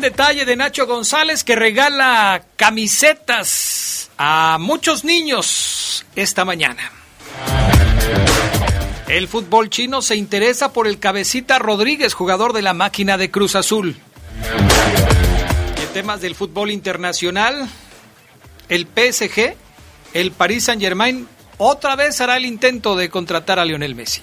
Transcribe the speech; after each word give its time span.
Detalle 0.00 0.44
de 0.44 0.56
Nacho 0.56 0.86
González 0.86 1.44
que 1.44 1.56
regala 1.56 2.42
camisetas 2.56 4.10
a 4.18 4.58
muchos 4.60 5.04
niños 5.04 6.04
esta 6.14 6.44
mañana. 6.44 6.90
El 9.08 9.28
fútbol 9.28 9.70
chino 9.70 10.02
se 10.02 10.16
interesa 10.16 10.72
por 10.72 10.86
el 10.86 10.98
cabecita 10.98 11.58
Rodríguez, 11.58 12.14
jugador 12.14 12.52
de 12.52 12.62
la 12.62 12.74
máquina 12.74 13.16
de 13.16 13.30
Cruz 13.30 13.54
Azul. 13.54 13.96
En 15.80 15.88
temas 15.92 16.20
del 16.20 16.34
fútbol 16.34 16.70
internacional, 16.70 17.68
el 18.68 18.86
PSG, 18.86 19.54
el 20.14 20.32
Paris 20.32 20.64
Saint 20.64 20.82
Germain, 20.82 21.28
otra 21.58 21.96
vez 21.96 22.20
hará 22.20 22.36
el 22.36 22.46
intento 22.46 22.96
de 22.96 23.08
contratar 23.08 23.58
a 23.58 23.64
Lionel 23.64 23.94
Messi. 23.94 24.22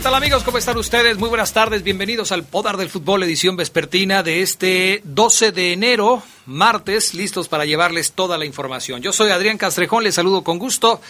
¿Qué 0.00 0.04
tal 0.04 0.14
amigos? 0.14 0.44
¿Cómo 0.44 0.56
están 0.56 0.78
ustedes? 0.78 1.18
Muy 1.18 1.28
buenas 1.28 1.52
tardes, 1.52 1.82
bienvenidos 1.82 2.32
al 2.32 2.44
Poder 2.44 2.78
del 2.78 2.88
Fútbol, 2.88 3.22
edición 3.22 3.58
vespertina 3.58 4.22
de 4.22 4.40
este 4.40 5.02
12 5.04 5.52
de 5.52 5.74
enero, 5.74 6.22
martes, 6.46 7.12
listos 7.12 7.48
para 7.48 7.66
llevarles 7.66 8.14
toda 8.14 8.38
la 8.38 8.46
información. 8.46 9.02
Yo 9.02 9.12
soy 9.12 9.30
Adrián 9.30 9.58
Castrejón, 9.58 10.04
les 10.04 10.14
saludo 10.14 10.42
con 10.42 10.58
gusto 10.58 11.02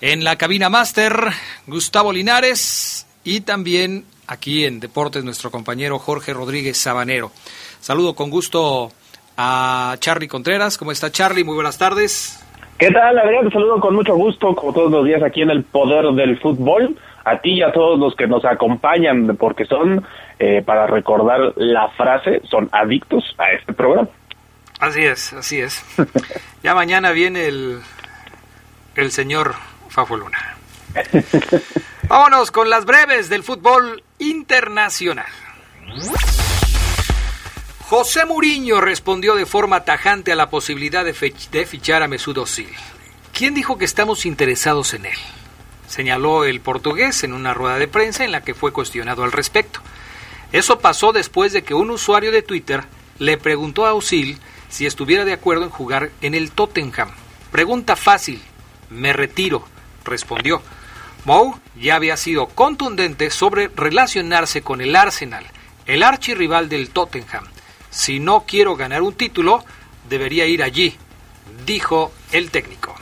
en 0.00 0.24
la 0.24 0.34
cabina 0.34 0.68
máster, 0.68 1.14
Gustavo 1.68 2.12
Linares 2.12 3.06
y 3.22 3.42
también 3.42 4.04
aquí 4.26 4.64
en 4.64 4.80
Deportes 4.80 5.22
nuestro 5.22 5.52
compañero 5.52 6.00
Jorge 6.00 6.34
Rodríguez 6.34 6.76
Sabanero. 6.76 7.30
Saludo 7.78 8.16
con 8.16 8.30
gusto 8.30 8.90
a 9.36 9.94
Charlie 10.00 10.26
Contreras. 10.26 10.76
¿Cómo 10.76 10.90
está 10.90 11.12
Charlie? 11.12 11.44
Muy 11.44 11.54
buenas 11.54 11.78
tardes. 11.78 12.44
¿Qué 12.78 12.90
tal, 12.90 13.16
Adrián? 13.16 13.44
Te 13.44 13.52
saludo 13.52 13.78
con 13.78 13.94
mucho 13.94 14.16
gusto, 14.16 14.56
como 14.56 14.72
todos 14.72 14.90
los 14.90 15.04
días 15.04 15.22
aquí 15.22 15.42
en 15.42 15.50
el 15.50 15.62
Poder 15.62 16.06
del 16.14 16.36
Fútbol 16.40 16.98
a 17.24 17.40
ti 17.40 17.54
y 17.54 17.62
a 17.62 17.72
todos 17.72 17.98
los 17.98 18.14
que 18.14 18.26
nos 18.26 18.44
acompañan, 18.44 19.36
porque 19.36 19.64
son, 19.64 20.06
eh, 20.38 20.62
para 20.64 20.86
recordar 20.86 21.52
la 21.56 21.88
frase, 21.90 22.42
son 22.50 22.68
adictos 22.72 23.24
a 23.38 23.52
este 23.52 23.72
programa. 23.72 24.08
Así 24.80 25.04
es, 25.04 25.32
así 25.32 25.60
es. 25.60 25.84
ya 26.62 26.74
mañana 26.74 27.12
viene 27.12 27.46
el, 27.46 27.80
el 28.96 29.10
señor 29.10 29.54
Fafo 29.88 30.16
Luna. 30.16 30.38
Vámonos 32.08 32.50
con 32.50 32.68
las 32.68 32.84
breves 32.84 33.28
del 33.28 33.42
fútbol 33.42 34.02
internacional. 34.18 35.26
José 37.80 38.24
Muriño 38.26 38.80
respondió 38.80 39.34
de 39.34 39.46
forma 39.46 39.84
tajante 39.84 40.32
a 40.32 40.36
la 40.36 40.50
posibilidad 40.50 41.04
de, 41.04 41.14
de 41.52 41.66
fichar 41.66 42.02
a 42.02 42.08
Mesut 42.08 42.36
Özil. 42.38 42.68
¿Quién 43.32 43.54
dijo 43.54 43.78
que 43.78 43.84
estamos 43.84 44.26
interesados 44.26 44.94
en 44.94 45.06
él? 45.06 45.18
Señaló 45.86 46.44
el 46.44 46.60
portugués 46.60 47.24
en 47.24 47.32
una 47.32 47.54
rueda 47.54 47.78
de 47.78 47.88
prensa 47.88 48.24
en 48.24 48.32
la 48.32 48.42
que 48.42 48.54
fue 48.54 48.72
cuestionado 48.72 49.24
al 49.24 49.32
respecto. 49.32 49.80
Eso 50.52 50.78
pasó 50.78 51.12
después 51.12 51.52
de 51.52 51.62
que 51.62 51.74
un 51.74 51.90
usuario 51.90 52.30
de 52.30 52.42
Twitter 52.42 52.84
le 53.18 53.38
preguntó 53.38 53.86
a 53.86 53.94
Osil 53.94 54.38
si 54.68 54.86
estuviera 54.86 55.24
de 55.24 55.32
acuerdo 55.32 55.64
en 55.64 55.70
jugar 55.70 56.10
en 56.20 56.34
el 56.34 56.50
Tottenham. 56.50 57.10
Pregunta 57.50 57.96
fácil, 57.96 58.40
me 58.90 59.12
retiro, 59.12 59.64
respondió. 60.04 60.62
Mou 61.24 61.58
ya 61.76 61.96
había 61.96 62.16
sido 62.16 62.46
contundente 62.46 63.30
sobre 63.30 63.70
relacionarse 63.74 64.62
con 64.62 64.80
el 64.80 64.94
Arsenal, 64.94 65.46
el 65.86 66.02
archirrival 66.02 66.68
del 66.68 66.90
Tottenham. 66.90 67.44
Si 67.90 68.20
no 68.20 68.44
quiero 68.46 68.76
ganar 68.76 69.02
un 69.02 69.14
título, 69.14 69.64
debería 70.08 70.46
ir 70.46 70.62
allí, 70.62 70.96
dijo 71.64 72.12
el 72.32 72.50
técnico. 72.50 72.94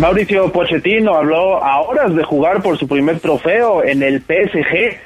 Mauricio 0.00 0.50
Pochettino 0.50 1.14
habló 1.14 1.62
a 1.62 1.82
horas 1.82 2.14
de 2.14 2.24
jugar 2.24 2.62
por 2.62 2.78
su 2.78 2.88
primer 2.88 3.20
trofeo 3.20 3.84
en 3.84 4.02
el 4.02 4.22
PSG. 4.22 4.96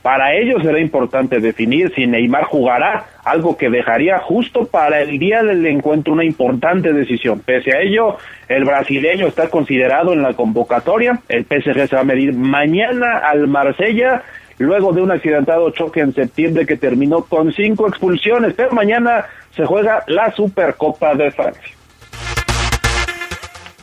Para 0.00 0.36
ellos 0.36 0.62
será 0.62 0.78
importante 0.78 1.40
definir 1.40 1.92
si 1.92 2.06
Neymar 2.06 2.44
jugará, 2.44 3.04
algo 3.24 3.56
que 3.56 3.68
dejaría 3.68 4.20
justo 4.20 4.64
para 4.66 5.00
el 5.00 5.18
día 5.18 5.42
del 5.42 5.66
encuentro 5.66 6.12
una 6.12 6.24
importante 6.24 6.92
decisión. 6.92 7.40
Pese 7.40 7.76
a 7.76 7.80
ello, 7.80 8.16
el 8.48 8.64
brasileño 8.64 9.26
está 9.26 9.48
considerado 9.50 10.12
en 10.12 10.22
la 10.22 10.34
convocatoria. 10.34 11.18
El 11.28 11.46
PSG 11.46 11.88
se 11.88 11.96
va 11.96 12.02
a 12.02 12.04
medir 12.04 12.32
mañana 12.32 13.18
al 13.28 13.48
Marsella 13.48 14.22
luego 14.58 14.92
de 14.92 15.02
un 15.02 15.10
accidentado 15.10 15.68
choque 15.70 15.98
en 15.98 16.14
septiembre 16.14 16.64
que 16.64 16.76
terminó 16.76 17.24
con 17.24 17.52
cinco 17.52 17.88
expulsiones, 17.88 18.54
pero 18.54 18.70
mañana 18.70 19.24
se 19.50 19.66
juega 19.66 20.04
la 20.06 20.30
Supercopa 20.30 21.16
de 21.16 21.32
Francia. 21.32 21.73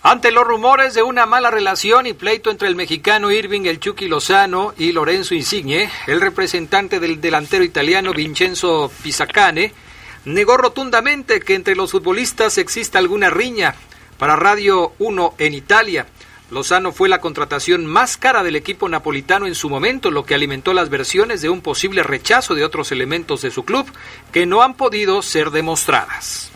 Ante 0.03 0.31
los 0.31 0.47
rumores 0.47 0.95
de 0.95 1.03
una 1.03 1.27
mala 1.27 1.51
relación 1.51 2.07
y 2.07 2.13
pleito 2.13 2.49
entre 2.49 2.67
el 2.67 2.75
mexicano 2.75 3.29
Irving 3.29 3.65
El 3.65 3.79
Chucky 3.79 4.07
Lozano 4.07 4.73
y 4.75 4.93
Lorenzo 4.93 5.35
Insigne, 5.35 5.91
el 6.07 6.19
representante 6.19 6.99
del 6.99 7.21
delantero 7.21 7.63
italiano 7.63 8.11
Vincenzo 8.11 8.91
Pisacane 9.03 9.71
negó 10.25 10.57
rotundamente 10.57 11.39
que 11.39 11.53
entre 11.53 11.75
los 11.75 11.91
futbolistas 11.91 12.57
exista 12.57 12.97
alguna 12.97 13.29
riña. 13.29 13.75
Para 14.17 14.35
Radio 14.35 14.93
1 14.97 15.35
en 15.37 15.53
Italia, 15.53 16.07
Lozano 16.49 16.91
fue 16.91 17.07
la 17.07 17.21
contratación 17.21 17.85
más 17.85 18.17
cara 18.17 18.41
del 18.41 18.55
equipo 18.55 18.89
napolitano 18.89 19.45
en 19.45 19.53
su 19.53 19.69
momento, 19.69 20.09
lo 20.09 20.25
que 20.25 20.33
alimentó 20.33 20.73
las 20.73 20.89
versiones 20.89 21.43
de 21.43 21.49
un 21.49 21.61
posible 21.61 22.01
rechazo 22.01 22.55
de 22.55 22.65
otros 22.65 22.91
elementos 22.91 23.43
de 23.43 23.51
su 23.51 23.65
club 23.65 23.85
que 24.31 24.47
no 24.47 24.63
han 24.63 24.73
podido 24.73 25.21
ser 25.21 25.51
demostradas. 25.51 26.50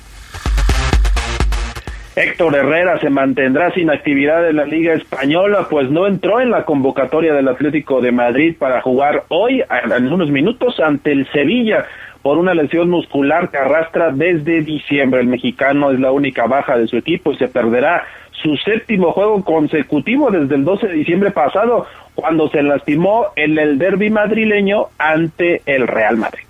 Héctor 2.15 2.55
Herrera 2.55 2.97
se 3.01 3.09
mantendrá 3.09 3.73
sin 3.73 3.89
actividad 3.89 4.49
en 4.49 4.55
la 4.55 4.65
Liga 4.65 4.93
Española, 4.93 5.67
pues 5.69 5.91
no 5.91 6.07
entró 6.07 6.39
en 6.39 6.49
la 6.49 6.63
convocatoria 6.63 7.33
del 7.33 7.49
Atlético 7.49 7.99
de 7.99 8.13
Madrid 8.13 8.55
para 8.57 8.81
jugar 8.81 9.25
hoy, 9.27 9.61
en 9.69 10.13
unos 10.13 10.29
minutos, 10.29 10.79
ante 10.79 11.11
el 11.11 11.29
Sevilla 11.33 11.85
por 12.21 12.37
una 12.37 12.53
lesión 12.53 12.89
muscular 12.89 13.51
que 13.51 13.57
arrastra 13.57 14.11
desde 14.11 14.61
diciembre. 14.61 15.19
El 15.19 15.27
mexicano 15.27 15.91
es 15.91 15.99
la 15.99 16.13
única 16.13 16.47
baja 16.47 16.77
de 16.77 16.87
su 16.87 16.95
equipo 16.95 17.33
y 17.33 17.37
se 17.37 17.49
perderá 17.49 18.05
su 18.31 18.55
séptimo 18.57 19.11
juego 19.11 19.43
consecutivo 19.43 20.31
desde 20.31 20.55
el 20.55 20.63
12 20.63 20.87
de 20.87 20.93
diciembre 20.93 21.31
pasado, 21.31 21.85
cuando 22.15 22.50
se 22.50 22.63
lastimó 22.63 23.27
en 23.35 23.57
el 23.59 23.77
derby 23.77 24.09
madrileño 24.09 24.88
ante 24.97 25.61
el 25.65 25.85
Real 25.85 26.15
Madrid. 26.15 26.45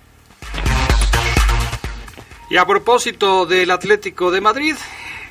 Y 2.50 2.56
a 2.56 2.64
propósito 2.64 3.46
del 3.46 3.72
Atlético 3.72 4.30
de 4.30 4.40
Madrid, 4.40 4.76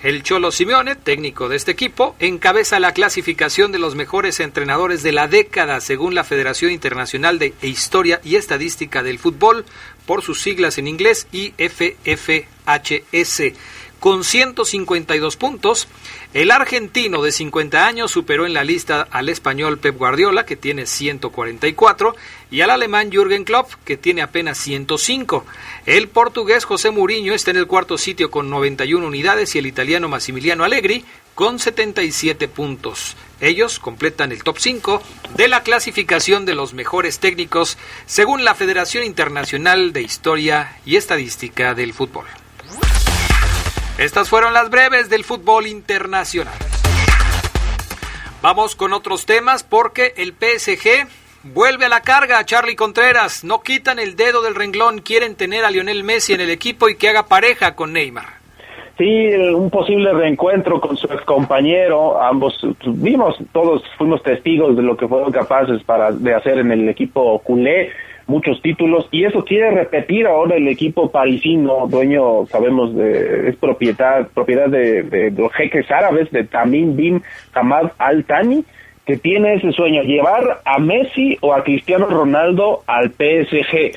el 0.06 0.22
Cholo 0.22 0.52
Simeone, 0.52 0.96
técnico 0.96 1.50
de 1.50 1.56
este 1.56 1.72
equipo, 1.72 2.16
encabeza 2.20 2.80
la 2.80 2.94
clasificación 2.94 3.72
de 3.72 3.80
los 3.80 3.96
mejores 3.96 4.40
entrenadores 4.40 5.02
de 5.02 5.12
la 5.12 5.28
década 5.28 5.82
según 5.82 6.14
la 6.14 6.24
Federación 6.24 6.72
Internacional 6.72 7.40
de 7.40 7.56
Historia 7.64 8.22
y 8.24 8.36
Estadística 8.36 9.02
del 9.02 9.18
Fútbol, 9.18 9.66
por 10.06 10.22
sus 10.22 10.40
siglas 10.40 10.78
en 10.78 10.88
inglés 10.88 11.26
IFFHS, 11.32 12.38
con 14.00 14.24
152 14.24 15.38
puntos. 15.38 15.88
El 16.36 16.52
argentino 16.52 17.24
de 17.24 17.32
50 17.32 17.88
años 17.88 18.12
superó 18.12 18.46
en 18.46 18.54
la 18.54 18.64
lista 18.64 19.08
al 19.10 19.28
español 19.30 19.80
Pep 19.80 19.98
Guardiola, 19.98 20.46
que 20.46 20.56
tiene 20.56 20.86
144, 20.86 22.16
y 22.52 22.62
al 22.62 22.70
alemán 22.70 23.12
Jürgen 23.12 23.44
Klopp, 23.44 23.72
que 23.84 23.98
tiene 23.98 24.22
apenas 24.22 24.58
105. 24.60 25.46
El 25.86 26.08
portugués 26.08 26.66
José 26.66 26.92
Mourinho 26.92 27.34
está 27.34 27.52
en 27.52 27.58
el 27.58 27.68
cuarto 27.68 27.98
sitio 27.98 28.32
con 28.32 28.50
91 28.50 29.06
unidades 29.06 29.56
y 29.56 29.60
el 29.60 29.66
italiano 29.66 30.08
Massimiliano 30.08 30.64
Allegri 30.64 31.04
con 31.34 31.60
77 31.60 32.48
puntos. 32.48 33.18
Ellos 33.42 33.80
completan 33.80 34.32
el 34.32 34.44
top 34.44 34.58
5 34.58 35.02
de 35.36 35.48
la 35.48 35.64
clasificación 35.64 36.46
de 36.46 36.56
los 36.56 36.74
mejores 36.74 37.20
técnicos 37.20 37.78
según 38.06 38.46
la 38.46 38.56
Federación 38.56 39.04
Internacional 39.04 39.92
de 39.92 40.02
Historia 40.02 40.78
y 40.86 40.96
Estadística 40.96 41.74
del 41.74 41.94
Fútbol. 41.94 42.26
Estas 43.98 44.30
fueron 44.30 44.54
las 44.54 44.70
breves 44.70 45.10
del 45.10 45.24
fútbol 45.24 45.68
internacional. 45.68 46.54
Vamos 48.42 48.76
con 48.76 48.92
otros 48.92 49.26
temas 49.26 49.64
porque 49.64 50.14
el 50.18 50.34
PSG 50.34 51.08
vuelve 51.54 51.86
a 51.86 51.90
la 51.90 52.02
carga. 52.02 52.44
Charlie 52.46 52.76
Contreras, 52.76 53.44
no 53.44 53.62
quitan 53.62 54.00
el 54.00 54.16
dedo 54.16 54.42
del 54.42 54.56
renglón, 54.56 55.00
quieren 55.00 55.36
tener 55.36 55.66
a 55.66 55.72
Lionel 55.72 56.04
Messi 56.04 56.34
en 56.34 56.42
el 56.42 56.50
equipo 56.50 56.90
y 56.90 56.98
que 56.98 57.10
haga 57.10 57.28
pareja 57.28 57.76
con 57.76 57.94
Neymar. 57.94 58.46
Sí, 58.98 59.28
un 59.54 59.70
posible 59.70 60.14
reencuentro 60.14 60.80
con 60.80 60.96
su 60.96 61.08
compañero, 61.26 62.22
ambos 62.22 62.58
vimos, 62.86 63.36
todos 63.52 63.84
fuimos 63.98 64.24
testigos 64.24 64.78
de 64.78 64.84
lo 64.84 64.96
que 64.96 65.06
fueron 65.06 65.34
capaces 65.34 65.84
para 65.84 66.14
de 66.14 66.34
hacer 66.34 66.60
en 66.60 66.72
el 66.72 66.88
equipo 66.88 67.38
culé, 67.40 67.90
muchos 68.26 68.62
títulos, 68.62 69.10
y 69.12 69.26
eso 69.26 69.44
quiere 69.44 69.72
repetir 69.72 70.26
ahora 70.26 70.56
el 70.56 70.70
equipo 70.70 71.12
parisino, 71.12 71.88
dueño, 71.88 72.46
sabemos, 72.48 72.96
de, 72.96 73.50
es 73.50 73.58
propiedad, 73.58 74.30
propiedad 74.34 74.70
de, 74.70 75.04
de, 75.04 75.32
los 75.32 75.52
jeques 75.52 75.92
árabes, 75.92 76.32
de 76.32 76.46
Tamim 76.46 76.96
Bin 76.96 77.22
Hamad 77.54 77.92
Al 77.98 78.24
Thani, 78.24 78.64
que 79.06 79.18
tiene 79.18 79.56
ese 79.56 79.72
sueño, 79.72 80.02
llevar 80.04 80.62
a 80.66 80.80
Messi 80.80 81.38
o 81.42 81.54
a 81.54 81.64
Cristiano 81.64 82.08
Ronaldo 82.08 82.84
al 82.88 83.12
PSG 83.12 83.94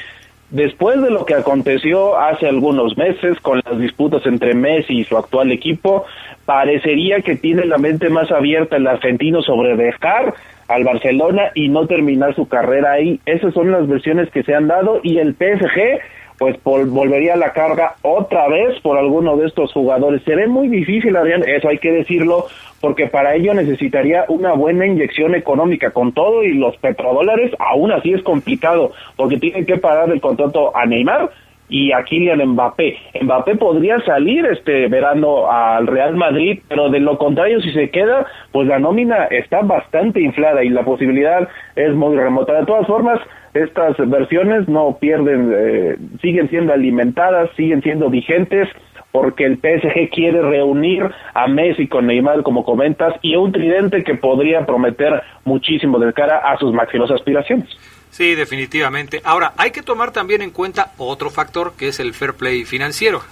Después 0.50 1.02
de 1.02 1.10
lo 1.10 1.26
que 1.26 1.34
aconteció 1.34 2.18
hace 2.18 2.48
algunos 2.48 2.96
meses 2.96 3.38
con 3.40 3.60
las 3.62 3.78
disputas 3.78 4.24
entre 4.24 4.54
Messi 4.54 5.00
y 5.00 5.04
su 5.04 5.18
actual 5.18 5.52
equipo, 5.52 6.06
parecería 6.46 7.20
que 7.20 7.36
tiene 7.36 7.66
la 7.66 7.76
mente 7.76 8.08
más 8.08 8.30
abierta 8.30 8.76
el 8.76 8.86
argentino 8.86 9.42
sobre 9.42 9.76
dejar 9.76 10.32
al 10.68 10.84
Barcelona 10.84 11.50
y 11.54 11.68
no 11.68 11.86
terminar 11.86 12.34
su 12.34 12.48
carrera 12.48 12.92
ahí. 12.92 13.20
Esas 13.26 13.52
son 13.52 13.70
las 13.70 13.86
versiones 13.86 14.30
que 14.30 14.42
se 14.42 14.54
han 14.54 14.68
dado 14.68 15.00
y 15.02 15.18
el 15.18 15.34
PSG 15.34 16.00
pues 16.38 16.56
volvería 16.62 17.34
a 17.34 17.36
la 17.36 17.52
carga 17.52 17.94
otra 18.02 18.48
vez 18.48 18.80
por 18.80 18.96
alguno 18.96 19.36
de 19.36 19.46
estos 19.46 19.72
jugadores. 19.72 20.22
Se 20.24 20.34
ve 20.34 20.46
muy 20.46 20.68
difícil, 20.68 21.16
Adrián, 21.16 21.42
eso 21.46 21.68
hay 21.68 21.78
que 21.78 21.92
decirlo, 21.92 22.46
porque 22.80 23.08
para 23.08 23.34
ello 23.34 23.54
necesitaría 23.54 24.24
una 24.28 24.52
buena 24.52 24.86
inyección 24.86 25.34
económica 25.34 25.90
con 25.90 26.12
todo 26.12 26.44
y 26.44 26.54
los 26.54 26.76
petrodólares, 26.76 27.52
aún 27.58 27.90
así 27.90 28.12
es 28.12 28.22
complicado, 28.22 28.92
porque 29.16 29.38
tienen 29.38 29.66
que 29.66 29.78
pagar 29.78 30.10
el 30.10 30.20
contrato 30.20 30.76
a 30.76 30.86
Neymar 30.86 31.30
y 31.68 31.92
a 31.92 32.02
Kylian 32.02 32.44
Mbappé. 32.50 32.96
Mbappé 33.20 33.56
podría 33.56 34.00
salir 34.00 34.46
este 34.46 34.88
verano 34.88 35.50
al 35.50 35.86
Real 35.86 36.16
Madrid, 36.16 36.60
pero 36.68 36.88
de 36.88 37.00
lo 37.00 37.18
contrario, 37.18 37.60
si 37.60 37.72
se 37.72 37.90
queda, 37.90 38.26
pues 38.52 38.66
la 38.66 38.78
nómina 38.78 39.24
está 39.24 39.60
bastante 39.62 40.20
inflada 40.20 40.64
y 40.64 40.70
la 40.70 40.84
posibilidad 40.84 41.48
es 41.76 41.94
muy 41.94 42.16
remota. 42.16 42.54
De 42.54 42.66
todas 42.66 42.86
formas, 42.86 43.20
estas 43.54 43.96
versiones 44.08 44.68
no 44.68 44.98
pierden, 45.00 45.52
eh, 45.54 45.96
siguen 46.20 46.48
siendo 46.50 46.72
alimentadas, 46.72 47.50
siguen 47.56 47.82
siendo 47.82 48.10
vigentes 48.10 48.68
porque 49.12 49.44
el 49.44 49.56
PSG 49.56 50.10
quiere 50.10 50.42
reunir 50.42 51.02
a 51.34 51.48
Messi 51.48 51.88
con 51.88 52.06
Neymar, 52.06 52.42
como 52.42 52.64
comentas, 52.64 53.14
y 53.22 53.36
un 53.36 53.52
tridente 53.52 54.04
que 54.04 54.14
podría 54.14 54.66
prometer 54.66 55.22
muchísimo 55.44 55.98
de 55.98 56.12
cara 56.12 56.38
a 56.38 56.58
sus 56.58 56.72
máximas 56.72 57.10
aspiraciones. 57.10 57.68
Sí, 58.10 58.34
definitivamente. 58.34 59.20
Ahora, 59.24 59.52
hay 59.56 59.70
que 59.70 59.82
tomar 59.82 60.12
también 60.12 60.42
en 60.42 60.50
cuenta 60.50 60.92
otro 60.98 61.30
factor 61.30 61.72
que 61.76 61.88
es 61.88 62.00
el 62.00 62.14
fair 62.14 62.34
play 62.34 62.64
financiero. 62.64 63.22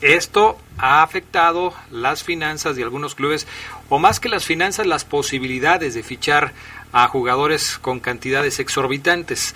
Esto 0.00 0.58
ha 0.76 1.02
afectado 1.02 1.72
las 1.90 2.22
finanzas 2.22 2.76
de 2.76 2.82
algunos 2.82 3.14
clubes, 3.14 3.48
o 3.94 4.00
más 4.00 4.18
que 4.18 4.28
las 4.28 4.44
finanzas, 4.44 4.88
las 4.88 5.04
posibilidades 5.04 5.94
de 5.94 6.02
fichar 6.02 6.52
a 6.92 7.06
jugadores 7.06 7.78
con 7.78 8.00
cantidades 8.00 8.58
exorbitantes. 8.58 9.54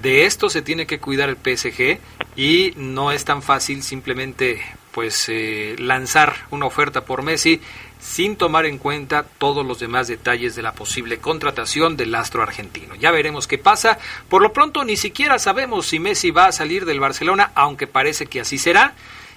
De 0.00 0.24
esto 0.24 0.48
se 0.48 0.62
tiene 0.62 0.86
que 0.86 1.00
cuidar 1.00 1.28
el 1.28 1.36
PSG 1.36 1.98
y 2.36 2.74
no 2.76 3.10
es 3.10 3.24
tan 3.24 3.42
fácil 3.42 3.82
simplemente 3.82 4.62
pues 4.92 5.28
eh, 5.28 5.74
lanzar 5.80 6.46
una 6.52 6.66
oferta 6.66 7.04
por 7.04 7.24
Messi 7.24 7.60
sin 7.98 8.36
tomar 8.36 8.66
en 8.66 8.78
cuenta 8.78 9.24
todos 9.24 9.66
los 9.66 9.80
demás 9.80 10.06
detalles 10.06 10.54
de 10.54 10.62
la 10.62 10.74
posible 10.74 11.18
contratación 11.18 11.96
del 11.96 12.14
astro 12.14 12.44
argentino. 12.44 12.94
Ya 12.94 13.10
veremos 13.10 13.48
qué 13.48 13.58
pasa. 13.58 13.98
Por 14.28 14.42
lo 14.42 14.52
pronto 14.52 14.84
ni 14.84 14.96
siquiera 14.96 15.40
sabemos 15.40 15.86
si 15.86 15.98
Messi 15.98 16.30
va 16.30 16.46
a 16.46 16.52
salir 16.52 16.84
del 16.84 17.00
Barcelona, 17.00 17.50
aunque 17.56 17.88
parece 17.88 18.26
que 18.26 18.42
así 18.42 18.58
será. 18.58 18.94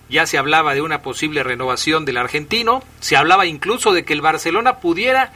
Ya 0.09 0.25
se 0.27 0.37
hablaba 0.37 0.73
de 0.73 0.81
una 0.81 1.01
posible 1.01 1.43
renovación 1.43 2.05
del 2.05 2.17
argentino, 2.17 2.83
se 2.99 3.17
hablaba 3.17 3.45
incluso 3.45 3.91
de 3.91 4.05
que 4.05 4.13
el 4.13 4.21
Barcelona 4.21 4.77
pudiera 4.77 5.31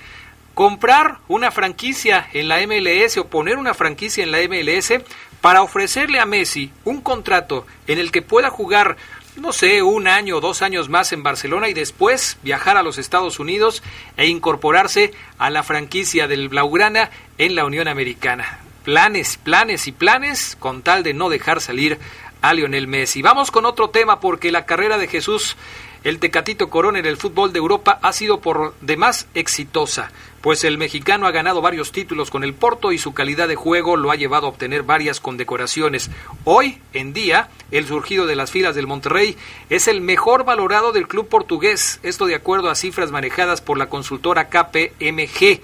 comprar 0.53 1.19
una 1.29 1.51
franquicia 1.51 2.27
en 2.33 2.49
la 2.49 2.57
MLS 2.67 3.17
o 3.17 3.27
poner 3.27 3.57
una 3.57 3.73
franquicia 3.73 4.23
en 4.23 4.31
la 4.31 4.39
MLS 4.39 4.91
para 5.39 5.61
ofrecerle 5.61 6.19
a 6.19 6.25
Messi 6.25 6.69
un 6.83 7.01
contrato 7.01 7.65
en 7.87 7.97
el 7.97 8.11
que 8.11 8.21
pueda 8.21 8.49
jugar, 8.49 8.97
no 9.37 9.53
sé, 9.53 9.81
un 9.81 10.07
año 10.07 10.35
o 10.35 10.41
dos 10.41 10.61
años 10.61 10.89
más 10.89 11.13
en 11.13 11.23
Barcelona 11.23 11.69
y 11.69 11.73
después 11.73 12.37
viajar 12.43 12.77
a 12.77 12.83
los 12.83 12.97
Estados 12.97 13.39
Unidos 13.39 13.81
e 14.17 14.27
incorporarse 14.27 15.13
a 15.37 15.49
la 15.49 15.63
franquicia 15.63 16.27
del 16.27 16.49
Blaugrana 16.49 17.09
en 17.37 17.55
la 17.55 17.65
Unión 17.65 17.87
Americana. 17.87 18.59
Planes, 18.83 19.37
planes 19.37 19.87
y 19.87 19.91
planes 19.91 20.57
con 20.59 20.81
tal 20.81 21.03
de 21.03 21.13
no 21.13 21.29
dejar 21.29 21.61
salir 21.61 21.99
a 22.41 22.53
Lionel 22.53 22.87
Messi. 22.87 23.21
Vamos 23.21 23.51
con 23.51 23.65
otro 23.65 23.89
tema 23.89 24.19
porque 24.19 24.51
la 24.51 24.65
carrera 24.65 24.97
de 24.97 25.07
Jesús 25.07 25.55
el 26.03 26.19
Tecatito 26.19 26.69
Corona 26.69 26.99
en 26.99 27.05
el 27.05 27.17
fútbol 27.17 27.51
de 27.51 27.59
Europa 27.59 27.99
ha 28.01 28.13
sido 28.13 28.39
por 28.39 28.73
demás 28.79 29.27
exitosa, 29.33 30.11
pues 30.39 30.63
el 30.63 30.77
mexicano 30.77 31.27
ha 31.27 31.31
ganado 31.31 31.61
varios 31.61 31.91
títulos 31.91 32.29
con 32.29 32.45
el 32.45 32.53
Porto 32.53 32.93
y 32.93 32.97
su 32.97 33.13
calidad 33.13 33.49
de 33.49 33.55
juego 33.55 33.97
lo 33.97 34.09
ha 34.09 34.15
llevado 34.15 34.45
a 34.45 34.49
obtener 34.49 34.83
varias 34.83 35.19
condecoraciones. 35.19 36.09
Hoy 36.45 36.81
en 36.93 37.11
día, 37.11 37.49
el 37.71 37.85
surgido 37.85 38.27
de 38.27 38.37
las 38.37 38.49
filas 38.49 38.75
del 38.75 38.87
Monterrey 38.87 39.35
es 39.69 39.89
el 39.89 39.99
mejor 39.99 40.45
valorado 40.45 40.93
del 40.93 41.07
club 41.07 41.27
portugués, 41.27 41.99
esto 42.01 42.25
de 42.27 42.35
acuerdo 42.35 42.69
a 42.69 42.75
cifras 42.75 43.11
manejadas 43.11 43.59
por 43.59 43.77
la 43.77 43.89
consultora 43.89 44.47
KPMG. 44.47 45.59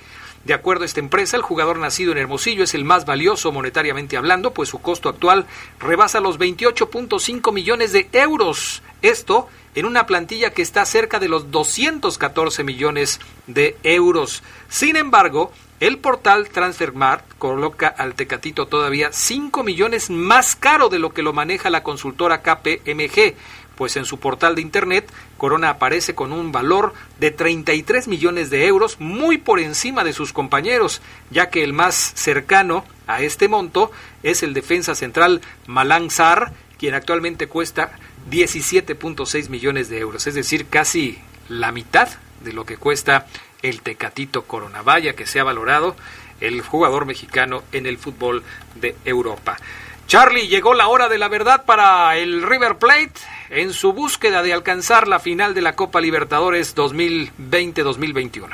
De 0.45 0.53
acuerdo 0.53 0.83
a 0.83 0.85
esta 0.85 0.99
empresa, 0.99 1.37
el 1.37 1.43
jugador 1.43 1.79
nacido 1.79 2.11
en 2.11 2.19
Hermosillo 2.19 2.63
es 2.63 2.75
el 2.75 2.85
más 2.85 3.05
valioso 3.05 3.51
monetariamente 3.51 4.15
hablando, 4.15 4.53
pues 4.53 4.69
su 4.69 4.79
costo 4.79 5.09
actual 5.09 5.47
rebasa 5.79 6.19
los 6.19 6.37
28.5 6.37 7.51
millones 7.51 7.91
de 7.91 8.07
euros. 8.13 8.83
Esto 9.01 9.49
en 9.73 9.85
una 9.85 10.05
plantilla 10.05 10.51
que 10.51 10.61
está 10.61 10.85
cerca 10.85 11.19
de 11.19 11.29
los 11.29 11.49
214 11.49 12.63
millones 12.63 13.19
de 13.47 13.75
euros. 13.83 14.43
Sin 14.69 14.95
embargo, 14.95 15.51
el 15.79 15.97
portal 15.97 16.47
Transfermarkt 16.47 17.37
coloca 17.37 17.87
al 17.87 18.13
Tecatito 18.13 18.67
todavía 18.67 19.09
5 19.11 19.63
millones 19.63 20.09
más 20.09 20.55
caro 20.55 20.89
de 20.89 20.99
lo 20.99 21.13
que 21.13 21.23
lo 21.23 21.33
maneja 21.33 21.69
la 21.69 21.83
consultora 21.83 22.41
KPMG, 22.41 23.33
pues 23.75 23.97
en 23.97 24.05
su 24.05 24.19
portal 24.19 24.55
de 24.55 24.61
Internet 24.61 25.09
Corona 25.37 25.69
aparece 25.69 26.15
con 26.15 26.31
un 26.31 26.51
valor 26.51 26.93
de 27.19 27.31
33 27.31 28.07
millones 28.07 28.49
de 28.49 28.65
euros, 28.67 28.99
muy 28.99 29.37
por 29.37 29.59
encima 29.59 30.03
de 30.03 30.13
sus 30.13 30.33
compañeros, 30.33 31.01
ya 31.29 31.49
que 31.49 31.63
el 31.63 31.73
más 31.73 32.13
cercano 32.15 32.85
a 33.07 33.21
este 33.21 33.47
monto 33.47 33.91
es 34.23 34.43
el 34.43 34.53
defensa 34.53 34.95
central 34.95 35.41
Malang 35.67 36.09
Sar, 36.09 36.53
quien 36.77 36.93
actualmente 36.93 37.47
cuesta 37.47 37.91
17.6 38.31 39.49
millones 39.49 39.89
de 39.89 39.99
euros, 39.99 40.27
es 40.27 40.35
decir, 40.35 40.67
casi 40.67 41.19
la 41.47 41.71
mitad 41.71 42.09
de 42.43 42.53
lo 42.53 42.65
que 42.65 42.77
cuesta 42.77 43.27
el 43.61 43.81
Tecatito 43.81 44.43
Corona. 44.43 44.81
Vaya 44.81 45.13
que 45.13 45.25
se 45.25 45.39
ha 45.39 45.43
valorado 45.43 45.95
el 46.41 46.61
jugador 46.61 47.05
mexicano 47.05 47.63
en 47.71 47.85
el 47.85 47.97
fútbol 47.97 48.43
de 48.75 48.95
Europa. 49.05 49.57
Charlie, 50.07 50.47
llegó 50.47 50.73
la 50.75 50.87
hora 50.87 51.09
de 51.09 51.17
la 51.17 51.27
verdad 51.29 51.65
para 51.65 52.15
el 52.17 52.43
River 52.43 52.77
Plate 52.77 53.19
en 53.49 53.73
su 53.73 53.93
búsqueda 53.93 54.43
de 54.43 54.53
alcanzar 54.53 55.07
la 55.07 55.19
final 55.19 55.53
de 55.55 55.61
la 55.61 55.73
Copa 55.73 55.99
Libertadores 55.99 56.75
2020-2021. 56.75 58.45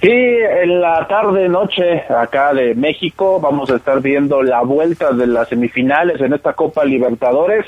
Sí, 0.00 0.10
en 0.10 0.80
la 0.80 1.06
tarde 1.08 1.48
noche 1.48 2.04
acá 2.08 2.52
de 2.52 2.74
México 2.74 3.40
vamos 3.40 3.70
a 3.70 3.76
estar 3.76 4.00
viendo 4.00 4.42
la 4.42 4.62
vuelta 4.62 5.12
de 5.12 5.26
las 5.26 5.48
semifinales 5.48 6.20
en 6.20 6.32
esta 6.32 6.52
Copa 6.52 6.84
Libertadores 6.84 7.64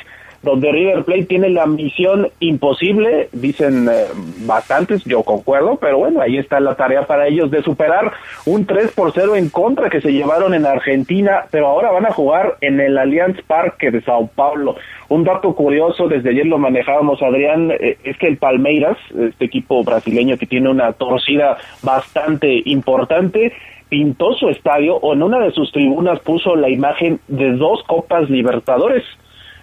donde 0.47 0.71
River 0.71 1.05
Plate 1.05 1.25
tiene 1.25 1.51
la 1.51 1.67
misión 1.67 2.29
imposible, 2.39 3.29
dicen 3.33 3.89
eh, 3.89 4.05
bastantes, 4.47 5.05
yo 5.05 5.25
concuerdo, 5.25 5.77
pero 5.77 5.99
bueno, 5.99 6.21
ahí 6.21 6.39
está 6.39 6.61
la 6.61 6.77
tarea 6.77 7.03
para 7.03 7.27
ellos 7.27 7.51
de 7.51 7.63
superar 7.63 8.13
un 8.47 8.65
3 8.65 8.93
por 8.93 9.13
0 9.13 9.35
en 9.35 9.51
contra 9.51 9.91
que 9.91 10.01
se 10.01 10.13
llevaron 10.13 10.55
en 10.55 10.65
Argentina, 10.65 11.47
pero 11.51 11.67
ahora 11.67 11.91
van 11.91 12.07
a 12.07 12.13
jugar 12.13 12.57
en 12.61 12.81
el 12.81 12.97
Allianz 12.97 13.43
Parque 13.43 13.91
de 13.91 14.03
Sao 14.03 14.29
Paulo. 14.29 14.77
Un 15.09 15.25
dato 15.25 15.53
curioso, 15.55 16.07
desde 16.07 16.31
ayer 16.31 16.47
lo 16.47 16.59
manejábamos, 16.59 17.21
Adrián, 17.23 17.73
eh, 17.73 17.99
es 18.05 18.17
que 18.17 18.29
el 18.29 18.37
Palmeiras, 18.37 18.97
este 19.19 19.47
equipo 19.47 19.83
brasileño 19.83 20.39
que 20.39 20.47
tiene 20.47 20.71
una 20.71 20.93
torcida 20.93 21.59
bastante 21.83 22.63
importante, 22.67 23.53
pintó 23.89 24.35
su 24.35 24.49
estadio 24.49 24.95
o 24.97 25.13
en 25.13 25.25
una 25.25 25.41
de 25.41 25.51
sus 25.51 25.73
tribunas 25.73 26.21
puso 26.21 26.55
la 26.55 26.69
imagen 26.69 27.19
de 27.27 27.53
dos 27.53 27.83
Copas 27.85 28.31
Libertadores. 28.31 29.03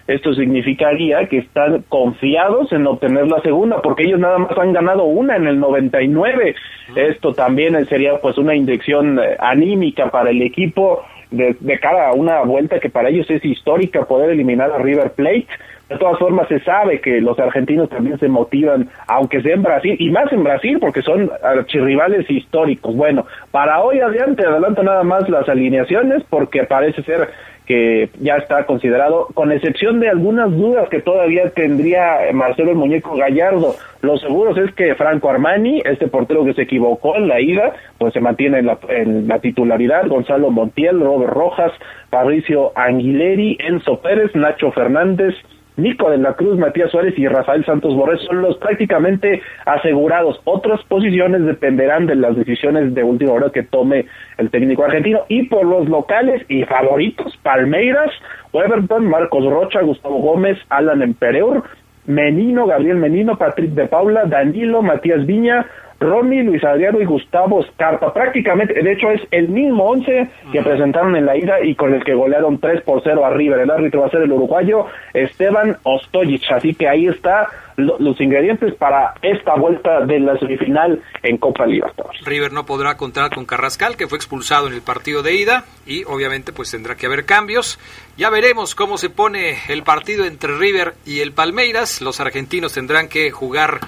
Esto 0.06 0.34
significaría 0.34 1.28
que 1.28 1.38
están 1.38 1.82
confiados 1.88 2.70
en 2.72 2.86
obtener 2.86 3.26
la 3.26 3.40
segunda, 3.40 3.80
porque 3.80 4.02
ellos 4.02 4.20
nada 4.20 4.36
más 4.36 4.56
han 4.58 4.74
ganado 4.74 5.04
una 5.04 5.36
en 5.36 5.46
el 5.46 5.58
99. 5.58 6.54
Esto 6.94 7.32
también 7.32 7.82
sería 7.86 8.18
pues 8.20 8.36
una 8.36 8.54
inyección 8.54 9.18
eh, 9.18 9.36
anímica 9.38 10.10
para 10.10 10.30
el 10.30 10.42
equipo 10.42 11.02
de, 11.30 11.56
de 11.58 11.78
cara 11.78 12.10
a 12.10 12.12
una 12.12 12.42
vuelta 12.42 12.80
que 12.80 12.90
para 12.90 13.08
ellos 13.08 13.30
es 13.30 13.42
histórica 13.44 14.04
poder 14.04 14.30
eliminar 14.30 14.70
a 14.70 14.78
River 14.78 15.12
Plate. 15.12 15.46
De 15.88 15.98
todas 15.98 16.18
formas, 16.18 16.48
se 16.48 16.60
sabe 16.60 17.00
que 17.00 17.20
los 17.20 17.38
argentinos 17.38 17.90
también 17.90 18.18
se 18.18 18.28
motivan, 18.28 18.88
aunque 19.06 19.42
sea 19.42 19.54
en 19.54 19.62
Brasil, 19.62 19.96
y 19.98 20.10
más 20.10 20.32
en 20.32 20.42
Brasil, 20.42 20.78
porque 20.80 21.02
son 21.02 21.30
archirrivales 21.42 22.28
históricos. 22.30 22.96
Bueno, 22.96 23.26
para 23.50 23.82
hoy, 23.82 24.00
Adrián, 24.00 24.34
te 24.34 24.46
adelanto 24.46 24.82
nada 24.82 25.02
más 25.02 25.28
las 25.28 25.48
alineaciones, 25.48 26.22
porque 26.30 26.64
parece 26.64 27.02
ser 27.02 27.28
que 27.66 28.10
ya 28.20 28.36
está 28.36 28.66
considerado, 28.66 29.28
con 29.32 29.50
excepción 29.50 30.00
de 30.00 30.08
algunas 30.08 30.50
dudas 30.50 30.88
que 30.90 31.00
todavía 31.00 31.50
tendría 31.50 32.18
Marcelo 32.32 32.72
el 32.72 32.76
Muñeco 32.76 33.16
Gallardo. 33.16 33.74
Lo 34.02 34.18
seguro 34.18 34.54
es 34.62 34.74
que 34.74 34.94
Franco 34.94 35.30
Armani, 35.30 35.80
este 35.84 36.08
portero 36.08 36.44
que 36.44 36.52
se 36.52 36.62
equivocó 36.62 37.16
en 37.16 37.28
la 37.28 37.40
ida, 37.40 37.72
pues 37.98 38.12
se 38.12 38.20
mantiene 38.20 38.58
en 38.58 38.66
la, 38.66 38.78
en 38.88 39.28
la 39.28 39.38
titularidad. 39.38 40.06
Gonzalo 40.08 40.50
Montiel, 40.50 41.00
Robert 41.00 41.32
Rojas, 41.32 41.72
Fabricio 42.10 42.72
Anguileri, 42.74 43.56
Enzo 43.60 44.00
Pérez, 44.00 44.34
Nacho 44.34 44.70
Fernández, 44.72 45.34
Nico 45.76 46.08
de 46.08 46.18
la 46.18 46.34
Cruz, 46.34 46.56
Matías 46.58 46.90
Suárez 46.90 47.18
y 47.18 47.26
Rafael 47.26 47.64
Santos 47.64 47.94
Borrés 47.94 48.20
son 48.22 48.42
los 48.42 48.56
prácticamente 48.58 49.42
asegurados. 49.66 50.40
Otras 50.44 50.82
posiciones 50.84 51.44
dependerán 51.44 52.06
de 52.06 52.14
las 52.14 52.36
decisiones 52.36 52.94
de 52.94 53.02
última 53.02 53.32
hora 53.32 53.50
que 53.50 53.64
tome 53.64 54.06
el 54.38 54.50
técnico 54.50 54.84
argentino. 54.84 55.22
Y 55.28 55.44
por 55.44 55.66
los 55.66 55.88
locales 55.88 56.44
y 56.48 56.62
favoritos, 56.64 57.36
Palmeiras, 57.42 58.10
Everton, 58.52 59.08
Marcos 59.08 59.44
Rocha, 59.44 59.80
Gustavo 59.82 60.18
Gómez, 60.18 60.58
Alan 60.68 61.02
Empereur, 61.02 61.64
Menino, 62.06 62.66
Gabriel 62.66 62.98
Menino, 62.98 63.36
Patrick 63.36 63.70
de 63.70 63.86
Paula, 63.86 64.26
Danilo, 64.26 64.82
Matías 64.82 65.26
Viña, 65.26 65.66
Ronnie, 66.04 66.42
Luis 66.42 66.62
Adriano 66.64 67.00
y 67.00 67.04
Gustavo 67.04 67.62
Scarpa. 67.64 68.12
Prácticamente, 68.12 68.74
de 68.74 68.92
hecho, 68.92 69.10
es 69.10 69.20
el 69.30 69.48
mismo 69.48 69.84
once 69.84 70.28
que 70.52 70.62
presentaron 70.62 71.16
en 71.16 71.26
la 71.26 71.36
ida 71.36 71.62
y 71.62 71.74
con 71.74 71.94
el 71.94 72.04
que 72.04 72.14
golearon 72.14 72.58
3 72.58 72.82
por 72.82 73.02
0 73.02 73.24
a 73.24 73.30
River. 73.30 73.60
El 73.60 73.70
árbitro 73.70 74.02
va 74.02 74.06
a 74.06 74.10
ser 74.10 74.22
el 74.22 74.32
uruguayo 74.32 74.86
Esteban 75.12 75.76
Ostojic. 75.82 76.42
Así 76.52 76.74
que 76.74 76.88
ahí 76.88 77.06
está 77.06 77.48
los 77.76 78.20
ingredientes 78.20 78.74
para 78.74 79.14
esta 79.22 79.56
vuelta 79.56 80.06
de 80.06 80.20
la 80.20 80.38
semifinal 80.38 81.02
en 81.22 81.38
Copa 81.38 81.66
Libertadores. 81.66 82.24
River 82.24 82.52
no 82.52 82.64
podrá 82.64 82.96
contar 82.96 83.34
con 83.34 83.46
Carrascal, 83.46 83.96
que 83.96 84.06
fue 84.06 84.16
expulsado 84.16 84.68
en 84.68 84.74
el 84.74 84.82
partido 84.82 85.22
de 85.22 85.34
ida, 85.34 85.64
y 85.86 86.04
obviamente 86.04 86.52
pues 86.52 86.70
tendrá 86.70 86.94
que 86.94 87.06
haber 87.06 87.24
cambios. 87.24 87.78
Ya 88.16 88.30
veremos 88.30 88.74
cómo 88.74 88.96
se 88.96 89.10
pone 89.10 89.56
el 89.68 89.82
partido 89.82 90.24
entre 90.24 90.56
River 90.56 90.94
y 91.04 91.20
el 91.20 91.32
Palmeiras. 91.32 92.00
Los 92.00 92.20
argentinos 92.20 92.74
tendrán 92.74 93.08
que 93.08 93.30
jugar 93.30 93.80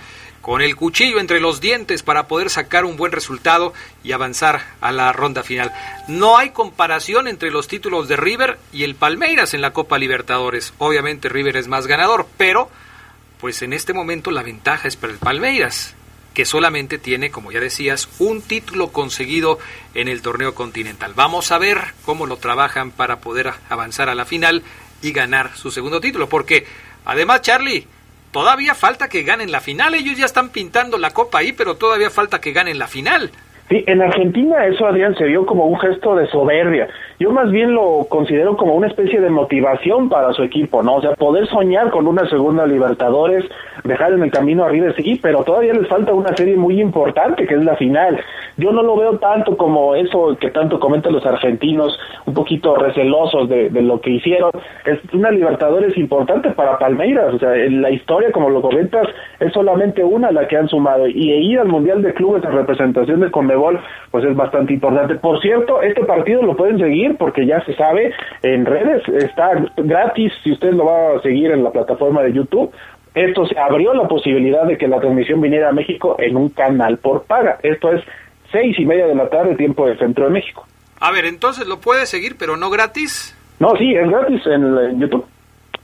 con 0.46 0.62
el 0.62 0.76
cuchillo 0.76 1.18
entre 1.18 1.40
los 1.40 1.60
dientes 1.60 2.04
para 2.04 2.28
poder 2.28 2.50
sacar 2.50 2.84
un 2.84 2.96
buen 2.96 3.10
resultado 3.10 3.74
y 4.04 4.12
avanzar 4.12 4.64
a 4.80 4.92
la 4.92 5.12
ronda 5.12 5.42
final. 5.42 5.72
No 6.06 6.38
hay 6.38 6.50
comparación 6.50 7.26
entre 7.26 7.50
los 7.50 7.66
títulos 7.66 8.06
de 8.06 8.14
River 8.14 8.56
y 8.72 8.84
el 8.84 8.94
Palmeiras 8.94 9.54
en 9.54 9.60
la 9.60 9.72
Copa 9.72 9.98
Libertadores. 9.98 10.72
Obviamente 10.78 11.28
River 11.28 11.56
es 11.56 11.66
más 11.66 11.88
ganador, 11.88 12.28
pero 12.36 12.70
pues 13.40 13.60
en 13.62 13.72
este 13.72 13.92
momento 13.92 14.30
la 14.30 14.44
ventaja 14.44 14.86
es 14.86 14.94
para 14.94 15.12
el 15.12 15.18
Palmeiras, 15.18 15.96
que 16.32 16.44
solamente 16.44 16.98
tiene, 16.98 17.32
como 17.32 17.50
ya 17.50 17.58
decías, 17.58 18.08
un 18.20 18.40
título 18.40 18.92
conseguido 18.92 19.58
en 19.94 20.06
el 20.06 20.22
torneo 20.22 20.54
continental. 20.54 21.12
Vamos 21.16 21.50
a 21.50 21.58
ver 21.58 21.78
cómo 22.04 22.24
lo 22.24 22.36
trabajan 22.36 22.92
para 22.92 23.18
poder 23.18 23.52
avanzar 23.68 24.08
a 24.08 24.14
la 24.14 24.24
final 24.24 24.62
y 25.02 25.10
ganar 25.10 25.56
su 25.56 25.72
segundo 25.72 26.00
título, 26.00 26.28
porque 26.28 26.68
además 27.04 27.42
Charlie, 27.42 27.88
todavía 28.32 28.74
falta 28.74 29.08
que 29.08 29.22
ganen 29.22 29.52
la 29.52 29.60
final. 29.60 29.94
Ellos 29.94 30.18
ya 30.18 30.26
están 30.26 30.50
pintando 30.50 30.98
la 30.98 31.10
copa 31.12 31.38
ahí, 31.38 31.52
pero 31.52 31.76
todavía 31.76 32.10
falta 32.10 32.40
que 32.40 32.52
ganen 32.52 32.78
la 32.78 32.88
final. 32.88 33.30
Sí, 33.68 33.82
en 33.88 34.00
Argentina 34.00 34.64
eso, 34.66 34.86
Adrián, 34.86 35.16
se 35.16 35.24
vio 35.24 35.44
como 35.44 35.66
un 35.66 35.78
gesto 35.80 36.14
de 36.14 36.28
soberbia. 36.28 36.86
Yo 37.18 37.32
más 37.32 37.50
bien 37.50 37.74
lo 37.74 38.06
considero 38.08 38.56
como 38.56 38.74
una 38.74 38.86
especie 38.86 39.20
de 39.20 39.28
motivación 39.28 40.08
para 40.08 40.32
su 40.34 40.44
equipo, 40.44 40.84
¿no? 40.84 40.96
O 40.96 41.00
sea, 41.00 41.14
poder 41.14 41.48
soñar 41.48 41.90
con 41.90 42.06
una 42.06 42.28
segunda 42.28 42.64
Libertadores, 42.64 43.44
dejar 43.82 44.12
en 44.12 44.22
el 44.22 44.30
camino 44.30 44.64
a 44.64 44.68
River, 44.68 44.94
sí, 44.94 45.18
pero 45.20 45.42
todavía 45.42 45.72
les 45.72 45.88
falta 45.88 46.12
una 46.12 46.36
serie 46.36 46.56
muy 46.56 46.80
importante 46.80 47.46
que 47.46 47.54
es 47.54 47.64
la 47.64 47.74
final. 47.74 48.20
Yo 48.56 48.70
no 48.70 48.82
lo 48.82 48.96
veo 48.96 49.18
tanto 49.18 49.56
como 49.56 49.96
eso 49.96 50.36
que 50.40 50.50
tanto 50.50 50.78
comentan 50.78 51.12
los 51.12 51.26
argentinos, 51.26 51.98
un 52.24 52.34
poquito 52.34 52.76
recelosos 52.76 53.48
de, 53.48 53.70
de 53.70 53.82
lo 53.82 54.00
que 54.00 54.10
hicieron. 54.10 54.52
Es 54.84 54.98
una 55.12 55.30
Libertadores 55.30 55.96
importante 55.96 56.50
para 56.50 56.78
Palmeiras, 56.78 57.34
o 57.34 57.38
sea, 57.38 57.54
en 57.56 57.82
la 57.82 57.90
historia, 57.90 58.30
como 58.30 58.48
lo 58.48 58.62
comentas, 58.62 59.08
es 59.40 59.52
solamente 59.52 60.04
una 60.04 60.30
la 60.30 60.46
que 60.46 60.56
han 60.56 60.68
sumado. 60.68 61.08
Y 61.08 61.32
ir 61.32 61.58
al 61.58 61.68
Mundial 61.68 62.02
de 62.02 62.14
Clubes 62.14 62.44
en 62.44 62.52
representación 62.52 63.20
de 63.20 63.30
Conmebol, 63.56 63.80
pues 64.10 64.24
es 64.24 64.36
bastante 64.36 64.74
importante. 64.74 65.16
Por 65.16 65.40
cierto, 65.40 65.82
este 65.82 66.04
partido 66.04 66.42
lo 66.42 66.56
pueden 66.56 66.78
seguir 66.78 67.16
porque 67.16 67.46
ya 67.46 67.64
se 67.64 67.74
sabe 67.74 68.12
en 68.42 68.66
redes, 68.66 69.02
está 69.08 69.50
gratis 69.76 70.32
si 70.42 70.52
usted 70.52 70.72
lo 70.72 70.86
va 70.86 71.16
a 71.16 71.22
seguir 71.22 71.50
en 71.50 71.64
la 71.64 71.70
plataforma 71.70 72.22
de 72.22 72.32
YouTube. 72.32 72.72
Esto 73.14 73.46
se 73.46 73.58
abrió 73.58 73.94
la 73.94 74.06
posibilidad 74.06 74.64
de 74.64 74.76
que 74.76 74.88
la 74.88 75.00
transmisión 75.00 75.40
viniera 75.40 75.70
a 75.70 75.72
México 75.72 76.16
en 76.18 76.36
un 76.36 76.50
canal 76.50 76.98
por 76.98 77.24
paga. 77.24 77.58
Esto 77.62 77.92
es 77.92 78.04
seis 78.52 78.78
y 78.78 78.84
media 78.84 79.06
de 79.06 79.14
la 79.14 79.28
tarde, 79.30 79.56
tiempo 79.56 79.86
del 79.86 79.98
centro 79.98 80.26
de 80.26 80.30
México. 80.30 80.66
A 81.00 81.10
ver, 81.12 81.24
entonces 81.24 81.66
lo 81.66 81.80
puede 81.80 82.04
seguir, 82.06 82.36
pero 82.38 82.56
no 82.56 82.68
gratis. 82.68 83.34
No, 83.58 83.74
sí, 83.76 83.94
es 83.94 84.08
gratis 84.08 84.42
en, 84.46 84.78
en 84.78 85.00
YouTube. 85.00 85.24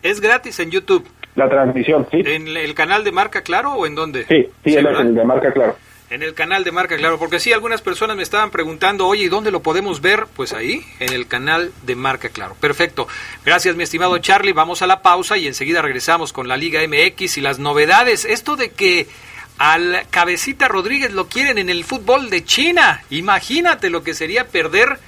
Es 0.03 0.21
gratis 0.21 0.61
en 0.61 0.71
YouTube. 0.71 1.09
La 1.35 1.49
transmisión, 1.49 2.07
sí. 2.11 2.23
¿En 2.27 2.49
el 2.49 2.75
canal 2.75 3.05
de 3.05 3.13
Marca 3.13 3.41
Claro 3.43 3.73
o 3.73 3.87
en 3.87 3.95
dónde? 3.95 4.25
Sí, 4.25 4.47
sí, 4.65 4.75
él 4.77 4.87
es 4.87 5.01
el 5.01 5.15
de 5.15 5.25
Marca 5.25 5.51
Claro. 5.53 5.77
En 6.13 6.23
el 6.23 6.35
canal 6.35 6.63
de 6.63 6.73
Marca 6.73 6.99
Claro, 6.99 7.19
porque 7.19 7.41
sí, 7.41 7.55
algunas 7.55 7.81
personas 7.81 8.19
me 8.19 8.23
estaban 8.23 8.51
preguntando, 8.51 9.07
oye, 9.07 9.25
¿y 9.25 9.29
dónde 9.31 9.51
lo 9.51 9.63
podemos 9.63 10.03
ver? 10.03 10.27
Pues 10.37 10.53
ahí, 10.53 10.85
en 11.01 11.15
el 11.15 11.27
canal 11.27 11.73
de 11.85 11.97
Marca 11.97 12.29
Claro. 12.29 12.55
Perfecto. 12.61 13.09
Gracias, 13.47 13.77
mi 13.77 13.85
estimado 13.85 14.19
Charlie. 14.19 14.53
Vamos 14.53 14.83
a 14.83 14.87
la 14.87 15.01
pausa 15.01 15.39
y 15.39 15.47
enseguida 15.47 15.81
regresamos 15.81 16.35
con 16.35 16.49
la 16.49 16.59
Liga 16.59 16.83
MX 16.87 17.39
y 17.39 17.41
las 17.41 17.59
novedades. 17.59 18.27
Esto 18.27 18.57
de 18.57 18.73
que 18.73 19.09
al 19.57 20.07
Cabecita 20.11 20.69
Rodríguez 20.69 21.15
lo 21.15 21.29
quieren 21.29 21.57
en 21.57 21.71
el 21.71 21.83
fútbol 21.83 22.29
de 22.29 22.45
China. 22.45 23.03
Imagínate 23.09 23.89
lo 23.89 24.05
que 24.05 24.13
sería 24.13 24.49
perder 24.49 24.99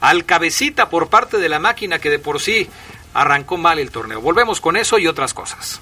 al 0.00 0.24
Cabecita 0.24 0.90
por 0.90 1.08
parte 1.08 1.38
de 1.38 1.48
la 1.48 1.60
máquina 1.60 2.00
que 2.00 2.10
de 2.10 2.18
por 2.18 2.40
sí 2.40 2.68
arrancó 3.14 3.58
mal 3.58 3.78
el 3.78 3.92
torneo. 3.92 4.20
Volvemos 4.20 4.60
con 4.60 4.76
eso 4.76 4.98
y 4.98 5.06
otras 5.06 5.34
cosas. 5.34 5.80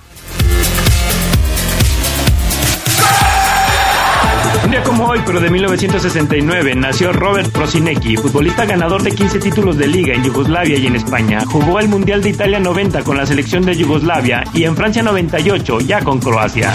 Un 4.66 4.73
día 4.73 4.82
como 4.82 5.04
hoy, 5.06 5.20
pero 5.25 5.38
de 5.38 5.49
1969, 5.49 6.75
nació 6.75 7.12
Robert 7.12 7.52
Prosinecki, 7.52 8.16
futbolista 8.16 8.64
ganador 8.64 9.00
de 9.00 9.12
15 9.12 9.38
títulos 9.38 9.78
de 9.78 9.87
liga 9.87 10.12
en 10.12 10.25
Yugoslavia 10.25 10.76
y 10.76 10.88
en 10.88 10.96
España. 10.96 11.38
Jugó 11.46 11.78
el 11.78 11.88
Mundial 11.88 12.20
de 12.20 12.30
Italia 12.30 12.58
90 12.58 13.04
con 13.04 13.16
la 13.16 13.25
selección 13.26 13.64
de 13.64 13.76
Yugoslavia 13.76 14.42
y 14.52 14.64
en 14.64 14.75
Francia 14.75 15.04
98 15.04 15.78
ya 15.82 16.02
con 16.02 16.18
Croacia. 16.18 16.73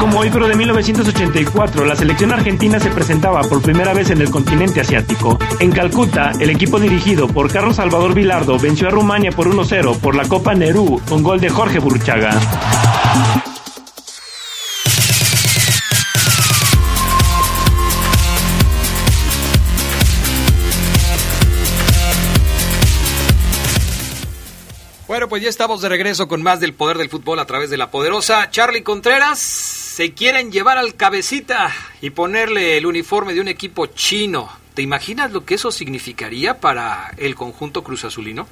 Como 0.00 0.20
hoy, 0.20 0.30
pero 0.32 0.48
de 0.48 0.56
1984, 0.56 1.84
la 1.84 1.94
selección 1.94 2.32
argentina 2.32 2.80
se 2.80 2.88
presentaba 2.88 3.42
por 3.42 3.60
primera 3.60 3.92
vez 3.92 4.08
en 4.08 4.22
el 4.22 4.30
continente 4.30 4.80
asiático. 4.80 5.38
En 5.60 5.70
Calcuta, 5.70 6.32
el 6.40 6.48
equipo 6.48 6.80
dirigido 6.80 7.28
por 7.28 7.52
Carlos 7.52 7.76
Salvador 7.76 8.14
Vilardo 8.14 8.58
venció 8.58 8.88
a 8.88 8.90
Rumania 8.90 9.32
por 9.32 9.48
1-0 9.48 9.98
por 9.98 10.16
la 10.16 10.26
Copa 10.26 10.54
Nerú 10.54 10.98
con 11.06 11.22
gol 11.22 11.40
de 11.40 11.50
Jorge 11.50 11.78
Burchaga. 11.78 13.51
Pues 25.32 25.42
ya 25.42 25.48
estamos 25.48 25.80
de 25.80 25.88
regreso 25.88 26.28
con 26.28 26.42
más 26.42 26.60
del 26.60 26.74
poder 26.74 26.98
del 26.98 27.08
fútbol 27.08 27.38
a 27.38 27.46
través 27.46 27.70
de 27.70 27.78
la 27.78 27.86
poderosa 27.86 28.50
Charlie 28.50 28.82
Contreras. 28.82 29.38
Se 29.38 30.12
quieren 30.12 30.52
llevar 30.52 30.76
al 30.76 30.94
cabecita 30.94 31.68
y 32.02 32.10
ponerle 32.10 32.76
el 32.76 32.84
uniforme 32.84 33.32
de 33.32 33.40
un 33.40 33.48
equipo 33.48 33.86
chino. 33.86 34.48
¿Te 34.74 34.82
imaginas 34.82 35.32
lo 35.32 35.46
que 35.46 35.54
eso 35.54 35.70
significaría 35.70 36.60
para 36.60 37.12
el 37.16 37.34
conjunto 37.34 37.82
Cruz 37.82 38.04
Azulino? 38.04 38.44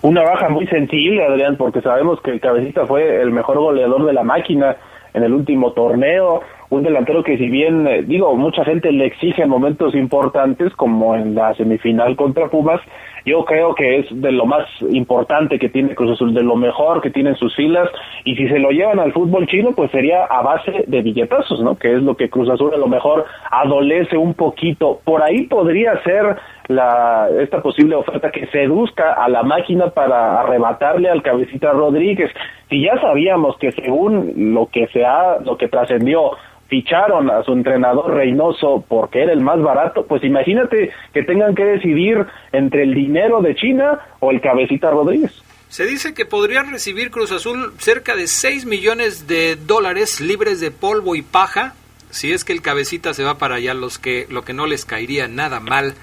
una 0.00 0.22
baja 0.22 0.48
muy 0.48 0.66
sensible, 0.68 1.26
Adrián, 1.26 1.58
porque 1.58 1.82
sabemos 1.82 2.18
que 2.22 2.30
el 2.30 2.40
Cabecita 2.40 2.86
fue 2.86 3.20
el 3.20 3.30
mejor 3.30 3.58
goleador 3.58 4.06
de 4.06 4.14
la 4.14 4.22
máquina 4.22 4.78
en 5.12 5.24
el 5.24 5.32
último 5.34 5.72
torneo, 5.72 6.40
un 6.70 6.82
delantero 6.82 7.22
que 7.22 7.36
si 7.36 7.50
bien, 7.50 7.86
eh, 7.86 8.02
digo, 8.02 8.34
mucha 8.34 8.64
gente 8.64 8.90
le 8.92 9.04
exige 9.04 9.42
en 9.42 9.50
momentos 9.50 9.94
importantes, 9.94 10.72
como 10.74 11.16
en 11.16 11.34
la 11.34 11.54
semifinal 11.54 12.16
contra 12.16 12.48
Pumas, 12.48 12.80
yo 13.24 13.44
creo 13.44 13.74
que 13.74 13.98
es 13.98 14.06
de 14.10 14.32
lo 14.32 14.46
más 14.46 14.66
importante 14.90 15.58
que 15.58 15.68
tiene 15.68 15.94
Cruz 15.94 16.12
Azul, 16.12 16.34
de 16.34 16.42
lo 16.42 16.56
mejor 16.56 17.00
que 17.00 17.10
tiene 17.10 17.30
en 17.30 17.36
sus 17.36 17.54
filas, 17.56 17.88
y 18.24 18.36
si 18.36 18.48
se 18.48 18.58
lo 18.58 18.70
llevan 18.70 18.98
al 18.98 19.12
fútbol 19.12 19.46
chino, 19.46 19.72
pues 19.72 19.90
sería 19.90 20.24
a 20.24 20.42
base 20.42 20.84
de 20.86 21.02
billetazos, 21.02 21.60
¿no? 21.60 21.76
Que 21.76 21.94
es 21.94 22.02
lo 22.02 22.16
que 22.16 22.28
Cruz 22.28 22.48
Azul 22.50 22.72
a 22.74 22.78
lo 22.78 22.86
mejor 22.86 23.24
adolece 23.50 24.16
un 24.16 24.34
poquito. 24.34 25.00
Por 25.04 25.22
ahí 25.22 25.44
podría 25.44 26.02
ser 26.02 26.36
la 26.68 27.28
esta 27.40 27.60
posible 27.60 27.94
oferta 27.94 28.30
que 28.30 28.46
seduzca 28.46 29.12
a 29.12 29.28
la 29.28 29.42
máquina 29.42 29.90
para 29.90 30.40
arrebatarle 30.40 31.08
al 31.08 31.22
cabecita 31.22 31.72
Rodríguez. 31.72 32.30
Si 32.70 32.82
ya 32.82 32.98
sabíamos 33.00 33.56
que 33.58 33.72
según 33.72 34.54
lo 34.54 34.66
que 34.66 34.86
se 34.88 35.04
ha, 35.04 35.38
lo 35.44 35.56
que 35.56 35.68
trascendió, 35.68 36.30
ficharon 36.74 37.30
a 37.30 37.44
su 37.44 37.52
entrenador 37.52 38.12
Reynoso 38.12 38.84
porque 38.88 39.22
era 39.22 39.32
el 39.32 39.40
más 39.40 39.62
barato, 39.62 40.06
pues 40.06 40.24
imagínate 40.24 40.90
que 41.12 41.22
tengan 41.22 41.54
que 41.54 41.64
decidir 41.64 42.26
entre 42.50 42.82
el 42.82 42.94
dinero 42.94 43.40
de 43.40 43.54
China 43.54 44.00
o 44.18 44.32
el 44.32 44.40
cabecita 44.40 44.90
Rodríguez. 44.90 45.30
Se 45.68 45.86
dice 45.86 46.14
que 46.14 46.26
podrían 46.26 46.72
recibir 46.72 47.12
Cruz 47.12 47.30
Azul 47.30 47.74
cerca 47.78 48.16
de 48.16 48.26
6 48.26 48.66
millones 48.66 49.28
de 49.28 49.54
dólares 49.54 50.20
libres 50.20 50.58
de 50.60 50.72
polvo 50.72 51.14
y 51.14 51.22
paja 51.22 51.74
si 52.10 52.32
es 52.32 52.44
que 52.44 52.52
el 52.52 52.60
cabecita 52.60 53.14
se 53.14 53.22
va 53.22 53.38
para 53.38 53.56
allá, 53.56 53.72
los 53.72 53.98
que, 53.98 54.26
lo 54.28 54.44
que 54.44 54.52
no 54.52 54.66
les 54.66 54.84
caería 54.84 55.28
nada 55.28 55.60
mal 55.60 55.94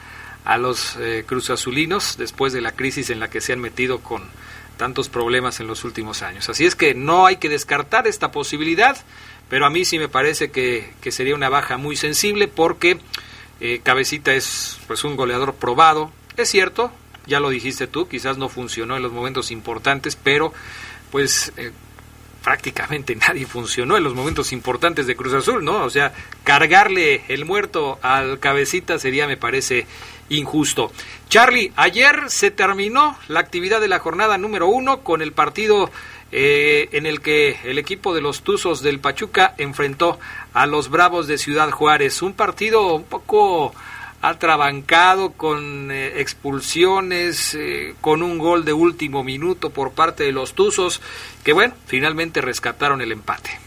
a 0.46 0.58
los 0.58 0.96
eh, 0.98 1.26
cruzazulinos 1.28 2.18
después 2.18 2.54
de 2.54 2.62
la 2.62 2.72
crisis 2.72 3.10
en 3.10 3.20
la 3.20 3.30
que 3.30 3.42
se 3.42 3.52
han 3.52 3.60
metido 3.60 4.00
con 4.00 4.24
tantos 4.78 5.10
problemas 5.10 5.60
en 5.60 5.68
los 5.68 5.84
últimos 5.84 6.22
años. 6.22 6.50
Así 6.50 6.66
es 6.66 6.76
que 6.76 6.96
no 6.96 7.26
hay 7.26 7.38
que 7.38 7.50
descartar 7.50 8.08
esta 8.08 8.32
posibilidad 8.32 8.98
pero 9.52 9.66
a 9.66 9.70
mí 9.70 9.84
sí 9.84 10.00
me 10.00 10.08
parece 10.08 10.50
que, 10.50 10.94
sería 11.12 11.36
una 11.36 11.50
baja 11.50 11.76
muy 11.76 11.98
sensible 11.98 12.48
porque 12.48 12.98
eh, 13.60 13.82
Cabecita 13.84 14.34
es 14.34 14.80
pues 14.88 15.04
un 15.04 15.18
goleador 15.18 15.56
probado, 15.56 16.10
es 16.38 16.50
cierto, 16.50 16.90
ya 17.28 17.42
lo 17.42 17.50
dijiste 17.50 17.86
tú, 17.86 18.08
quizás 18.08 18.38
no 18.38 18.48
funcionó 18.48 18.96
en 18.96 19.04
los 19.04 19.12
momentos 19.12 19.52
importantes, 19.52 20.16
pero 20.16 20.54
pues 21.12 21.52
eh, 21.58 21.74
prácticamente 22.46 23.14
nadie 23.28 23.46
funcionó 23.46 23.98
en 23.98 24.06
los 24.06 24.16
momentos 24.16 24.54
importantes 24.54 25.06
de 25.06 25.18
Cruz 25.18 25.34
Azul, 25.34 25.66
¿no? 25.66 25.84
O 25.84 25.90
sea, 25.90 26.14
cargarle 26.46 27.24
el 27.28 27.44
muerto 27.44 28.00
al 28.02 28.40
cabecita 28.40 29.00
sería, 29.00 29.28
me 29.28 29.36
parece, 29.36 29.86
injusto. 30.30 30.94
Charlie, 31.28 31.74
ayer 31.76 32.30
se 32.30 32.52
terminó 32.52 33.18
la 33.28 33.42
actividad 33.42 33.82
de 33.82 33.90
la 33.90 34.00
jornada 34.00 34.38
número 34.38 34.68
uno 34.68 35.02
con 35.02 35.22
el 35.22 35.34
partido 35.34 35.92
eh, 36.32 36.90
en 36.92 37.06
el 37.06 37.22
que 37.22 37.58
el 37.64 37.78
equipo 37.78 38.14
de 38.14 38.22
los 38.22 38.42
Tuzos 38.42 38.82
del 38.82 39.00
Pachuca 39.00 39.54
enfrentó 39.58 40.20
a 40.54 40.66
los 40.66 40.90
Bravos 40.90 41.28
de 41.28 41.38
Ciudad 41.38 41.72
Juárez. 41.72 42.22
Un 42.22 42.34
partido 42.34 42.96
un 42.96 43.04
poco 43.04 43.74
atrabancado 44.22 45.32
con 45.32 45.92
eh, 45.92 46.20
expulsiones, 46.22 47.56
eh, 47.56 47.96
con 48.02 48.22
un 48.22 48.38
gol 48.38 48.66
de 48.66 48.74
último 48.74 49.24
minuto 49.24 49.72
por 49.72 49.92
parte 49.92 50.24
de 50.24 50.32
los 50.32 50.54
Tuzos, 50.54 51.02
que 51.44 51.54
bueno, 51.54 51.74
finalmente 51.88 52.42
rescataron 52.42 53.02
el 53.02 53.12
empate. 53.12 53.61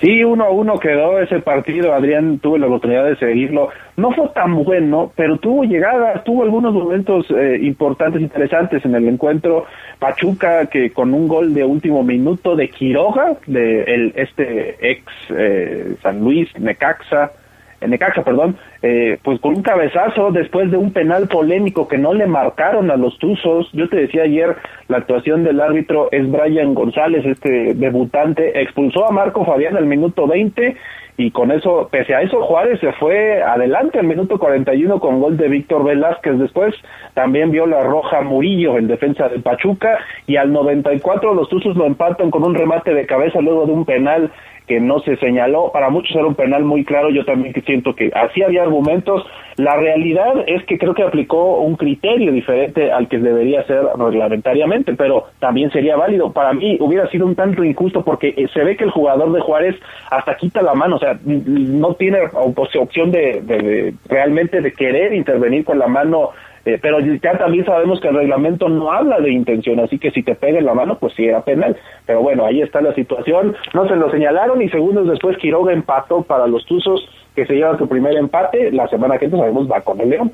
Sí, 0.00 0.22
uno 0.22 0.44
a 0.44 0.50
uno 0.50 0.78
quedó 0.78 1.20
ese 1.20 1.40
partido, 1.40 1.92
Adrián 1.92 2.38
tuve 2.38 2.58
la 2.58 2.66
oportunidad 2.66 3.04
de 3.04 3.16
seguirlo, 3.16 3.70
no 3.96 4.12
fue 4.12 4.28
tan 4.28 4.62
bueno, 4.62 5.12
pero 5.16 5.38
tuvo 5.38 5.64
llegadas, 5.64 6.22
tuvo 6.24 6.44
algunos 6.44 6.72
momentos 6.72 7.26
eh, 7.30 7.58
importantes, 7.62 8.22
interesantes 8.22 8.84
en 8.84 8.94
el 8.94 9.08
encuentro, 9.08 9.66
Pachuca 9.98 10.66
que 10.66 10.92
con 10.92 11.14
un 11.14 11.26
gol 11.26 11.52
de 11.54 11.64
último 11.64 12.02
minuto 12.02 12.54
de 12.54 12.70
Quiroga, 12.70 13.36
de 13.46 13.82
el, 13.82 14.12
este 14.14 14.76
ex 14.90 15.02
eh, 15.30 15.96
San 16.02 16.20
Luis, 16.20 16.48
Necaxa, 16.58 17.32
en 17.80 17.90
Necaxa, 17.90 18.22
perdón, 18.22 18.56
eh, 18.82 19.18
pues 19.22 19.40
con 19.40 19.54
un 19.54 19.62
cabezazo 19.62 20.30
después 20.32 20.70
de 20.70 20.76
un 20.76 20.92
penal 20.92 21.28
polémico 21.28 21.88
que 21.88 21.98
no 21.98 22.12
le 22.12 22.26
marcaron 22.26 22.90
a 22.90 22.96
los 22.96 23.18
Tuzos. 23.18 23.70
Yo 23.72 23.88
te 23.88 23.96
decía 23.96 24.22
ayer, 24.22 24.56
la 24.88 24.98
actuación 24.98 25.44
del 25.44 25.60
árbitro 25.60 26.08
es 26.10 26.30
Brian 26.30 26.74
González, 26.74 27.24
este 27.24 27.74
debutante, 27.74 28.60
expulsó 28.60 29.06
a 29.06 29.12
Marco 29.12 29.44
Fabián 29.44 29.76
al 29.76 29.86
minuto 29.86 30.26
20 30.26 30.76
y 31.20 31.32
con 31.32 31.50
eso, 31.50 31.88
pese 31.90 32.14
a 32.14 32.22
eso, 32.22 32.40
Juárez 32.42 32.78
se 32.78 32.92
fue 32.92 33.42
adelante 33.42 33.98
al 33.98 34.06
minuto 34.06 34.38
41 34.38 35.00
con 35.00 35.20
gol 35.20 35.36
de 35.36 35.48
Víctor 35.48 35.82
Velázquez. 35.82 36.38
Después 36.38 36.76
también 37.14 37.50
vio 37.50 37.66
la 37.66 37.82
roja 37.82 38.20
Murillo, 38.20 38.78
el 38.78 38.86
defensa 38.86 39.28
de 39.28 39.40
Pachuca, 39.40 39.98
y 40.28 40.36
al 40.36 40.52
94 40.52 41.34
los 41.34 41.48
Tuzos 41.48 41.76
lo 41.76 41.86
empatan 41.86 42.30
con 42.30 42.44
un 42.44 42.54
remate 42.54 42.94
de 42.94 43.04
cabeza 43.04 43.40
luego 43.40 43.66
de 43.66 43.72
un 43.72 43.84
penal 43.84 44.30
que 44.68 44.80
no 44.80 45.00
se 45.00 45.16
señaló. 45.16 45.70
Para 45.72 45.90
muchos 45.90 46.14
era 46.14 46.26
un 46.26 46.34
penal 46.34 46.62
muy 46.62 46.84
claro, 46.84 47.10
yo 47.10 47.24
también 47.24 47.54
siento 47.64 47.94
que 47.94 48.10
así 48.14 48.42
había 48.42 48.62
argumentos. 48.62 49.26
La 49.56 49.76
realidad 49.76 50.44
es 50.46 50.62
que 50.66 50.78
creo 50.78 50.94
que 50.94 51.02
aplicó 51.02 51.56
un 51.58 51.74
criterio 51.74 52.30
diferente 52.30 52.92
al 52.92 53.08
que 53.08 53.18
debería 53.18 53.64
ser 53.64 53.80
reglamentariamente, 53.98 54.94
pero 54.94 55.24
también 55.40 55.70
sería 55.72 55.96
válido. 55.96 56.32
Para 56.32 56.52
mí 56.52 56.76
hubiera 56.80 57.08
sido 57.08 57.26
un 57.26 57.34
tanto 57.34 57.64
injusto 57.64 58.04
porque 58.04 58.28
eh, 58.36 58.46
se 58.54 58.62
ve 58.62 58.76
que 58.76 58.84
el 58.84 58.90
jugador 58.90 59.32
de 59.32 59.40
Juárez 59.40 59.74
hasta 60.10 60.36
quita 60.36 60.62
la 60.62 60.74
mano, 60.74 60.96
o 60.96 60.98
sea, 61.00 61.18
no 61.24 61.94
tiene 61.94 62.18
opción 62.32 63.10
de 63.10 63.94
realmente 64.08 64.60
de 64.60 64.72
querer 64.72 65.14
intervenir 65.14 65.64
con 65.64 65.78
la 65.78 65.88
mano 65.88 66.30
eh, 66.64 66.78
pero 66.80 67.00
ya 67.00 67.38
también 67.38 67.64
sabemos 67.64 68.00
que 68.00 68.08
el 68.08 68.16
reglamento 68.16 68.68
no 68.68 68.92
habla 68.92 69.20
de 69.20 69.32
intención, 69.32 69.80
así 69.80 69.98
que 69.98 70.10
si 70.10 70.22
te 70.22 70.34
pega 70.34 70.58
en 70.58 70.66
la 70.66 70.74
mano, 70.74 70.98
pues 70.98 71.14
sí 71.14 71.24
era 71.24 71.42
penal. 71.42 71.76
Pero 72.06 72.22
bueno, 72.22 72.44
ahí 72.44 72.62
está 72.62 72.80
la 72.80 72.94
situación. 72.94 73.56
No 73.74 73.88
se 73.88 73.96
lo 73.96 74.10
señalaron 74.10 74.60
y 74.62 74.68
segundos 74.68 75.08
después 75.08 75.38
Quiroga 75.38 75.72
empató 75.72 76.22
para 76.22 76.46
los 76.46 76.64
Tuzos, 76.66 77.08
que 77.34 77.46
se 77.46 77.54
lleva 77.54 77.78
su 77.78 77.88
primer 77.88 78.16
empate. 78.16 78.70
La 78.72 78.88
semana 78.88 79.18
que 79.18 79.26
entonces 79.26 79.46
sabemos 79.46 79.70
va 79.70 79.80
con 79.80 80.00
el 80.00 80.10
León. 80.10 80.32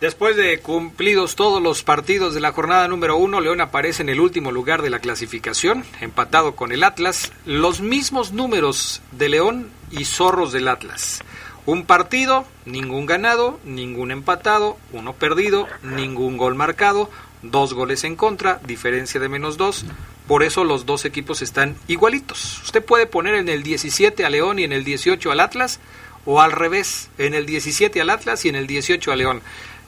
Después 0.00 0.36
de 0.36 0.58
cumplidos 0.58 1.36
todos 1.36 1.62
los 1.62 1.82
partidos 1.82 2.34
de 2.34 2.40
la 2.42 2.52
jornada 2.52 2.86
número 2.86 3.16
uno, 3.16 3.40
León 3.40 3.62
aparece 3.62 4.02
en 4.02 4.10
el 4.10 4.20
último 4.20 4.52
lugar 4.52 4.82
de 4.82 4.90
la 4.90 4.98
clasificación, 4.98 5.84
empatado 6.02 6.54
con 6.54 6.70
el 6.70 6.84
Atlas. 6.84 7.32
Los 7.46 7.80
mismos 7.80 8.32
números 8.32 9.00
de 9.12 9.30
León 9.30 9.70
y 9.90 10.04
Zorros 10.04 10.52
del 10.52 10.68
Atlas. 10.68 11.24
Un 11.66 11.84
partido, 11.84 12.46
ningún 12.64 13.06
ganado, 13.06 13.58
ningún 13.64 14.12
empatado, 14.12 14.76
uno 14.92 15.14
perdido, 15.14 15.66
ningún 15.82 16.36
gol 16.36 16.54
marcado, 16.54 17.10
dos 17.42 17.74
goles 17.74 18.04
en 18.04 18.14
contra, 18.14 18.60
diferencia 18.64 19.18
de 19.18 19.28
menos 19.28 19.56
dos. 19.56 19.84
Por 20.28 20.44
eso 20.44 20.62
los 20.62 20.86
dos 20.86 21.04
equipos 21.04 21.42
están 21.42 21.76
igualitos. 21.88 22.62
Usted 22.62 22.84
puede 22.84 23.06
poner 23.06 23.34
en 23.34 23.48
el 23.48 23.64
17 23.64 24.24
a 24.24 24.30
León 24.30 24.60
y 24.60 24.64
en 24.64 24.72
el 24.72 24.84
18 24.84 25.32
al 25.32 25.40
Atlas, 25.40 25.80
o 26.24 26.40
al 26.40 26.52
revés, 26.52 27.10
en 27.18 27.34
el 27.34 27.46
17 27.46 28.00
al 28.00 28.10
Atlas 28.10 28.44
y 28.44 28.48
en 28.48 28.54
el 28.54 28.68
18 28.68 29.10
a 29.10 29.16
León. 29.16 29.42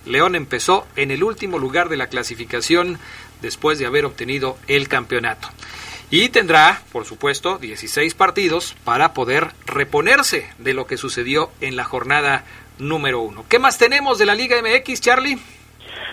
León 0.04 0.34
empezó 0.34 0.84
en 0.96 1.12
el 1.12 1.22
último 1.22 1.60
lugar 1.60 1.88
de 1.88 1.96
la 1.96 2.08
clasificación 2.08 2.98
después 3.40 3.78
de 3.78 3.86
haber 3.86 4.04
obtenido 4.04 4.58
el 4.66 4.88
campeonato 4.88 5.48
y 6.10 6.28
tendrá, 6.30 6.78
por 6.92 7.04
supuesto, 7.04 7.58
16 7.58 8.14
partidos 8.14 8.74
para 8.84 9.12
poder 9.12 9.48
reponerse 9.66 10.46
de 10.58 10.74
lo 10.74 10.86
que 10.86 10.96
sucedió 10.96 11.50
en 11.60 11.76
la 11.76 11.84
jornada 11.84 12.44
número 12.78 13.20
uno. 13.20 13.44
¿Qué 13.48 13.58
más 13.58 13.78
tenemos 13.78 14.18
de 14.18 14.26
la 14.26 14.34
Liga 14.34 14.56
MX, 14.62 15.00
Charlie? 15.00 15.38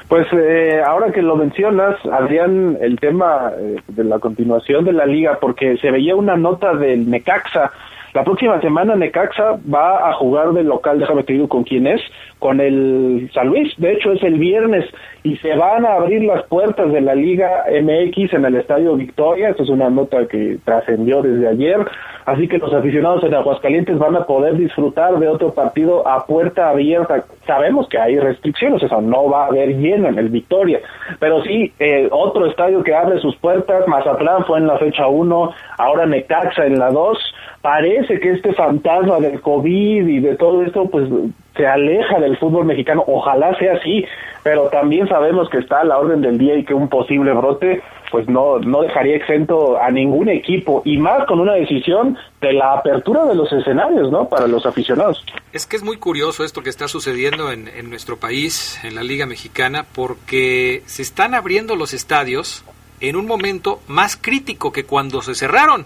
Pues 0.07 0.27
eh, 0.33 0.81
ahora 0.85 1.11
que 1.11 1.21
lo 1.21 1.35
mencionas, 1.35 1.95
Adrián, 2.11 2.77
el 2.79 2.99
tema 2.99 3.51
eh, 3.57 3.77
de 3.87 4.03
la 4.03 4.19
continuación 4.19 4.85
de 4.85 4.93
la 4.93 5.05
liga, 5.05 5.39
porque 5.39 5.77
se 5.77 5.89
veía 5.89 6.15
una 6.15 6.35
nota 6.35 6.75
del 6.75 7.09
Necaxa. 7.09 7.71
La 8.15 8.23
próxima 8.23 8.61
semana 8.61 8.95
Necaxa 8.95 9.59
va 9.67 10.09
a 10.09 10.13
jugar 10.13 10.53
del 10.53 10.67
local, 10.67 10.99
déjame 10.99 11.23
te 11.23 11.33
digo 11.33 11.49
con 11.49 11.65
quién 11.65 11.85
es, 11.85 11.99
con 12.39 12.61
el 12.61 13.29
San 13.33 13.47
Luis, 13.47 13.73
de 13.75 13.91
hecho 13.91 14.13
es 14.13 14.23
el 14.23 14.39
viernes 14.39 14.85
y 15.23 15.35
se 15.35 15.53
van 15.57 15.85
a 15.85 15.95
abrir 15.95 16.23
las 16.23 16.43
puertas 16.43 16.93
de 16.93 17.01
la 17.01 17.13
Liga 17.13 17.65
MX 17.69 18.35
en 18.35 18.45
el 18.45 18.55
Estadio 18.55 18.95
Victoria, 18.95 19.49
esta 19.49 19.63
es 19.63 19.69
una 19.69 19.89
nota 19.89 20.25
que 20.27 20.57
trascendió 20.63 21.21
desde 21.23 21.45
ayer, 21.45 21.85
así 22.25 22.47
que 22.47 22.57
los 22.57 22.73
aficionados 22.73 23.21
en 23.25 23.33
Aguascalientes 23.33 23.97
van 23.99 24.15
a 24.15 24.23
poder 24.23 24.55
disfrutar 24.55 25.19
de 25.19 25.27
otro 25.27 25.53
partido 25.53 26.07
a 26.07 26.25
puerta 26.25 26.69
abierta. 26.69 27.25
Sabemos 27.45 27.87
que 27.89 27.99
hay 27.99 28.17
restricciones, 28.17 28.81
o 28.83 28.87
sea, 28.87 29.01
no 29.01 29.29
va 29.29 29.43
a 29.43 29.47
haber 29.47 29.77
lleno 29.77 30.07
en 30.07 30.17
el 30.17 30.29
Victoria, 30.29 30.79
pero 31.19 31.43
sí, 31.43 31.71
eh, 31.79 32.07
otro 32.11 32.47
estadio 32.47 32.83
que 32.83 32.95
abre 32.95 33.19
sus 33.19 33.35
puertas, 33.37 33.87
Mazatlán 33.87 34.45
fue 34.45 34.59
en 34.59 34.67
la 34.67 34.77
fecha 34.77 35.07
1, 35.07 35.51
ahora 35.77 36.05
Necaxa 36.05 36.65
en 36.65 36.79
la 36.79 36.89
2, 36.89 37.17
parece 37.61 38.19
que 38.19 38.31
este 38.31 38.53
fantasma 38.53 39.19
del 39.19 39.41
COVID 39.41 40.07
y 40.07 40.19
de 40.19 40.35
todo 40.35 40.63
esto, 40.63 40.85
pues 40.89 41.07
se 41.55 41.67
aleja 41.67 42.19
del 42.19 42.37
fútbol 42.37 42.65
mexicano, 42.65 43.03
ojalá 43.07 43.57
sea 43.57 43.73
así, 43.73 44.05
pero 44.43 44.67
también 44.69 45.07
sabemos 45.07 45.49
que 45.49 45.59
está 45.59 45.81
a 45.81 45.85
la 45.85 45.97
orden 45.97 46.21
del 46.21 46.37
día 46.37 46.55
y 46.55 46.65
que 46.65 46.73
un 46.73 46.89
posible 46.89 47.31
brote 47.33 47.81
pues 48.15 48.29
no, 48.29 48.59
no 48.59 48.81
dejaría 48.81 49.17
exento 49.17 49.77
a 49.77 49.91
ningún 49.91 50.29
equipo 50.29 50.81
y 50.85 50.95
más 50.95 51.27
con 51.27 51.41
una 51.41 51.51
decisión 51.55 52.17
de 52.39 52.53
la 52.53 52.75
apertura 52.75 53.25
de 53.25 53.35
los 53.35 53.51
escenarios, 53.51 54.09
¿no? 54.09 54.29
Para 54.29 54.47
los 54.47 54.65
aficionados. 54.65 55.21
Es 55.51 55.65
que 55.65 55.75
es 55.75 55.83
muy 55.83 55.97
curioso 55.97 56.45
esto 56.45 56.63
que 56.63 56.69
está 56.69 56.87
sucediendo 56.87 57.51
en, 57.51 57.67
en 57.67 57.89
nuestro 57.89 58.15
país, 58.15 58.79
en 58.85 58.95
la 58.95 59.03
Liga 59.03 59.25
Mexicana, 59.25 59.85
porque 59.93 60.81
se 60.85 61.01
están 61.01 61.33
abriendo 61.33 61.75
los 61.75 61.93
estadios 61.93 62.63
en 63.01 63.17
un 63.17 63.25
momento 63.25 63.81
más 63.87 64.15
crítico 64.15 64.71
que 64.71 64.85
cuando 64.85 65.21
se 65.21 65.35
cerraron. 65.35 65.85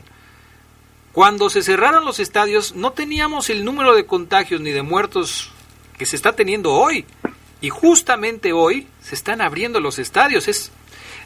Cuando 1.12 1.50
se 1.50 1.63
cerraron 1.63 2.06
los 2.06 2.20
estadios 2.20 2.76
no 2.76 2.92
teníamos 2.92 3.50
el 3.50 3.65
número 3.65 3.96
de 3.96 4.06
contagios 4.06 4.62
ni 4.62 4.70
de 4.70 4.84
muertos 4.84 5.52
que 5.98 6.06
se 6.06 6.15
está 6.15 6.34
teniendo 6.34 6.74
hoy. 6.74 7.06
Y 7.60 7.70
justamente 7.70 8.54
hoy 8.54 8.88
se 9.02 9.15
están 9.15 9.42
abriendo 9.42 9.80
los 9.80 9.98
estadios. 9.98 10.48
Es, 10.48 10.72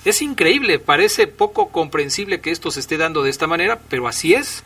es 0.05 0.21
increíble, 0.21 0.79
parece 0.79 1.27
poco 1.27 1.69
comprensible 1.69 2.41
que 2.41 2.51
esto 2.51 2.71
se 2.71 2.79
esté 2.79 2.97
dando 2.97 3.23
de 3.23 3.29
esta 3.29 3.47
manera, 3.47 3.79
pero 3.89 4.07
así 4.07 4.33
es. 4.33 4.63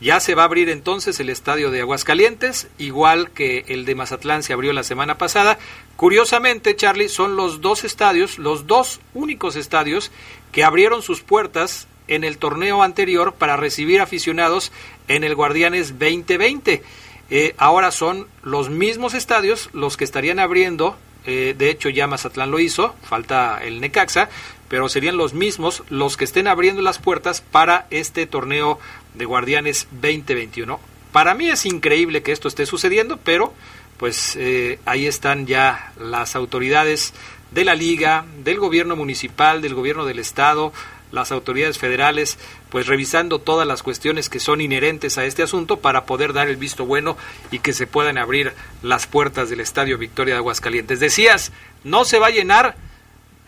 Ya 0.00 0.20
se 0.20 0.34
va 0.34 0.42
a 0.42 0.46
abrir 0.46 0.68
entonces 0.68 1.18
el 1.20 1.30
estadio 1.30 1.70
de 1.70 1.80
Aguascalientes, 1.80 2.68
igual 2.78 3.30
que 3.30 3.64
el 3.68 3.84
de 3.84 3.94
Mazatlán 3.94 4.42
se 4.42 4.52
abrió 4.52 4.72
la 4.72 4.82
semana 4.82 5.16
pasada. 5.16 5.58
Curiosamente, 5.96 6.76
Charlie, 6.76 7.08
son 7.08 7.36
los 7.36 7.60
dos 7.60 7.84
estadios, 7.84 8.38
los 8.38 8.66
dos 8.66 9.00
únicos 9.14 9.56
estadios 9.56 10.10
que 10.52 10.64
abrieron 10.64 11.00
sus 11.00 11.22
puertas 11.22 11.86
en 12.08 12.24
el 12.24 12.38
torneo 12.38 12.82
anterior 12.82 13.34
para 13.34 13.56
recibir 13.56 14.00
aficionados 14.00 14.72
en 15.08 15.24
el 15.24 15.34
Guardianes 15.34 15.98
2020. 15.98 16.82
Eh, 17.30 17.54
ahora 17.56 17.90
son 17.90 18.26
los 18.42 18.68
mismos 18.68 19.14
estadios 19.14 19.70
los 19.72 19.96
que 19.96 20.04
estarían 20.04 20.38
abriendo, 20.38 20.96
eh, 21.26 21.54
de 21.56 21.70
hecho 21.70 21.88
ya 21.88 22.06
Mazatlán 22.06 22.50
lo 22.50 22.58
hizo, 22.58 22.94
falta 23.02 23.60
el 23.64 23.80
Necaxa, 23.80 24.28
pero 24.68 24.88
serían 24.88 25.16
los 25.16 25.34
mismos 25.34 25.82
los 25.88 26.16
que 26.16 26.24
estén 26.24 26.48
abriendo 26.48 26.82
las 26.82 26.98
puertas 26.98 27.40
para 27.40 27.86
este 27.90 28.26
torneo 28.26 28.78
de 29.14 29.24
Guardianes 29.24 29.88
2021. 29.92 30.80
Para 31.12 31.34
mí 31.34 31.48
es 31.48 31.66
increíble 31.66 32.22
que 32.22 32.32
esto 32.32 32.48
esté 32.48 32.66
sucediendo, 32.66 33.18
pero 33.22 33.52
pues 33.98 34.36
eh, 34.36 34.78
ahí 34.84 35.06
están 35.06 35.46
ya 35.46 35.92
las 35.98 36.34
autoridades 36.34 37.14
de 37.52 37.64
la 37.64 37.74
liga, 37.74 38.26
del 38.42 38.58
gobierno 38.58 38.96
municipal, 38.96 39.62
del 39.62 39.74
gobierno 39.74 40.04
del 40.04 40.18
estado, 40.18 40.72
las 41.12 41.30
autoridades 41.30 41.78
federales, 41.78 42.38
pues 42.70 42.88
revisando 42.88 43.38
todas 43.38 43.66
las 43.66 43.82
cuestiones 43.82 44.28
que 44.28 44.40
son 44.40 44.60
inherentes 44.60 45.16
a 45.16 45.24
este 45.24 45.44
asunto 45.44 45.78
para 45.78 46.04
poder 46.04 46.32
dar 46.32 46.48
el 46.48 46.56
visto 46.56 46.84
bueno 46.84 47.16
y 47.52 47.60
que 47.60 47.72
se 47.72 47.86
puedan 47.86 48.18
abrir 48.18 48.52
las 48.82 49.06
puertas 49.06 49.48
del 49.48 49.60
Estadio 49.60 49.96
Victoria 49.96 50.34
de 50.34 50.38
Aguascalientes. 50.38 50.98
Decías, 50.98 51.52
no 51.84 52.04
se 52.04 52.18
va 52.18 52.26
a 52.26 52.30
llenar, 52.30 52.76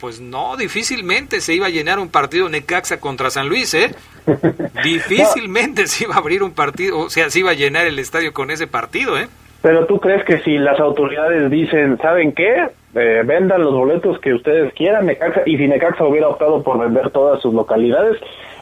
pues 0.00 0.20
no, 0.20 0.56
difícilmente 0.56 1.40
se 1.40 1.54
iba 1.54 1.66
a 1.66 1.70
llenar 1.70 1.98
un 1.98 2.08
partido 2.08 2.48
Necaxa 2.48 3.00
contra 3.00 3.30
San 3.30 3.48
Luis, 3.48 3.72
¿eh? 3.74 3.94
Difícilmente 4.84 5.86
se 5.86 6.04
iba 6.04 6.14
a 6.14 6.18
abrir 6.18 6.42
un 6.42 6.52
partido, 6.52 6.98
o 6.98 7.10
sea, 7.10 7.30
se 7.30 7.40
iba 7.40 7.50
a 7.50 7.54
llenar 7.54 7.86
el 7.86 7.98
estadio 7.98 8.32
con 8.32 8.50
ese 8.50 8.66
partido, 8.66 9.18
¿eh? 9.18 9.28
Pero 9.62 9.86
tú 9.86 9.98
crees 9.98 10.24
que 10.24 10.38
si 10.40 10.58
las 10.58 10.78
autoridades 10.78 11.50
dicen, 11.50 11.98
¿saben 11.98 12.32
qué? 12.32 12.68
Eh, 12.94 13.22
vendan 13.24 13.62
los 13.62 13.74
boletos 13.74 14.18
que 14.20 14.32
ustedes 14.32 14.72
quieran, 14.74 15.06
Necaxa, 15.06 15.42
y 15.46 15.56
si 15.56 15.66
Necaxa 15.66 16.04
hubiera 16.04 16.28
optado 16.28 16.62
por 16.62 16.78
vender 16.78 17.10
todas 17.10 17.40
sus 17.40 17.52
localidades, 17.52 18.18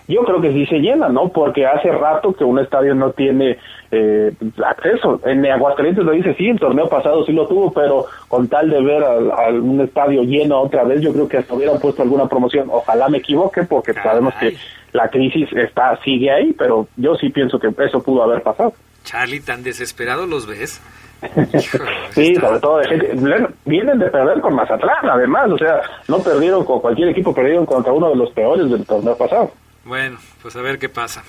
yo 0.07 0.23
creo 0.25 0.41
que 0.41 0.53
sí 0.53 0.67
se 0.67 0.79
llena, 0.79 1.09
¿no? 1.09 1.29
Porque 1.29 1.67
hace 1.67 1.91
rato 1.91 2.33
que 2.35 2.45
un 2.45 2.59
estadio 2.59 2.95
no 2.95 3.11
tiene 3.11 3.59
eh, 3.95 4.33
acceso. 4.65 5.21
En 5.25 5.45
Aguascalientes 5.47 6.05
lo 6.05 6.13
dice, 6.13 6.35
sí, 6.35 6.49
el 6.49 6.59
torneo 6.59 6.89
pasado 6.89 7.25
sí 7.25 7.33
lo 7.33 7.47
tuvo, 7.47 7.73
pero 7.73 8.07
con 8.29 8.49
tal 8.49 8.71
de 8.71 8.83
ver 8.83 9.03
a, 9.03 9.49
un 9.51 9.81
estadio 9.81 10.23
lleno 10.23 10.61
otra 10.61 10.85
vez, 10.85 11.01
yo 11.01 11.13
creo 11.13 11.29
que 11.29 11.39
hasta 11.39 11.55
hubieran 11.55 11.79
puesto 11.79 12.03
alguna 12.03 12.27
promoción. 12.29 12.69
Ojalá 12.71 13.09
me 13.09 13.19
equivoque, 13.19 13.63
porque 13.63 13.93
sabemos 13.95 14.35
que 14.35 14.57
la 14.93 15.09
crisis 15.09 15.49
está 15.53 15.99
sigue 16.03 16.31
ahí, 16.31 16.53
pero 16.53 16.89
yo 16.97 17.15
sí 17.17 17.29
pienso 17.31 17.59
que 17.59 17.69
eso 17.85 18.03
pudo 18.03 18.23
haber 18.23 18.43
pasado. 18.43 18.73
Charlie, 19.05 19.41
¿tan 19.41 19.63
desesperado 19.63 20.27
los 20.27 20.47
ves? 20.47 20.81
sí, 22.11 22.35
sobre 22.35 22.61
todo 22.61 22.79
de 22.79 22.89
gente, 22.89 23.17
vienen 23.65 23.99
de 23.99 24.11
perder 24.11 24.41
con 24.41 24.55
Mazatlán, 24.55 25.09
además, 25.09 25.51
o 25.51 25.59
sea, 25.59 25.81
no 26.09 26.19
perdieron 26.19 26.65
con 26.65 26.81
cualquier 26.81 27.09
equipo, 27.09 27.35
perdieron 27.35 27.65
contra 27.67 27.93
uno 27.93 28.11
de 28.11 28.17
los 28.17 28.31
peores 28.33 28.69
del 28.71 28.85
torneo 28.85 29.17
pasado. 29.17 29.51
Bueno, 29.85 30.19
pues 30.43 30.57
a 30.57 30.63
ver 30.63 30.79
qué 30.79 30.89
pasa. 30.89 31.23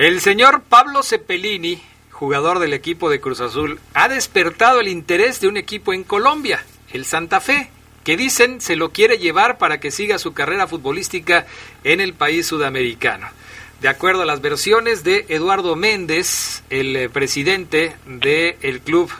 El 0.00 0.22
señor 0.22 0.62
Pablo 0.62 1.02
Cepelini, 1.02 1.78
jugador 2.10 2.58
del 2.58 2.72
equipo 2.72 3.10
de 3.10 3.20
Cruz 3.20 3.42
Azul, 3.42 3.78
ha 3.92 4.08
despertado 4.08 4.80
el 4.80 4.88
interés 4.88 5.42
de 5.42 5.48
un 5.48 5.58
equipo 5.58 5.92
en 5.92 6.04
Colombia, 6.04 6.64
el 6.94 7.04
Santa 7.04 7.38
Fe, 7.38 7.68
que 8.02 8.16
dicen 8.16 8.62
se 8.62 8.76
lo 8.76 8.92
quiere 8.92 9.18
llevar 9.18 9.58
para 9.58 9.78
que 9.78 9.90
siga 9.90 10.18
su 10.18 10.32
carrera 10.32 10.66
futbolística 10.66 11.44
en 11.84 12.00
el 12.00 12.14
país 12.14 12.46
sudamericano. 12.46 13.28
De 13.82 13.88
acuerdo 13.88 14.22
a 14.22 14.24
las 14.24 14.40
versiones 14.40 15.04
de 15.04 15.26
Eduardo 15.28 15.76
Méndez, 15.76 16.62
el 16.70 16.96
eh, 16.96 17.10
presidente 17.10 17.94
del 18.06 18.80
club 18.80 19.10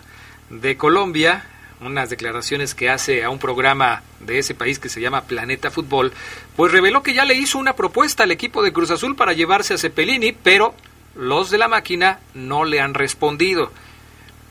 de 0.49 0.79
Colombia, 0.79 1.45
unas 1.81 2.11
declaraciones 2.11 2.75
que 2.75 2.91
hace 2.91 3.25
a 3.25 3.31
un 3.31 3.39
programa 3.39 4.03
de 4.21 4.39
ese 4.39 4.55
país 4.55 4.79
que 4.79 4.89
se 4.89 5.01
llama 5.01 5.23
Planeta 5.23 5.71
Fútbol, 5.71 6.13
pues 6.57 6.73
reveló 6.73 7.03
que 7.03 7.15
ya 7.15 7.25
le 7.25 7.35
hizo 7.35 7.59
una 7.59 7.75
propuesta 7.75 8.25
al 8.25 8.31
equipo 8.31 8.63
de 8.63 8.73
Cruz 8.73 8.91
Azul 8.91 9.17
para 9.17 9.33
llevarse 9.33 9.75
a 9.75 9.79
Cepelini, 9.79 10.33
pero 10.33 10.75
los 11.15 11.51
de 11.51 11.59
la 11.59 11.69
máquina 11.69 12.21
no 12.35 12.65
le 12.65 12.81
han 12.81 12.95
respondido. 12.95 13.73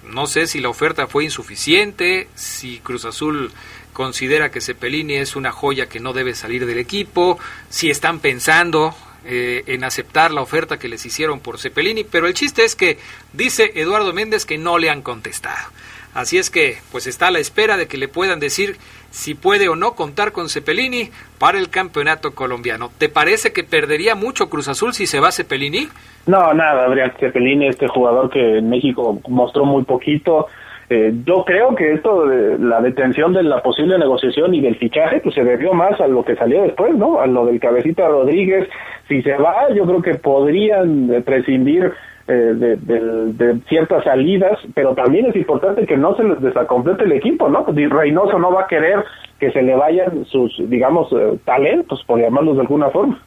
No 0.04 0.28
sé 0.28 0.48
si 0.48 0.60
la 0.60 0.70
oferta 0.70 1.08
fue 1.08 1.24
insuficiente, 1.24 2.28
si 2.36 2.80
Cruz 2.80 3.06
Azul 3.06 3.52
considera 3.94 4.50
que 4.50 4.62
Cepelini 4.62 5.16
es 5.16 5.36
una 5.36 5.52
joya 5.52 5.88
que 5.88 6.00
no 6.00 6.14
debe 6.14 6.34
salir 6.34 6.66
del 6.66 6.78
equipo, 6.78 7.38
si 7.70 7.90
están 7.90 8.20
pensando 8.20 8.96
eh, 9.26 9.64
en 9.68 9.84
aceptar 9.84 10.32
la 10.32 10.42
oferta 10.42 10.80
que 10.80 10.88
les 10.88 11.06
hicieron 11.06 11.42
por 11.42 11.60
Cepelini, 11.60 12.06
pero 12.06 12.26
el 12.26 12.34
chiste 12.34 12.64
es 12.64 12.76
que 12.76 12.98
dice 13.34 13.74
Eduardo 13.76 14.14
Méndez 14.14 14.46
que 14.46 14.58
no 14.58 14.78
le 14.78 14.90
han 14.90 15.02
contestado. 15.02 15.70
Así 16.14 16.38
es 16.38 16.50
que, 16.50 16.78
pues 16.92 17.08
está 17.08 17.28
a 17.28 17.32
la 17.32 17.40
espera 17.40 17.78
de 17.78 17.88
que 17.88 17.98
le 17.98 18.08
puedan 18.08 18.40
decir 18.40 18.78
si 19.12 19.36
puede 19.36 19.70
o 19.70 19.76
no 19.76 19.94
contar 19.94 20.32
con 20.32 20.50
Cepelini 20.50 21.10
para 21.40 21.58
el 21.58 21.70
campeonato 21.70 22.32
colombiano. 22.34 22.90
¿Te 22.98 23.10
parece 23.10 23.54
que 23.54 23.64
perdería 23.64 24.16
mucho 24.16 24.50
Cruz 24.50 24.68
Azul 24.68 24.94
si 24.94 25.06
se 25.06 25.20
va 25.20 25.32
Cepelini? 25.32 25.88
No, 26.28 26.54
nada, 26.54 26.86
Adrián 26.86 27.14
Cepelini, 27.20 27.68
este 27.68 27.88
jugador 27.88 28.30
que 28.30 28.58
en 28.58 28.70
México 28.70 29.20
mostró 29.28 29.66
muy 29.66 29.84
poquito. 29.84 30.48
Eh, 30.90 31.14
yo 31.24 31.46
creo 31.46 31.76
que 31.76 31.94
esto 31.94 32.26
de 32.26 32.58
la 32.58 32.82
detención 32.82 33.32
de 33.32 33.44
la 33.44 33.62
posible 33.62 33.98
negociación 34.00 34.56
y 34.56 34.62
del 34.62 34.76
fichaje, 34.78 35.20
pues 35.20 35.36
se 35.36 35.44
debió 35.44 35.74
más 35.74 36.00
a 36.02 36.08
lo 36.08 36.26
que 36.26 36.36
salió 36.36 36.64
después, 36.64 36.96
¿no? 36.96 37.20
A 37.20 37.28
lo 37.28 37.46
del 37.46 37.60
cabecita 37.60 38.08
Rodríguez. 38.08 38.68
Si 39.08 39.22
se 39.22 39.36
va, 39.38 39.72
yo 39.76 39.86
creo 39.86 40.02
que 40.02 40.16
podrían 40.16 41.14
eh, 41.14 41.22
prescindir 41.22 41.94
eh, 42.30 42.54
de, 42.54 43.60
ciertas 43.68 44.04
salidas, 44.04 44.60
pero 44.76 44.94
también 44.94 45.26
es 45.26 45.36
importante 45.36 45.86
que 45.88 45.98
no 45.98 46.16
se 46.16 46.24
les 46.24 46.40
desacomplete 46.42 47.04
el 47.04 47.14
equipo, 47.14 47.50
¿no? 47.50 47.66
Reynoso 47.66 48.38
no 48.38 48.54
va 48.54 48.64
a 48.64 48.68
querer 48.68 49.04
que 49.40 49.52
se 49.52 49.64
le 49.64 49.76
vayan 49.76 50.26
sus, 50.26 50.54
digamos, 50.70 51.12
eh, 51.12 51.40
talentos, 51.44 52.04
por 52.06 52.20
llamarlos 52.20 52.56
de 52.56 52.62
alguna 52.62 52.90
forma. 52.92 53.20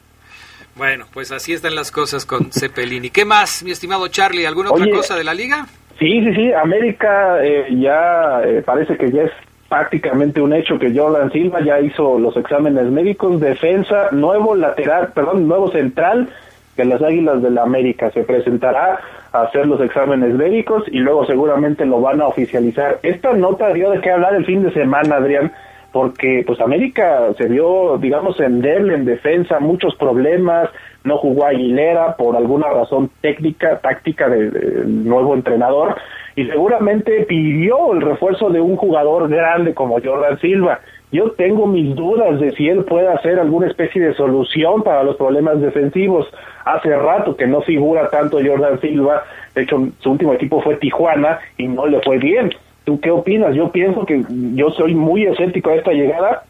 Bueno, 0.77 1.05
pues 1.13 1.31
así 1.33 1.51
están 1.51 1.75
las 1.75 1.91
cosas 1.91 2.25
con 2.25 2.45
Cepelini. 2.51 3.09
¿Qué 3.09 3.25
más, 3.25 3.61
mi 3.63 3.71
estimado 3.71 4.07
Charlie? 4.07 4.45
¿Alguna 4.45 4.71
otra 4.71 4.89
cosa 4.89 5.15
de 5.17 5.25
la 5.25 5.33
liga? 5.33 5.65
Sí, 5.99 6.23
sí, 6.23 6.33
sí. 6.33 6.53
América 6.53 7.43
eh, 7.43 7.67
ya 7.79 8.41
parece 8.65 8.95
que 8.97 9.11
ya 9.11 9.23
es 9.23 9.31
prácticamente 9.67 10.39
un 10.39 10.53
hecho 10.53 10.79
que 10.79 10.97
Jordan 10.97 11.29
Silva 11.31 11.59
ya 11.61 11.81
hizo 11.81 12.17
los 12.19 12.37
exámenes 12.37 12.85
médicos, 12.85 13.41
defensa, 13.41 14.09
nuevo 14.11 14.55
lateral, 14.55 15.11
perdón, 15.13 15.47
nuevo 15.47 15.71
central 15.71 16.29
que 16.75 16.85
las 16.85 17.01
Águilas 17.01 17.41
de 17.41 17.51
la 17.51 17.63
América 17.63 18.11
se 18.11 18.23
presentará 18.23 18.99
a 19.31 19.41
hacer 19.41 19.67
los 19.67 19.81
exámenes 19.81 20.33
médicos 20.33 20.83
y 20.87 20.99
luego 20.99 21.25
seguramente 21.25 21.85
lo 21.85 22.01
van 22.01 22.21
a 22.21 22.27
oficializar. 22.27 22.99
Esta 23.03 23.33
nota 23.33 23.73
dio 23.73 23.91
de 23.91 24.01
qué 24.01 24.11
hablar 24.11 24.35
el 24.35 24.45
fin 24.45 24.63
de 24.63 24.73
semana, 24.73 25.15
Adrián, 25.15 25.51
porque 25.91 26.43
pues 26.45 26.59
América 26.59 27.33
se 27.37 27.47
vio, 27.47 27.97
digamos, 27.97 28.39
en 28.39 28.65
en 28.65 29.05
defensa, 29.05 29.59
muchos 29.59 29.95
problemas, 29.95 30.69
no 31.03 31.17
jugó 31.17 31.45
Aguilera 31.45 32.15
por 32.15 32.35
alguna 32.35 32.69
razón 32.69 33.09
técnica, 33.21 33.79
táctica 33.79 34.27
del 34.29 35.05
nuevo 35.05 35.35
entrenador 35.35 35.95
y 36.35 36.45
seguramente 36.45 37.25
pidió 37.27 37.93
el 37.93 38.01
refuerzo 38.01 38.49
de 38.49 38.59
un 38.59 38.75
jugador 38.75 39.29
grande 39.29 39.73
como 39.73 40.01
Jordan 40.01 40.39
Silva. 40.39 40.79
Yo 41.13 41.29
tengo 41.33 41.67
mis 41.67 41.95
dudas 41.95 42.39
de 42.39 42.55
si 42.55 42.67
él 42.67 42.85
puede 42.85 43.07
hacer 43.07 43.39
alguna 43.39 43.67
especie 43.67 44.01
de 44.01 44.15
solución 44.15 44.81
para 44.81 45.03
los 45.03 45.15
problemas 45.15 45.61
defensivos. 45.61 46.27
Hace 46.65 46.89
rato 46.95 47.37
que 47.37 47.45
no 47.45 47.61
figura 47.61 48.09
tanto 48.09 48.39
Jordan 48.43 48.81
Silva, 48.81 49.23
de 49.53 49.61
hecho 49.61 49.89
su 49.99 50.11
último 50.11 50.33
equipo 50.33 50.59
fue 50.63 50.77
Tijuana 50.77 51.39
y 51.55 51.67
no 51.67 51.85
le 51.85 52.01
fue 52.01 52.17
bien. 52.17 52.51
¿Tú 52.83 52.99
qué 52.99 53.11
opinas? 53.11 53.55
Yo 53.55 53.71
pienso 53.71 54.07
que 54.07 54.25
yo 54.55 54.71
soy 54.71 54.95
muy 54.95 55.25
escéptico 55.27 55.69
a 55.69 55.75
esta 55.75 55.91
llegada 55.91 56.45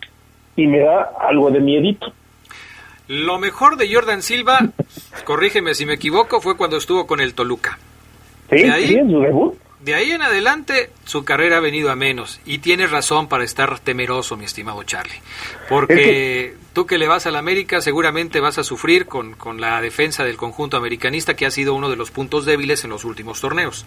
y 0.56 0.66
me 0.66 0.80
da 0.80 1.12
algo 1.20 1.52
de 1.52 1.60
miedito. 1.60 2.14
Lo 3.10 3.40
mejor 3.40 3.76
de 3.76 3.94
Jordan 3.94 4.22
Silva, 4.22 4.60
corrígeme 5.26 5.74
si 5.74 5.86
me 5.86 5.96
equivoco, 5.96 6.40
fue 6.40 6.56
cuando 6.56 6.78
estuvo 6.78 7.06
con 7.06 7.20
el 7.20 7.34
Toluca. 7.34 7.78
Sí, 8.50 8.60
sí, 8.60 8.96
en 8.96 9.12
su 9.12 9.20
debut 9.20 9.56
de 9.84 9.96
ahí 9.96 10.12
en 10.12 10.22
adelante 10.22 10.90
su 11.04 11.26
carrera 11.26 11.58
ha 11.58 11.60
venido 11.60 11.92
a 11.92 11.96
menos 11.96 12.42
y 12.46 12.60
tienes 12.60 12.92
razón 12.92 13.28
para 13.28 13.44
estar 13.44 13.80
temeroso, 13.80 14.38
mi 14.38 14.46
estimado 14.46 14.84
Charlie, 14.84 15.20
porque 15.70 16.54
tú 16.74 16.86
que 16.86 16.98
le 16.98 17.08
vas 17.08 17.28
a 17.28 17.32
la 17.32 17.40
América 17.40 17.82
seguramente 17.82 18.40
vas 18.40 18.58
a 18.58 18.64
sufrir 18.64 19.06
con, 19.06 19.34
con 19.34 19.60
la 19.60 19.82
defensa 19.82 20.24
del 20.24 20.38
conjunto 20.38 20.78
americanista 20.78 21.36
que 21.36 21.46
ha 21.46 21.52
sido 21.52 21.74
uno 21.74 21.90
de 21.90 21.98
los 21.98 22.12
puntos 22.12 22.46
débiles 22.46 22.84
en 22.84 22.92
los 22.92 23.06
últimos 23.06 23.42
torneos. 23.42 23.86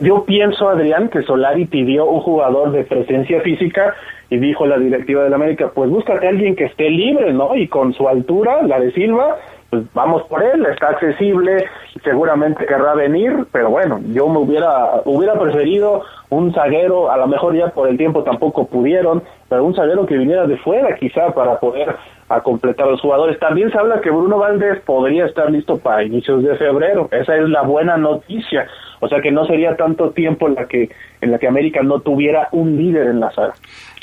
Yo 0.00 0.24
pienso, 0.24 0.68
Adrián, 0.68 1.08
que 1.08 1.22
Solari 1.22 1.64
pidió 1.66 2.06
un 2.06 2.20
jugador 2.20 2.70
de 2.70 2.84
presencia 2.84 3.40
física 3.40 3.96
y 4.30 4.38
dijo 4.38 4.64
la 4.66 4.78
directiva 4.78 5.24
del 5.24 5.34
América, 5.34 5.72
pues 5.74 5.90
búscate 5.90 6.26
a 6.26 6.30
alguien 6.30 6.54
que 6.54 6.66
esté 6.66 6.88
libre, 6.88 7.32
¿no? 7.32 7.56
Y 7.56 7.66
con 7.66 7.92
su 7.94 8.08
altura, 8.08 8.62
la 8.62 8.78
de 8.78 8.92
Silva, 8.92 9.36
pues 9.70 9.84
vamos 9.92 10.22
por 10.28 10.42
él, 10.42 10.64
está 10.66 10.88
accesible, 10.88 11.68
seguramente 12.02 12.64
querrá 12.64 12.94
venir, 12.94 13.46
pero 13.52 13.68
bueno, 13.68 14.00
yo 14.08 14.26
me 14.28 14.38
hubiera 14.38 15.02
hubiera 15.04 15.38
preferido 15.38 16.04
un 16.30 16.54
zaguero, 16.54 17.10
a 17.10 17.18
lo 17.18 17.26
mejor 17.26 17.54
ya 17.54 17.68
por 17.68 17.88
el 17.88 17.98
tiempo 17.98 18.22
tampoco 18.22 18.66
pudieron, 18.66 19.22
pero 19.48 19.64
un 19.64 19.74
zaguero 19.74 20.06
que 20.06 20.16
viniera 20.16 20.46
de 20.46 20.56
fuera 20.58 20.96
quizá 20.96 21.32
para 21.32 21.60
poder 21.60 21.96
a 22.30 22.40
completar 22.40 22.86
los 22.86 23.00
jugadores. 23.00 23.38
También 23.38 23.70
se 23.70 23.78
habla 23.78 24.00
que 24.00 24.10
Bruno 24.10 24.38
Valdés 24.38 24.80
podría 24.84 25.26
estar 25.26 25.50
listo 25.50 25.78
para 25.78 26.02
inicios 26.02 26.42
de 26.42 26.56
febrero, 26.56 27.08
esa 27.12 27.36
es 27.36 27.48
la 27.48 27.62
buena 27.62 27.98
noticia, 27.98 28.66
o 29.00 29.08
sea 29.08 29.20
que 29.20 29.30
no 29.30 29.44
sería 29.44 29.76
tanto 29.76 30.10
tiempo 30.12 30.48
en 30.48 30.54
la 30.54 30.66
que 30.66 30.88
en 31.20 31.30
la 31.30 31.38
que 31.38 31.46
América 31.46 31.82
no 31.82 32.00
tuviera 32.00 32.48
un 32.52 32.74
líder 32.76 33.08
en 33.08 33.20
la 33.20 33.30
sala. 33.32 33.54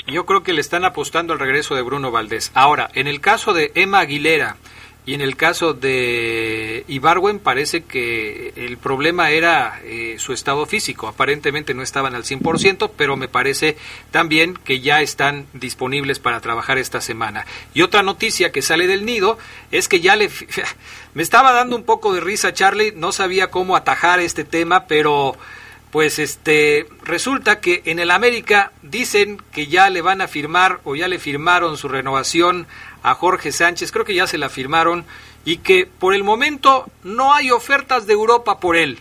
Yo 0.06 0.24
creo 0.26 0.44
que 0.44 0.52
le 0.52 0.60
están 0.60 0.84
apostando 0.84 1.32
al 1.32 1.40
regreso 1.40 1.74
de 1.74 1.82
Bruno 1.82 2.12
Valdés. 2.12 2.52
Ahora, 2.54 2.88
en 2.94 3.08
el 3.08 3.20
caso 3.20 3.52
de 3.52 3.72
Emma 3.74 3.98
Aguilera 3.98 4.54
y 5.06 5.14
en 5.14 5.20
el 5.20 5.36
caso 5.36 5.72
de 5.72 6.84
Ibarwen 6.88 7.38
parece 7.38 7.84
que 7.84 8.52
el 8.56 8.76
problema 8.76 9.30
era 9.30 9.80
eh, 9.84 10.16
su 10.18 10.32
estado 10.32 10.66
físico. 10.66 11.06
Aparentemente 11.06 11.74
no 11.74 11.82
estaban 11.82 12.16
al 12.16 12.24
100%, 12.24 12.90
pero 12.96 13.16
me 13.16 13.28
parece 13.28 13.76
también 14.10 14.54
que 14.54 14.80
ya 14.80 15.02
están 15.02 15.46
disponibles 15.52 16.18
para 16.18 16.40
trabajar 16.40 16.78
esta 16.78 17.00
semana. 17.00 17.46
Y 17.72 17.82
otra 17.82 18.02
noticia 18.02 18.50
que 18.50 18.62
sale 18.62 18.88
del 18.88 19.06
nido 19.06 19.38
es 19.70 19.86
que 19.86 20.00
ya 20.00 20.16
le... 20.16 20.28
Me 21.14 21.22
estaba 21.22 21.52
dando 21.52 21.76
un 21.76 21.84
poco 21.84 22.12
de 22.12 22.20
risa 22.20 22.52
Charlie, 22.52 22.92
no 22.96 23.12
sabía 23.12 23.48
cómo 23.48 23.76
atajar 23.76 24.18
este 24.18 24.42
tema, 24.42 24.86
pero 24.86 25.36
pues 25.92 26.18
este 26.18 26.86
resulta 27.04 27.60
que 27.60 27.82
en 27.86 28.00
el 28.00 28.10
América 28.10 28.72
dicen 28.82 29.40
que 29.52 29.68
ya 29.68 29.88
le 29.88 30.02
van 30.02 30.20
a 30.20 30.28
firmar 30.28 30.80
o 30.84 30.96
ya 30.96 31.08
le 31.08 31.18
firmaron 31.18 31.78
su 31.78 31.88
renovación 31.88 32.66
a 33.06 33.14
Jorge 33.14 33.52
Sánchez, 33.52 33.92
creo 33.92 34.04
que 34.04 34.16
ya 34.16 34.26
se 34.26 34.36
la 34.36 34.48
firmaron 34.48 35.04
y 35.44 35.58
que 35.58 35.86
por 35.86 36.12
el 36.12 36.24
momento 36.24 36.86
no 37.04 37.32
hay 37.32 37.52
ofertas 37.52 38.04
de 38.08 38.14
Europa 38.14 38.58
por 38.58 38.74
él. 38.74 38.98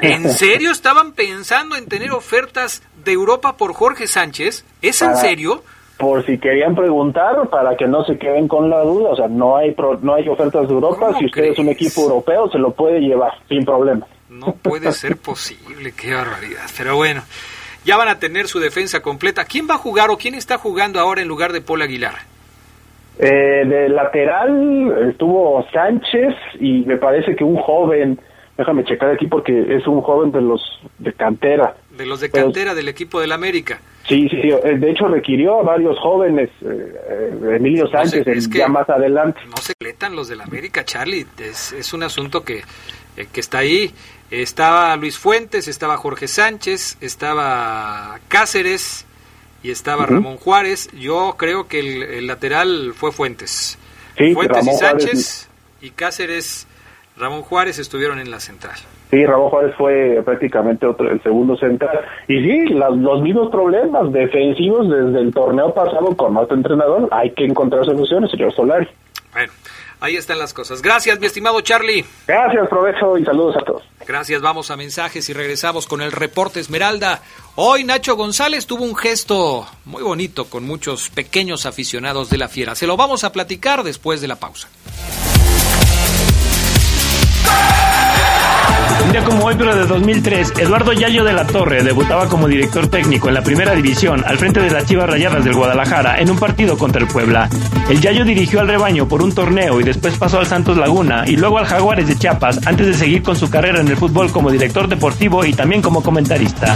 ¿En 0.00 0.30
serio 0.30 0.70
estaban 0.70 1.12
pensando 1.12 1.76
en 1.76 1.86
tener 1.86 2.12
ofertas 2.12 2.82
de 3.04 3.12
Europa 3.12 3.58
por 3.58 3.74
Jorge 3.74 4.06
Sánchez? 4.06 4.64
¿Es 4.80 5.02
en 5.02 5.14
serio? 5.16 5.62
Por 5.98 6.24
si 6.24 6.38
querían 6.38 6.74
preguntar, 6.74 7.50
para 7.50 7.76
que 7.76 7.86
no 7.86 8.02
se 8.04 8.16
queden 8.16 8.48
con 8.48 8.70
la 8.70 8.80
duda, 8.80 9.10
o 9.10 9.16
sea, 9.16 9.28
no 9.28 9.58
hay 9.58 9.76
no 10.00 10.14
hay 10.14 10.26
ofertas 10.26 10.66
de 10.66 10.72
Europa, 10.72 11.14
si 11.18 11.26
usted 11.26 11.44
es 11.44 11.58
un 11.58 11.68
equipo 11.68 12.00
europeo 12.00 12.48
se 12.50 12.58
lo 12.58 12.72
puede 12.72 13.00
llevar 13.00 13.32
sin 13.46 13.62
problema. 13.66 14.06
No 14.30 14.54
puede 14.54 14.90
ser 14.92 15.18
posible, 15.18 15.92
qué 15.92 16.14
barbaridad. 16.14 16.64
Pero 16.78 16.96
bueno, 16.96 17.22
ya 17.84 17.98
van 17.98 18.08
a 18.08 18.18
tener 18.18 18.48
su 18.48 18.58
defensa 18.58 19.02
completa. 19.02 19.44
¿Quién 19.44 19.68
va 19.68 19.74
a 19.74 19.78
jugar 19.78 20.10
o 20.10 20.16
quién 20.16 20.34
está 20.34 20.56
jugando 20.56 20.98
ahora 20.98 21.20
en 21.20 21.28
lugar 21.28 21.52
de 21.52 21.60
Paul 21.60 21.82
Aguilar? 21.82 22.33
Eh, 23.18 23.64
de 23.64 23.88
lateral 23.88 25.08
estuvo 25.10 25.64
Sánchez 25.72 26.34
y 26.58 26.80
me 26.84 26.96
parece 26.96 27.36
que 27.36 27.44
un 27.44 27.56
joven, 27.56 28.18
déjame 28.58 28.84
checar 28.84 29.10
aquí 29.10 29.28
porque 29.28 29.76
es 29.76 29.86
un 29.86 30.00
joven 30.00 30.32
de 30.32 30.40
los 30.40 30.60
de 30.98 31.12
cantera. 31.12 31.76
De 31.96 32.06
los 32.06 32.20
de 32.20 32.30
cantera 32.30 32.74
del 32.74 32.88
equipo 32.88 33.20
del 33.20 33.30
América. 33.30 33.80
Sí, 34.08 34.28
sí, 34.28 34.42
sí, 34.42 34.50
eh, 34.50 34.76
de 34.78 34.90
hecho 34.90 35.06
requirió 35.06 35.60
a 35.60 35.62
varios 35.62 35.98
jóvenes, 36.00 36.50
eh, 36.62 37.56
Emilio 37.56 37.86
Sánchez, 37.88 38.50
ya 38.50 38.68
más 38.68 38.90
adelante. 38.90 39.40
No 39.46 39.56
se 39.58 39.74
cletan 39.74 40.16
los 40.16 40.28
del 40.28 40.40
América, 40.40 40.84
Charlie, 40.84 41.24
es, 41.38 41.72
es 41.72 41.94
un 41.94 42.02
asunto 42.02 42.42
que, 42.44 42.62
que 43.32 43.40
está 43.40 43.58
ahí. 43.58 43.92
Estaba 44.30 44.96
Luis 44.96 45.18
Fuentes, 45.18 45.68
estaba 45.68 45.96
Jorge 45.96 46.26
Sánchez, 46.26 46.98
estaba 47.00 48.18
Cáceres 48.28 49.06
y 49.64 49.70
estaba 49.70 50.06
Ramón 50.06 50.36
Juárez. 50.36 50.90
Yo 50.92 51.34
creo 51.36 51.66
que 51.66 51.80
el, 51.80 52.26
lateral 52.26 52.92
fue 52.94 53.10
Fuentes. 53.10 53.78
Fuentes 54.34 54.66
y 54.66 54.74
Sánchez 54.74 55.50
y 55.80 55.90
Cáceres, 55.90 56.68
Ramón 57.16 57.42
Juárez 57.42 57.78
estuvieron 57.78 58.20
en 58.20 58.30
la 58.30 58.40
central. 58.40 58.76
Sí, 59.10 59.24
Ramón 59.24 59.48
Juárez 59.48 59.74
fue 59.76 60.22
prácticamente 60.24 60.86
otro, 60.86 61.10
el 61.10 61.22
segundo 61.22 61.56
central. 61.56 62.00
Y 62.28 62.42
sí, 62.42 62.66
los 62.66 63.22
mismos 63.22 63.50
problemas 63.50 64.12
defensivos 64.12 64.88
desde 64.88 65.20
el 65.20 65.32
torneo 65.32 65.72
pasado 65.72 66.14
con 66.14 66.36
otro 66.36 66.56
entrenador. 66.56 67.08
Hay 67.10 67.30
que 67.30 67.44
encontrar 67.44 67.84
soluciones, 67.86 68.30
señor 68.30 68.52
Solari. 68.52 68.86
Bueno, 69.32 69.52
Ahí 70.04 70.16
están 70.16 70.38
las 70.38 70.52
cosas. 70.52 70.82
Gracias, 70.82 71.18
mi 71.18 71.24
estimado 71.24 71.62
Charlie. 71.62 72.04
Gracias, 72.26 72.68
provecho 72.68 73.16
y 73.16 73.24
saludos 73.24 73.56
a 73.56 73.64
todos. 73.64 73.82
Gracias, 74.06 74.42
vamos 74.42 74.70
a 74.70 74.76
mensajes 74.76 75.26
y 75.30 75.32
regresamos 75.32 75.86
con 75.86 76.02
el 76.02 76.12
reporte 76.12 76.60
Esmeralda. 76.60 77.22
Hoy 77.54 77.84
Nacho 77.84 78.14
González 78.14 78.66
tuvo 78.66 78.84
un 78.84 78.96
gesto 78.96 79.66
muy 79.86 80.02
bonito 80.02 80.44
con 80.44 80.66
muchos 80.66 81.08
pequeños 81.08 81.64
aficionados 81.64 82.28
de 82.28 82.36
la 82.36 82.48
fiera. 82.48 82.74
Se 82.74 82.86
lo 82.86 82.98
vamos 82.98 83.24
a 83.24 83.32
platicar 83.32 83.82
después 83.82 84.20
de 84.20 84.28
la 84.28 84.36
pausa. 84.36 84.68
Un 89.02 89.12
día 89.12 89.24
como 89.24 89.44
hoy, 89.44 89.54
pero 89.58 89.74
de 89.74 89.86
2003, 89.86 90.54
Eduardo 90.58 90.92
Yayo 90.92 91.24
de 91.24 91.32
la 91.32 91.46
Torre 91.46 91.82
debutaba 91.82 92.28
como 92.28 92.48
director 92.48 92.86
técnico 92.86 93.28
en 93.28 93.34
la 93.34 93.42
primera 93.42 93.74
división 93.74 94.22
al 94.26 94.38
frente 94.38 94.60
de 94.60 94.70
las 94.70 94.86
Chivas 94.86 95.08
Rayadas 95.08 95.44
del 95.44 95.54
Guadalajara 95.54 96.18
en 96.20 96.30
un 96.30 96.38
partido 96.38 96.78
contra 96.78 97.02
el 97.02 97.08
Puebla. 97.08 97.48
El 97.88 98.00
Yayo 98.00 98.24
dirigió 98.24 98.60
al 98.60 98.68
rebaño 98.68 99.08
por 99.08 99.22
un 99.22 99.34
torneo 99.34 99.80
y 99.80 99.84
después 99.84 100.16
pasó 100.16 100.38
al 100.38 100.46
Santos 100.46 100.76
Laguna 100.76 101.24
y 101.26 101.36
luego 101.36 101.58
al 101.58 101.66
Jaguares 101.66 102.06
de 102.06 102.16
Chiapas 102.16 102.66
antes 102.66 102.86
de 102.86 102.94
seguir 102.94 103.22
con 103.22 103.36
su 103.36 103.50
carrera 103.50 103.80
en 103.80 103.88
el 103.88 103.96
fútbol 103.96 104.30
como 104.30 104.50
director 104.50 104.88
deportivo 104.88 105.44
y 105.44 105.52
también 105.52 105.82
como 105.82 106.02
comentarista. 106.02 106.74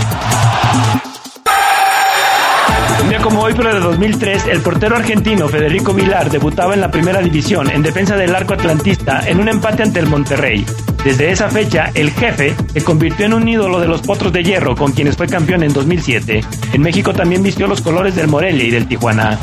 Un 3.03 3.09
día 3.09 3.21
como 3.21 3.41
hoy, 3.41 3.55
pero 3.57 3.73
de 3.73 3.81
2003, 3.81 4.49
el 4.49 4.61
portero 4.61 4.97
argentino 4.97 5.49
Federico 5.49 5.95
Vilar 5.95 6.31
debutaba 6.31 6.75
en 6.75 6.81
la 6.81 6.91
primera 6.91 7.21
división 7.21 7.71
en 7.71 7.83
defensa 7.83 8.17
del 8.17 8.35
arco 8.35 8.55
atlantista 8.55 9.23
en 9.27 9.41
un 9.41 9.49
empate 9.49 9.83
ante 9.83 10.01
el 10.01 10.07
Monterrey. 10.07 10.67
Desde 11.05 11.31
esa 11.31 11.49
fecha, 11.49 11.91
el 11.95 12.11
jefe 12.11 12.55
se 12.73 12.83
convirtió 12.83 13.27
en 13.27 13.35
un 13.35 13.49
ídolo 13.49 13.81
de 13.81 13.87
los 13.87 14.03
Potros 14.03 14.33
de 14.33 14.43
Hierro 14.43 14.75
con 14.75 14.93
quienes 14.93 15.17
fue 15.17 15.27
campeón 15.27 15.63
en 15.63 15.73
2007. 15.73 16.41
En 16.73 16.83
México 16.83 17.13
también 17.13 17.43
vistió 17.43 17.67
los 17.67 17.81
colores 17.81 18.15
del 18.15 18.29
Morelia 18.29 18.65
y 18.65 18.71
del 18.71 18.87
Tijuana. 18.89 19.39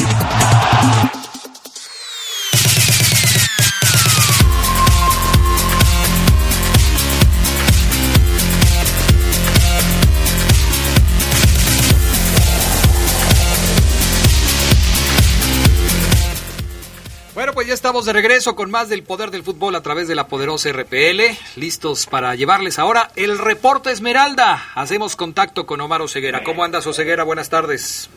Estamos 17.86 18.06
de 18.08 18.13
regreso 18.13 18.56
con 18.56 18.71
más 18.71 18.89
del 18.89 19.04
poder 19.04 19.30
del 19.30 19.43
fútbol 19.43 19.76
a 19.76 19.82
través 19.82 20.08
de 20.08 20.15
la 20.15 20.26
poderosa 20.26 20.71
RPL, 20.71 21.21
listos 21.56 22.08
para 22.08 22.34
llevarles 22.34 22.80
ahora 22.80 23.10
el 23.15 23.38
reporte 23.38 23.91
Esmeralda. 23.91 24.58
Hacemos 24.74 25.15
contacto 25.15 25.67
con 25.67 25.80
Omar 25.82 26.02
Oseguera. 26.02 26.41
¿Cómo 26.43 26.63
andas, 26.63 26.88
Oseguera? 26.88 27.24
Buenas 27.24 27.52
tardes. 27.52 28.10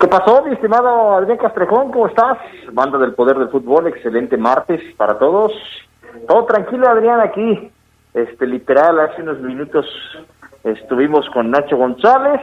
¿Qué 0.00 0.08
pasó, 0.08 0.42
mi 0.42 0.54
estimado 0.54 1.16
Adrián 1.16 1.36
Castrejón? 1.36 1.92
¿Cómo 1.92 2.06
estás? 2.06 2.38
Banda 2.72 2.96
del 2.96 3.12
poder 3.12 3.36
del 3.36 3.50
fútbol, 3.50 3.88
excelente 3.88 4.38
martes 4.38 4.80
para 4.96 5.18
todos. 5.18 5.52
Todo 6.26 6.46
tranquilo, 6.46 6.88
Adrián, 6.88 7.20
aquí. 7.20 7.70
Este, 8.14 8.46
literal, 8.46 9.00
hace 9.00 9.20
unos 9.20 9.38
minutos 9.40 9.84
estuvimos 10.64 11.28
con 11.34 11.50
Nacho 11.50 11.76
González 11.76 12.40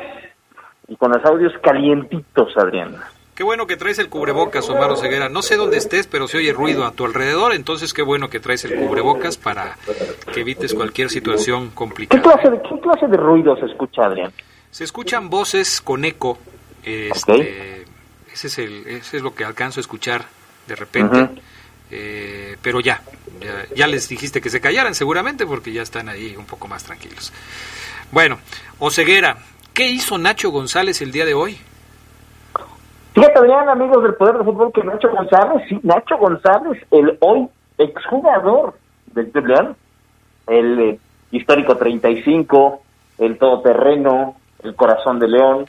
y 0.90 0.96
con 0.96 1.12
los 1.12 1.26
audios 1.26 1.54
calientitos, 1.64 2.56
Adrián. 2.56 2.98
Qué 3.36 3.44
bueno 3.44 3.68
que 3.68 3.76
traes 3.76 4.00
el 4.00 4.08
cubrebocas, 4.08 4.70
Omar 4.70 4.96
Ceguera. 4.96 5.28
No 5.28 5.42
sé 5.42 5.58
dónde 5.58 5.76
estés, 5.76 6.08
pero 6.08 6.26
se 6.30 6.38
oye 6.38 6.54
ruido 6.54 6.86
a 6.86 6.92
tu 6.92 7.04
alrededor, 7.04 7.54
entonces 7.54 7.94
qué 7.94 8.02
bueno 8.02 8.30
que 8.30 8.40
traes 8.40 8.64
el 8.64 8.76
cubrebocas 8.76 9.36
para 9.36 9.78
que 10.34 10.40
evites 10.40 10.74
cualquier 10.74 11.10
situación 11.10 11.70
complicada. 11.72 12.22
¿Qué 12.22 12.30
clase 12.30 12.50
de, 12.50 12.62
qué 12.62 12.80
clase 12.80 13.08
de 13.08 13.18
ruido 13.18 13.58
se 13.58 13.66
escucha, 13.66 14.06
Adrián? 14.06 14.32
Se 14.72 14.86
escuchan 14.86 15.30
voces 15.30 15.82
con 15.82 16.06
eco. 16.06 16.38
Este, 16.82 17.84
ese, 18.32 18.48
es 18.48 18.58
el, 18.58 18.88
ese 18.88 19.18
es 19.18 19.24
lo 19.24 19.36
que 19.36 19.44
alcanzo 19.44 19.80
a 19.80 19.82
escuchar 19.82 20.24
de 20.66 20.76
repente. 20.78 21.30
Eh, 21.92 22.56
pero 22.62 22.80
ya, 22.80 23.02
ya, 23.42 23.76
ya, 23.76 23.88
les 23.88 24.08
dijiste 24.08 24.40
que 24.40 24.50
se 24.50 24.62
callaran 24.62 24.96
seguramente 24.96 25.46
porque 25.46 25.74
ya 25.74 25.82
están 25.82 26.08
ahí 26.08 26.36
un 26.38 26.46
poco 26.46 26.70
más 26.70 26.86
tranquilos. 26.86 27.34
Bueno, 28.12 28.40
Oseguera, 28.80 29.38
¿qué 29.74 29.90
hizo 29.90 30.18
Nacho 30.18 30.52
González 30.52 31.02
el 31.02 31.12
día 31.12 31.26
de 31.26 31.34
hoy? 31.34 31.60
Fíjate, 33.16 33.40
Adrián, 33.40 33.70
amigos 33.70 34.04
del 34.04 34.16
Poder 34.16 34.36
del 34.36 34.44
Fútbol, 34.44 34.74
que 34.74 34.84
Nacho 34.84 35.10
González, 35.10 35.64
sí, 35.70 35.80
Nacho 35.84 36.18
González, 36.18 36.86
el 36.92 37.18
hoy 37.22 37.48
exjugador 37.78 38.74
del 39.14 39.32
Club 39.32 39.76
el 40.48 40.80
eh, 40.82 41.00
histórico 41.32 41.78
35, 41.78 42.82
el 43.20 43.38
todoterreno, 43.38 44.36
el 44.64 44.76
corazón 44.76 45.20
de 45.20 45.30
León. 45.30 45.66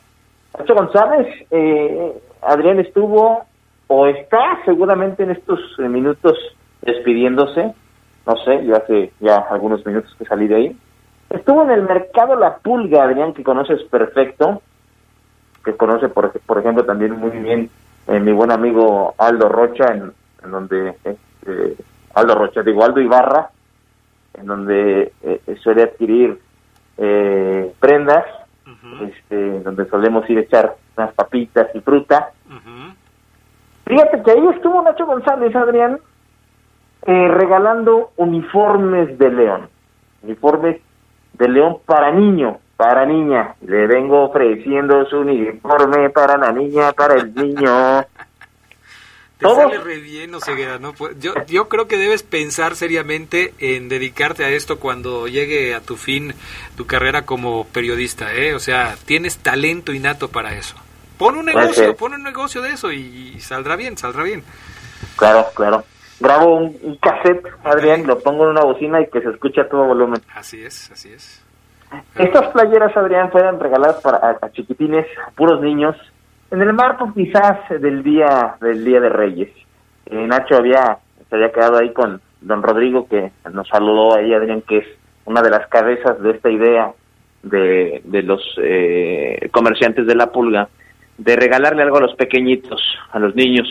Nacho 0.59 0.75
González, 0.75 1.47
eh, 1.53 2.21
Adrián 2.43 2.81
estuvo 2.81 3.45
o 3.87 4.07
está 4.09 4.65
seguramente 4.65 5.23
en 5.23 5.31
estos 5.31 5.61
eh, 5.79 5.83
minutos 5.89 6.37
despidiéndose, 6.83 7.73
no 8.27 8.37
sé, 8.39 8.67
yo 8.67 8.75
hace 8.75 9.13
ya 9.21 9.37
algunos 9.51 9.87
minutos 9.87 10.13
que 10.19 10.25
salí 10.25 10.49
de 10.49 10.57
ahí. 10.57 10.77
Estuvo 11.31 11.63
en 11.63 11.71
el 11.71 11.83
mercado 11.83 12.35
La 12.35 12.57
Pulga, 12.57 13.05
Adrián, 13.05 13.35
que 13.35 13.45
conoces 13.45 13.85
perfecto, 13.85 14.63
que 15.67 15.77
conoce, 15.77 16.09
por, 16.09 16.31
por 16.41 16.59
ejemplo, 16.59 16.85
también 16.85 17.19
muy 17.19 17.31
bien 17.31 17.69
eh, 18.07 18.21
mi 18.21 18.33
buen 18.33 18.53
amigo 18.53 19.15
Aldo 19.19 19.49
Rocha, 19.49 19.93
en, 19.93 20.13
donde, 20.51 20.95
este, 21.03 21.77
Aldo 22.15 22.37
Rocha, 22.37 22.63
digo, 22.63 22.85
Aldo 22.85 23.01
Ibarra, 23.01 23.51
en 24.35 24.47
donde 24.47 25.13
eh, 25.23 25.57
suele 25.61 25.83
adquirir 25.83 26.39
eh, 26.99 27.73
prendas, 27.81 28.25
este, 29.03 29.61
donde 29.61 29.89
solemos 29.89 30.29
ir 30.31 30.39
a 30.39 30.43
echar 30.43 30.77
unas 30.97 31.13
papitas 31.15 31.69
y 31.75 31.81
fruta. 31.81 32.31
Fíjate 33.85 34.23
que 34.23 34.31
ahí 34.31 34.47
estuvo 34.55 34.83
Nacho 34.83 35.05
González, 35.05 35.55
Adrián, 35.55 35.99
eh, 37.07 37.29
regalando 37.29 38.11
uniformes 38.17 39.19
de 39.19 39.31
león, 39.31 39.69
uniformes 40.23 40.81
de 41.35 41.49
león 41.49 41.79
para 41.85 42.13
niño, 42.13 42.59
para 42.77 43.07
niña. 43.07 43.55
Le 43.63 43.87
vengo 43.87 44.25
ofreciendo 44.25 45.05
su 45.07 45.19
uniforme 45.19 46.11
para 46.11 46.37
la 46.37 46.53
niña, 46.53 46.93
para 46.93 47.15
el 47.15 47.35
niño. 47.35 48.05
Te 49.39 49.47
sale 49.47 49.79
re 49.79 49.99
bien, 49.99 50.31
¿no? 50.31 50.95
Pues, 50.95 51.19
yo, 51.21 51.35
yo 51.47 51.69
creo 51.69 51.87
que 51.87 51.99
debes 51.99 52.23
pensar 52.23 52.75
seriamente 52.75 53.53
en 53.59 53.91
dedicarte 53.91 54.47
a 54.47 54.49
esto 54.49 54.81
cuando 54.81 55.29
llegue 55.29 55.75
a 55.75 55.83
tu 55.83 55.97
fin 55.97 56.33
tu 56.75 56.87
carrera 56.87 57.27
como 57.27 57.67
periodista, 57.67 58.33
¿eh? 58.33 58.55
O 58.55 58.59
sea, 58.59 58.97
tienes 59.05 59.37
talento 59.39 59.93
innato 59.93 60.29
para 60.29 60.55
eso. 60.55 60.75
Pon 61.19 61.37
un 61.37 61.45
negocio, 61.45 61.95
pon 61.97 62.15
un 62.15 62.23
negocio 62.23 62.63
de 62.63 62.71
eso 62.71 62.91
y, 62.93 63.39
saldrá 63.41 63.77
bien, 63.77 63.99
saldrá 63.99 64.23
bien. 64.23 64.43
Claro, 65.17 65.47
claro. 65.55 65.85
Grabo 66.19 66.57
un, 66.57 66.97
cassette, 66.97 67.47
Adrián, 67.63 68.07
lo 68.07 68.19
pongo 68.21 68.45
en 68.45 68.51
una 68.53 68.63
bocina 68.63 69.03
y 69.03 69.11
que 69.11 69.21
se 69.21 69.29
escuche 69.29 69.61
a 69.61 69.69
todo 69.69 69.85
volumen. 69.85 70.23
Así 70.35 70.65
es, 70.65 70.91
así 70.91 71.13
es. 71.13 71.46
Estas 72.17 72.49
playeras, 72.49 72.97
Adrián, 72.97 73.31
fueron 73.31 73.61
regaladas 73.61 74.01
para 74.03 74.39
chiquitines, 74.53 75.07
puros 75.35 75.61
niños, 75.61 75.97
en 76.51 76.61
el 76.63 76.73
marco 76.73 77.13
quizás 77.13 77.59
del 77.69 78.03
día 78.03 78.57
del 78.61 78.85
día 78.85 79.01
de 79.01 79.09
Reyes. 79.09 79.51
Eh, 80.07 80.27
Nacho 80.27 80.57
había 80.57 80.99
se 81.29 81.35
había 81.35 81.53
quedado 81.53 81.79
ahí 81.79 81.93
con 81.93 82.21
don 82.41 82.63
Rodrigo 82.63 83.09
que 83.09 83.33
nos 83.53 83.69
saludó 83.69 84.17
ahí 84.17 84.33
Adrián 84.33 84.63
que 84.63 84.79
es 84.79 84.87
una 85.25 85.43
de 85.43 85.51
las 85.51 85.67
cabezas 85.69 86.21
de 86.23 86.31
esta 86.31 86.51
idea 86.51 86.93
de, 87.43 88.01
de 88.05 88.23
los 88.23 88.41
eh, 88.63 89.49
comerciantes 89.51 90.07
de 90.07 90.15
la 90.15 90.31
pulga 90.31 90.69
de 91.19 91.35
regalarle 91.35 91.83
algo 91.83 91.97
a 91.97 92.03
los 92.03 92.15
pequeñitos, 92.15 92.81
a 93.11 93.19
los 93.19 93.35
niños. 93.35 93.67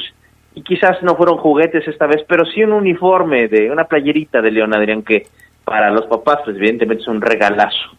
Y 0.56 0.64
quizás 0.64 1.02
no 1.04 1.16
fueron 1.16 1.38
juguetes 1.38 1.88
esta 1.88 2.08
vez, 2.08 2.26
pero 2.28 2.46
sí 2.46 2.64
un 2.64 2.74
uniforme 2.74 3.48
de 3.48 3.70
una 3.72 3.86
playerita 3.86 4.42
de 4.42 4.52
León 4.52 4.76
Adrián 4.76 5.04
que 5.04 5.28
para 5.64 5.92
los 5.92 6.06
papás 6.08 6.40
pues 6.44 6.58
evidentemente 6.58 7.04
es 7.04 7.08
un 7.08 7.22
regalazo. 7.22 7.96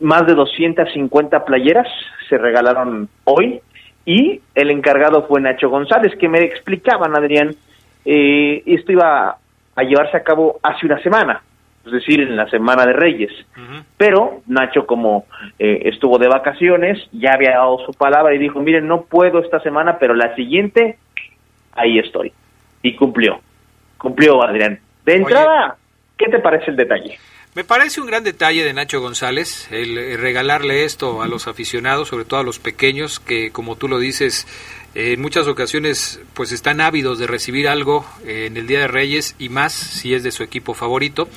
Más 0.00 0.26
de 0.26 0.34
250 0.34 1.44
playeras 1.44 1.86
se 2.28 2.38
regalaron 2.38 3.08
hoy 3.24 3.60
y 4.04 4.40
el 4.54 4.70
encargado 4.70 5.26
fue 5.26 5.40
Nacho 5.40 5.68
González, 5.68 6.16
que 6.18 6.28
me 6.28 6.42
explicaban, 6.42 7.14
Adrián, 7.16 7.54
eh, 8.04 8.62
esto 8.66 8.92
iba 8.92 9.36
a 9.76 9.82
llevarse 9.82 10.16
a 10.16 10.22
cabo 10.22 10.58
hace 10.62 10.86
una 10.86 11.02
semana, 11.02 11.42
es 11.84 11.92
decir, 11.92 12.20
en 12.20 12.36
la 12.36 12.48
Semana 12.48 12.86
de 12.86 12.92
Reyes. 12.92 13.32
Pero 13.96 14.40
Nacho, 14.46 14.86
como 14.86 15.26
eh, 15.58 15.82
estuvo 15.84 16.18
de 16.18 16.28
vacaciones, 16.28 16.98
ya 17.12 17.34
había 17.34 17.52
dado 17.52 17.78
su 17.84 17.92
palabra 17.92 18.34
y 18.34 18.38
dijo, 18.38 18.60
miren, 18.60 18.86
no 18.86 19.02
puedo 19.02 19.38
esta 19.38 19.60
semana, 19.60 19.98
pero 19.98 20.14
la 20.14 20.34
siguiente, 20.34 20.98
ahí 21.72 21.98
estoy. 21.98 22.32
Y 22.82 22.96
cumplió, 22.96 23.40
cumplió 23.98 24.42
Adrián. 24.42 24.80
De 25.04 25.16
entrada, 25.16 25.76
¿qué 26.16 26.26
te 26.28 26.38
parece 26.38 26.70
el 26.70 26.76
detalle? 26.76 27.18
Me 27.56 27.64
parece 27.64 28.00
un 28.00 28.06
gran 28.06 28.22
detalle 28.22 28.62
de 28.62 28.72
Nacho 28.72 29.00
González 29.00 29.66
el 29.72 30.16
regalarle 30.18 30.84
esto 30.84 31.20
a 31.20 31.26
los 31.26 31.48
aficionados, 31.48 32.06
sobre 32.06 32.24
todo 32.24 32.38
a 32.38 32.44
los 32.44 32.60
pequeños, 32.60 33.18
que 33.18 33.50
como 33.50 33.74
tú 33.74 33.88
lo 33.88 33.98
dices, 33.98 34.46
en 34.94 35.20
muchas 35.20 35.48
ocasiones 35.48 36.20
pues 36.32 36.52
están 36.52 36.80
ávidos 36.80 37.18
de 37.18 37.26
recibir 37.26 37.66
algo 37.66 38.06
en 38.24 38.56
el 38.56 38.68
Día 38.68 38.78
de 38.78 38.86
Reyes 38.86 39.34
y 39.40 39.48
más 39.48 39.72
si 39.72 40.14
es 40.14 40.22
de 40.22 40.30
su 40.30 40.44
equipo 40.44 40.74
favorito. 40.74 41.28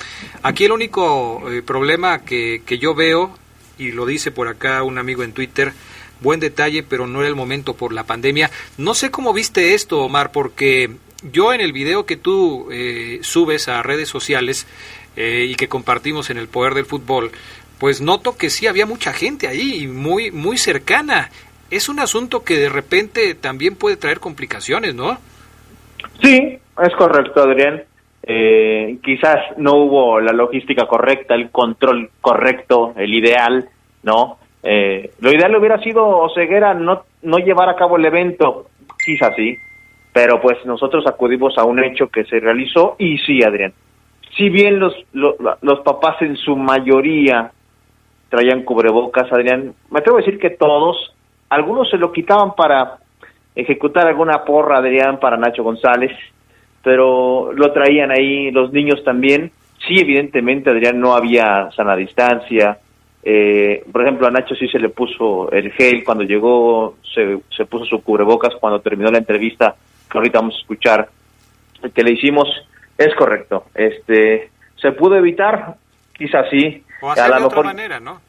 Aquí 0.43 0.65
el 0.65 0.71
único 0.71 1.51
eh, 1.51 1.63
problema 1.63 2.23
que, 2.23 2.61
que 2.63 2.77
yo 2.77 2.93
veo, 2.93 3.35
y 3.79 3.91
lo 3.91 4.05
dice 4.05 4.29
por 4.29 4.47
acá 4.47 4.83
un 4.83 4.99
amigo 4.99 5.23
en 5.23 5.33
Twitter, 5.33 5.73
buen 6.21 6.39
detalle, 6.39 6.83
pero 6.83 7.07
no 7.07 7.21
era 7.21 7.29
el 7.29 7.35
momento 7.35 7.73
por 7.73 7.91
la 7.91 8.03
pandemia. 8.03 8.51
No 8.77 8.93
sé 8.93 9.09
cómo 9.09 9.33
viste 9.33 9.73
esto, 9.73 10.01
Omar, 10.01 10.31
porque 10.31 10.91
yo 11.31 11.53
en 11.53 11.61
el 11.61 11.71
video 11.71 12.05
que 12.05 12.17
tú 12.17 12.67
eh, 12.71 13.19
subes 13.21 13.67
a 13.67 13.81
redes 13.81 14.09
sociales, 14.09 14.67
eh, 15.15 15.45
y 15.49 15.55
que 15.55 15.67
compartimos 15.67 16.29
en 16.29 16.37
el 16.37 16.47
poder 16.47 16.73
del 16.73 16.85
fútbol, 16.85 17.31
pues 17.79 18.01
noto 18.01 18.37
que 18.37 18.49
sí 18.49 18.67
había 18.67 18.85
mucha 18.85 19.13
gente 19.13 19.47
ahí, 19.47 19.87
muy, 19.87 20.31
muy 20.31 20.57
cercana. 20.57 21.29
Es 21.69 21.89
un 21.89 21.99
asunto 21.99 22.43
que 22.43 22.57
de 22.57 22.69
repente 22.69 23.35
también 23.35 23.75
puede 23.75 23.97
traer 23.97 24.19
complicaciones, 24.19 24.95
¿no? 24.95 25.17
Sí, 26.21 26.57
es 26.81 26.95
correcto, 26.97 27.43
Adrián. 27.43 27.83
Eh, 28.25 28.99
quizás 29.03 29.39
no 29.57 29.73
hubo 29.73 30.21
la 30.21 30.31
logística 30.31 30.87
correcta, 30.87 31.35
el 31.35 31.51
control 31.51 32.09
correcto, 32.21 32.93
el 32.95 33.13
ideal, 33.13 33.67
¿no? 34.03 34.37
Eh, 34.63 35.11
lo 35.19 35.31
ideal 35.31 35.55
hubiera 35.57 35.77
sido, 35.79 36.29
Ceguera, 36.33 36.73
no, 36.73 37.03
no 37.21 37.37
llevar 37.39 37.67
a 37.67 37.75
cabo 37.75 37.97
el 37.97 38.05
evento, 38.05 38.67
quizás 39.05 39.35
sí, 39.35 39.57
pero 40.13 40.39
pues 40.39 40.57
nosotros 40.65 41.05
acudimos 41.05 41.57
a 41.57 41.65
un 41.65 41.83
hecho 41.83 42.07
que 42.07 42.23
se 42.23 42.39
realizó 42.39 42.95
y 42.97 43.17
sí, 43.17 43.43
Adrián, 43.43 43.73
si 44.37 44.49
bien 44.49 44.79
los, 44.79 44.93
los, 45.13 45.79
papás 45.81 46.21
en 46.21 46.35
su 46.37 46.55
mayoría 46.55 47.51
traían 48.29 48.63
cubrebocas, 48.63 49.31
Adrián, 49.31 49.73
me 49.91 49.99
atrevo 49.99 50.17
a 50.17 50.21
decir 50.21 50.39
que 50.39 50.51
todos, 50.51 51.13
algunos 51.49 51.89
se 51.89 51.97
lo 51.97 52.11
quitaban 52.11 52.55
para 52.55 52.97
ejecutar 53.55 54.07
alguna 54.07 54.43
porra, 54.43 54.79
Adrián, 54.79 55.19
para 55.19 55.37
Nacho 55.37 55.63
González, 55.63 56.11
pero 56.83 57.53
lo 57.53 57.71
traían 57.71 58.11
ahí 58.11 58.49
los 58.51 58.73
niños 58.73 59.03
también. 59.03 59.51
Sí, 59.87 59.99
evidentemente, 59.99 60.71
Adrián, 60.71 60.99
no 60.99 61.13
había 61.13 61.69
sana 61.71 61.95
distancia. 61.95 62.79
Eh, 63.23 63.83
por 63.91 64.01
ejemplo, 64.01 64.27
a 64.27 64.31
Nacho 64.31 64.55
sí 64.55 64.67
se 64.67 64.79
le 64.79 64.89
puso 64.89 65.51
el 65.51 65.71
gel 65.73 66.03
cuando 66.03 66.23
llegó, 66.23 66.95
se, 67.13 67.39
se 67.55 67.65
puso 67.65 67.85
su 67.85 68.01
cubrebocas 68.01 68.55
cuando 68.59 68.81
terminó 68.81 69.11
la 69.11 69.19
entrevista, 69.19 69.75
que 70.09 70.17
ahorita 70.17 70.39
vamos 70.39 70.55
a 70.55 70.59
escuchar, 70.59 71.09
que 71.93 72.03
le 72.03 72.13
hicimos 72.13 72.47
es 72.97 73.15
correcto. 73.15 73.65
Este, 73.73 74.49
¿Se 74.81 74.91
pudo 74.91 75.15
evitar? 75.15 75.75
Quizás 76.13 76.45
sí. 76.49 76.83
O 77.01 77.11
hacer 77.11 77.33
de 77.33 77.43
otra 77.43 77.63
manera, 77.63 77.99
¿no? 77.99 78.21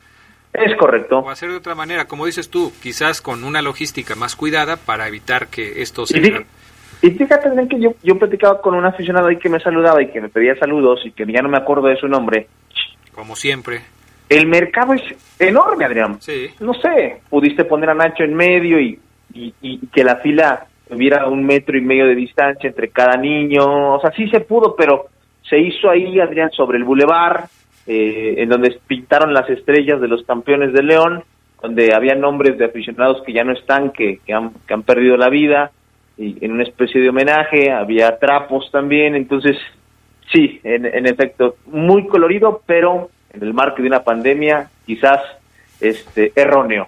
Es 0.53 0.77
correcto. 0.77 1.19
O 1.19 1.31
hacer 1.31 1.51
de 1.51 1.57
otra 1.57 1.75
manera, 1.75 2.07
como 2.07 2.27
dices 2.27 2.49
tú, 2.49 2.73
quizás 2.81 3.21
con 3.21 3.43
una 3.45 3.61
logística 3.61 4.15
más 4.15 4.37
cuidada 4.37 4.77
para 4.77 5.09
evitar 5.09 5.49
que 5.49 5.83
esto 5.83 6.07
se... 6.07 6.19
Y, 7.03 7.11
fíjate 7.11 7.51
que 7.69 7.81
yo, 7.81 7.95
yo 8.03 8.19
platicaba 8.19 8.63
con 8.63 8.75
un 8.75 8.87
aficionado 8.87 9.27
ahí 9.27 9.37
que 9.37 9.51
me 9.51 9.61
saludaba 9.61 10.01
y 10.01 10.11
que 10.11 10.23
me 10.23 10.31
pedía 10.31 10.57
saludos 10.57 11.01
y 11.05 11.11
que 11.11 11.27
ya 11.27 11.43
no 11.43 11.51
me 11.51 11.59
acuerdo 11.59 11.89
de 11.89 11.97
su 11.97 12.09
nombre. 12.09 12.47
Como 13.13 13.37
siempre. 13.37 13.83
El 14.31 14.47
mercado 14.47 14.95
es 14.95 15.03
enorme, 15.39 15.85
Adrián. 15.85 16.23
Sí. 16.23 16.51
No 16.61 16.73
sé, 16.73 17.21
pudiste 17.29 17.65
poner 17.65 17.91
a 17.91 17.95
Nacho 17.95 18.23
en 18.23 18.35
medio 18.35 18.81
y, 18.81 18.99
y 19.35 19.87
que 19.89 20.03
la 20.03 20.17
fila 20.17 20.67
hubiera 20.91 21.27
un 21.27 21.45
metro 21.45 21.77
y 21.77 21.81
medio 21.81 22.07
de 22.07 22.15
distancia 22.15 22.69
entre 22.69 22.91
cada 22.91 23.17
niño, 23.17 23.95
o 23.95 24.01
sea, 24.01 24.11
sí 24.13 24.29
se 24.29 24.41
pudo, 24.41 24.75
pero 24.77 25.07
se 25.49 25.59
hizo 25.59 25.91
ahí, 25.91 26.21
Adrián, 26.21 26.51
sobre 26.51 26.79
el 26.79 26.85
bulevar, 26.85 27.45
eh, 27.87 28.35
en 28.39 28.49
donde 28.49 28.79
pintaron 28.87 29.33
las 29.33 29.49
estrellas 29.51 30.01
de 30.01 30.09
los 30.09 30.25
campeones 30.25 30.73
de 30.73 30.83
León, 30.83 31.23
donde 31.63 31.95
había 31.95 32.15
nombres 32.15 32.59
de 32.59 32.67
aficionados 32.67 33.23
que 33.25 33.33
ya 33.33 33.45
no 33.45 33.53
están, 33.53 33.91
que, 33.91 34.21
que, 34.25 34.33
han, 34.33 34.53
que 34.67 34.75
han 34.75 34.83
perdido 34.83 35.17
la 35.17 35.29
vida, 35.29 35.71
y 36.17 36.45
en 36.45 36.53
una 36.53 36.63
especie 36.63 37.01
de 37.01 37.09
homenaje, 37.09 37.73
había 37.73 38.17
trapos 38.19 38.71
también, 38.71 39.17
entonces, 39.17 39.57
sí, 40.33 40.61
en, 40.63 41.07
efecto, 41.07 41.57
muy 41.67 42.07
colorido, 42.07 42.63
pero 42.67 43.11
en 43.33 43.43
el 43.43 43.53
marco 43.53 43.83
de 43.83 43.89
una 43.89 44.05
pandemia, 44.05 44.71
quizás 44.87 45.21
este 45.81 46.33
erróneo. 46.37 46.87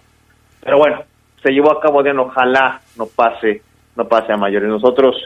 Pero 0.63 0.79
bueno, 0.79 1.03
se 1.43 1.51
llevó 1.51 1.73
a 1.73 1.81
cabo, 1.81 2.03
de 2.03 2.13
ojalá 2.13 2.81
no 2.97 3.07
pase 3.07 3.63
no 3.97 4.09
pase 4.09 4.33
a 4.33 4.37
mayores. 4.37 4.69
Nosotros 4.69 5.17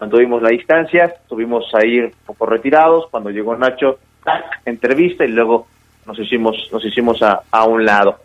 mantuvimos 0.00 0.42
la 0.42 0.50
distancia, 0.50 1.04
estuvimos 1.04 1.64
ahí 1.74 2.00
un 2.00 2.12
poco 2.26 2.46
retirados, 2.46 3.06
cuando 3.10 3.30
llegó 3.30 3.56
Nacho, 3.56 3.98
entrevista 4.64 5.24
y 5.24 5.28
luego 5.28 5.66
nos 6.06 6.18
hicimos, 6.18 6.68
nos 6.72 6.84
hicimos 6.84 7.22
a, 7.22 7.42
a 7.50 7.64
un 7.64 7.84
lado. 7.84 8.20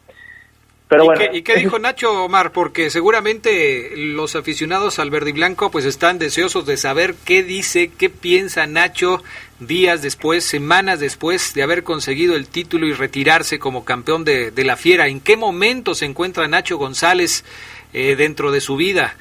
Pero 0.92 1.06
bueno. 1.06 1.24
¿Y 1.32 1.42
qué, 1.42 1.56
dijo 1.56 1.80
Nacho 1.80 2.26
Omar? 2.26 2.52
Porque 2.52 2.90
seguramente 2.90 3.94
los 3.96 4.36
aficionados 4.36 5.00
al 5.00 5.10
verde 5.10 5.30
y 5.30 5.34
blanco 5.34 5.72
pues 5.72 5.86
están 5.86 6.20
deseosos 6.20 6.66
de 6.66 6.76
saber 6.76 7.16
qué 7.24 7.44
dice, 7.44 7.90
qué 7.98 8.10
piensa 8.10 8.68
Nacho 8.68 9.24
días 9.62 10.02
después, 10.02 10.44
semanas 10.44 11.00
después 11.00 11.54
de 11.54 11.64
haber 11.64 11.84
conseguido 11.84 12.36
el 12.36 12.50
título 12.50 12.88
y 12.88 12.94
retirarse 12.94 13.58
como 13.58 13.86
campeón 13.86 14.26
de, 14.26 14.52
la 14.58 14.76
Fiera. 14.76 15.08
¿En 15.08 15.22
qué 15.22 15.38
momento 15.38 15.96
se 15.96 16.04
encuentra 16.04 16.50
Nacho 16.50 16.78
González 16.78 17.46
eh, 17.94 18.18
dentro 18.18 18.52
de 18.52 18.60
su 18.60 18.76
vida? 18.76 19.16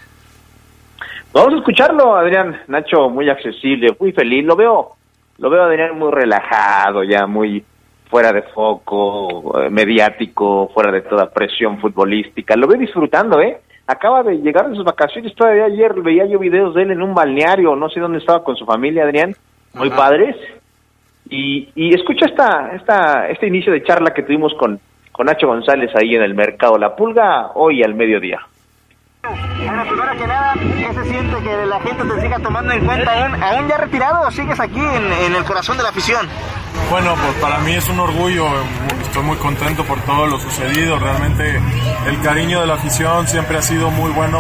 Vamos 1.33 1.55
a 1.55 1.57
escucharlo, 1.59 2.16
Adrián. 2.16 2.61
Nacho 2.66 3.09
muy 3.09 3.29
accesible, 3.29 3.95
muy 3.99 4.12
feliz. 4.12 4.45
Lo 4.45 4.57
veo, 4.57 4.90
lo 5.38 5.50
veo 5.50 5.63
Adrián 5.63 5.98
muy 5.98 6.11
relajado, 6.11 7.04
ya 7.04 7.27
muy 7.27 7.65
fuera 8.09 8.33
de 8.33 8.42
foco, 8.42 9.63
eh, 9.63 9.71
mediático, 9.71 10.69
fuera 10.75 10.90
de 10.90 11.02
toda 11.02 11.31
presión 11.31 11.79
futbolística. 11.79 12.57
Lo 12.57 12.67
veo 12.67 12.79
disfrutando, 12.79 13.40
¿eh? 13.40 13.61
Acaba 13.87 14.25
de 14.25 14.38
llegar 14.38 14.69
de 14.69 14.75
sus 14.75 14.85
vacaciones, 14.85 15.35
todavía 15.35 15.65
ayer 15.65 15.94
veía 16.00 16.27
yo 16.27 16.38
videos 16.38 16.75
de 16.75 16.83
él 16.83 16.90
en 16.90 17.02
un 17.02 17.15
balneario, 17.15 17.77
no 17.77 17.88
sé 17.88 18.00
dónde 18.00 18.19
estaba 18.19 18.42
con 18.42 18.57
su 18.57 18.65
familia, 18.65 19.04
Adrián, 19.04 19.35
muy 19.75 19.90
padres. 19.90 20.37
Y, 21.29 21.69
y 21.77 21.94
escucha 21.94 22.27
esta, 22.27 22.73
esta, 22.75 23.29
este 23.29 23.46
inicio 23.46 23.73
de 23.73 23.85
charla 23.85 24.13
que 24.13 24.25
tuvimos 24.25 24.52
con, 24.54 24.81
con 25.13 25.27
Nacho 25.27 25.46
González 25.46 25.90
ahí 25.94 26.17
en 26.17 26.23
el 26.23 26.35
mercado 26.35 26.77
La 26.77 26.96
Pulga 26.96 27.52
hoy 27.54 27.83
al 27.85 27.94
mediodía. 27.94 28.40
Bueno, 29.65 29.85
primero 29.85 30.17
que 30.17 30.27
nada, 30.27 30.54
¿qué 30.54 30.94
se 30.94 31.04
siente 31.11 31.42
que 31.42 31.67
la 31.67 31.81
gente 31.81 32.04
te 32.04 32.21
siga 32.21 32.38
tomando 32.38 32.73
en 32.73 32.85
cuenta 32.85 33.13
aún, 33.13 33.42
aún 33.42 33.69
ya 33.69 33.77
retirado 33.77 34.27
o 34.27 34.31
sigues 34.31 34.58
aquí 34.58 34.81
en, 34.81 35.13
en 35.13 35.35
el 35.35 35.44
corazón 35.44 35.77
de 35.77 35.83
la 35.83 35.90
afición? 35.90 36.27
Bueno, 36.90 37.15
pues 37.15 37.35
para 37.40 37.58
mí 37.58 37.75
es 37.75 37.88
un 37.88 38.00
orgullo, 38.00 38.46
estoy 39.02 39.23
muy 39.23 39.37
contento 39.37 39.85
por 39.85 40.00
todo 40.00 40.27
lo 40.27 40.38
sucedido, 40.40 40.98
realmente 40.98 41.61
el 42.06 42.21
cariño 42.23 42.61
de 42.61 42.67
la 42.67 42.75
afición 42.75 43.29
siempre 43.29 43.58
ha 43.58 43.63
sido 43.63 43.90
muy 43.90 44.11
bueno 44.13 44.38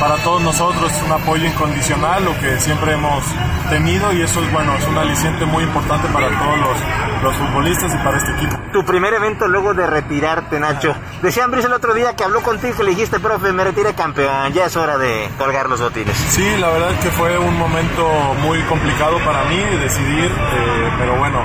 para 0.00 0.16
todos 0.16 0.42
nosotros, 0.42 0.92
es 0.92 1.02
un 1.02 1.12
apoyo 1.12 1.46
incondicional, 1.46 2.24
lo 2.24 2.38
que 2.40 2.58
siempre 2.58 2.94
hemos 2.94 3.24
tenido 3.70 4.12
y 4.12 4.22
eso 4.22 4.42
es 4.42 4.52
bueno, 4.52 4.74
es 4.76 4.86
un 4.86 4.98
aliciente 4.98 5.44
muy 5.46 5.64
importante 5.64 6.08
para 6.08 6.28
todos 6.28 6.58
los, 6.58 7.22
los 7.22 7.34
futbolistas 7.34 7.94
y 7.94 7.96
para 7.98 8.16
este 8.18 8.32
equipo. 8.32 8.56
Tu 8.72 8.84
primer 8.84 9.14
evento 9.14 9.46
luego 9.46 9.72
de 9.72 9.86
retirarte, 9.86 10.58
Nacho. 10.60 10.94
Decía 11.22 11.44
Ambris 11.44 11.64
el 11.64 11.72
otro 11.72 11.94
día 11.94 12.14
que 12.16 12.24
habló 12.24 12.40
contigo 12.42 12.74
y 12.80 12.84
le 12.84 12.90
dijiste, 12.90 13.20
profe, 13.20 13.52
me 13.52 13.64
retiré 13.64 13.94
campeón, 13.94 14.43
ya 14.48 14.66
es 14.66 14.76
hora 14.76 14.98
de 14.98 15.28
colgar 15.38 15.68
los 15.68 15.80
botines. 15.80 16.16
Sí, 16.16 16.56
la 16.58 16.68
verdad 16.68 16.92
es 16.92 17.00
que 17.00 17.10
fue 17.10 17.38
un 17.38 17.56
momento 17.58 18.08
muy 18.42 18.60
complicado 18.62 19.18
para 19.24 19.44
mí 19.44 19.56
decidir, 19.80 20.30
eh, 20.30 20.90
pero 20.98 21.16
bueno, 21.16 21.44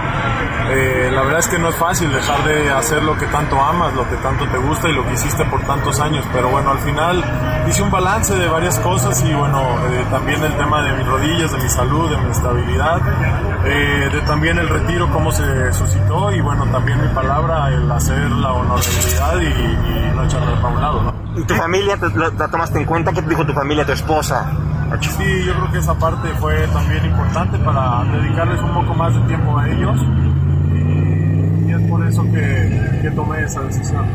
eh, 0.72 1.10
la 1.12 1.24
verdad 1.24 1.40
es 1.40 1.48
que 1.48 1.58
no 1.58 1.70
es 1.70 1.76
fácil 1.76 2.12
dejar 2.12 2.44
de 2.44 2.70
hacer 2.70 3.02
lo 3.04 3.18
que 3.18 3.26
tanto 3.28 3.60
amas, 3.60 3.94
lo 3.94 4.08
que 4.10 4.16
tanto 4.18 4.48
te 4.48 4.58
gusta 4.58 4.90
y 4.90 4.94
lo 4.94 5.06
que 5.06 5.14
hiciste 5.14 5.44
por 5.46 5.62
tantos 5.62 6.00
años, 6.00 6.26
pero 6.32 6.50
bueno, 6.50 6.72
al 6.72 6.80
final 6.80 7.24
hice 7.68 7.82
un 7.82 7.90
balance 7.90 8.36
de 8.36 8.48
varias 8.48 8.80
cosas 8.80 9.24
y 9.24 9.34
bueno, 9.34 9.62
eh, 9.62 10.06
también 10.12 10.44
el 10.44 10.56
tema 10.58 10.82
de 10.84 10.94
mis 10.98 11.08
rodillas, 11.08 11.52
de 11.52 11.58
mi 11.58 11.70
salud, 11.70 12.10
de 12.10 12.18
mi 12.18 12.30
estabilidad, 12.30 13.02
eh, 13.66 14.10
de 14.12 14.22
también 14.22 14.58
el 14.60 14.70
retiro, 14.70 15.10
cómo 15.12 15.32
se 15.32 15.74
suscitó 15.74 16.32
y 16.32 16.42
bueno, 16.42 16.66
también 16.68 17.02
mi 17.02 17.08
palabra, 17.10 17.70
el 17.70 17.92
hacer 17.92 18.30
la 18.30 18.54
honorabilidad 18.54 19.42
y, 19.42 20.16
no 20.16 20.24
echarme 20.24 20.54
para 20.62 20.68
un 20.68 20.82
lado. 20.82 21.14
¿Y 21.36 21.44
tu 21.44 21.56
familia 21.56 21.98
la 22.38 22.48
tomaste 22.48 22.80
en 22.80 22.86
cuenta? 22.86 23.12
¿Qué 23.14 23.22
te 23.22 23.30
dijo 23.30 23.46
tu 23.46 23.54
familia, 23.54 23.86
tu 23.86 23.94
esposa? 23.94 24.52
Sí, 25.02 25.46
yo 25.46 25.54
creo 25.54 25.72
que 25.72 25.78
esa 25.78 25.94
parte 25.94 26.30
fue 26.40 26.68
también 26.68 27.06
importante 27.06 27.58
para 27.60 28.04
dedicarles 28.06 28.60
un 28.62 28.74
poco 28.74 28.96
más 28.96 29.14
de 29.14 29.22
tiempo 29.22 29.58
a 29.58 29.70
ellos 29.70 30.00
eso 32.10 32.24
que, 32.24 33.12
tomé 33.16 33.44
esa 33.44 33.62
decisión. 33.62 34.08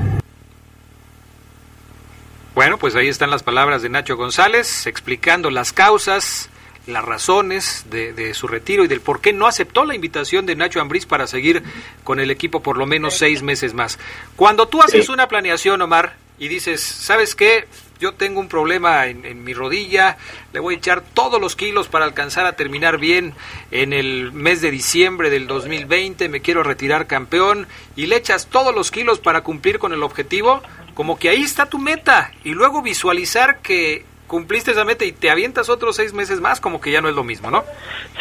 Bueno, 2.55 2.79
pues 2.79 2.95
ahí 2.95 3.09
están 3.09 3.31
las 3.31 3.43
palabras 3.43 3.83
de 3.83 3.89
Nacho 3.89 4.17
González 4.17 4.87
explicando 4.87 5.51
las 5.51 5.73
causas, 5.73 6.51
las 6.87 7.05
razones 7.05 7.87
de, 7.91 8.35
su 8.35 8.47
retiro 8.47 8.85
y 8.85 8.89
del 8.89 9.01
por 9.01 9.21
qué 9.21 9.33
no 9.33 9.47
aceptó 9.47 9.85
la 9.85 9.95
invitación 9.95 10.47
de 10.47 10.55
Nacho 10.55 10.81
Ambriz 10.81 11.07
para 11.07 11.27
seguir 11.27 11.63
con 12.05 12.21
el 12.21 12.31
equipo 12.31 12.63
por 12.63 12.77
lo 12.77 12.87
menos 12.87 13.15
seis 13.15 13.43
meses 13.43 13.75
más. 13.75 13.99
Cuando 14.37 14.69
tú 14.69 14.83
haces 14.83 15.09
una 15.09 15.29
planeación, 15.29 15.81
Omar, 15.83 16.17
y 16.39 16.49
dices, 16.49 16.81
¿sabes 16.81 17.35
qué? 17.35 17.67
Yo 18.01 18.13
tengo 18.13 18.41
un 18.41 18.49
problema 18.49 19.07
en, 19.07 19.45
mi 19.45 19.55
rodilla, 19.55 20.17
le 20.53 20.61
voy 20.61 20.75
a 20.75 20.79
echar 20.79 21.03
todos 21.03 21.41
los 21.41 21.57
kilos 21.57 21.89
para 21.89 22.05
alcanzar 22.05 22.47
a 22.47 22.53
terminar 22.53 22.99
bien 22.99 23.35
en 23.71 23.93
el 23.93 24.33
mes 24.33 24.61
de 24.61 24.71
diciembre 24.71 25.31
del 25.31 25.47
2020, 25.47 26.29
me 26.29 26.41
quiero 26.41 26.63
retirar 26.63 27.07
campeón 27.07 27.67
y 27.97 28.07
le 28.07 28.17
echas 28.17 28.49
todos 28.49 28.75
los 28.75 28.91
kilos 28.91 29.21
para 29.21 29.43
cumplir 29.43 29.79
con 29.79 29.93
el 29.93 30.03
objetivo, 30.03 30.63
como 30.95 31.19
que 31.19 31.29
ahí 31.29 31.43
está 31.43 31.67
tu 31.67 31.79
meta 31.79 32.31
y 32.45 32.51
luego 32.51 32.83
visualizar 32.83 33.59
que 33.59 34.05
cumpliste 34.27 34.73
esa 34.73 34.85
meta 34.85 35.05
y 35.05 35.13
te 35.13 35.31
avientas 35.31 35.69
otros 35.69 35.97
seis 35.97 36.13
meses 36.13 36.41
más, 36.41 36.61
como 36.61 36.81
que 36.81 36.91
ya 36.91 37.01
no 37.01 37.09
es 37.09 37.15
lo 37.15 37.25
mismo, 37.25 37.51
¿no? 37.51 37.63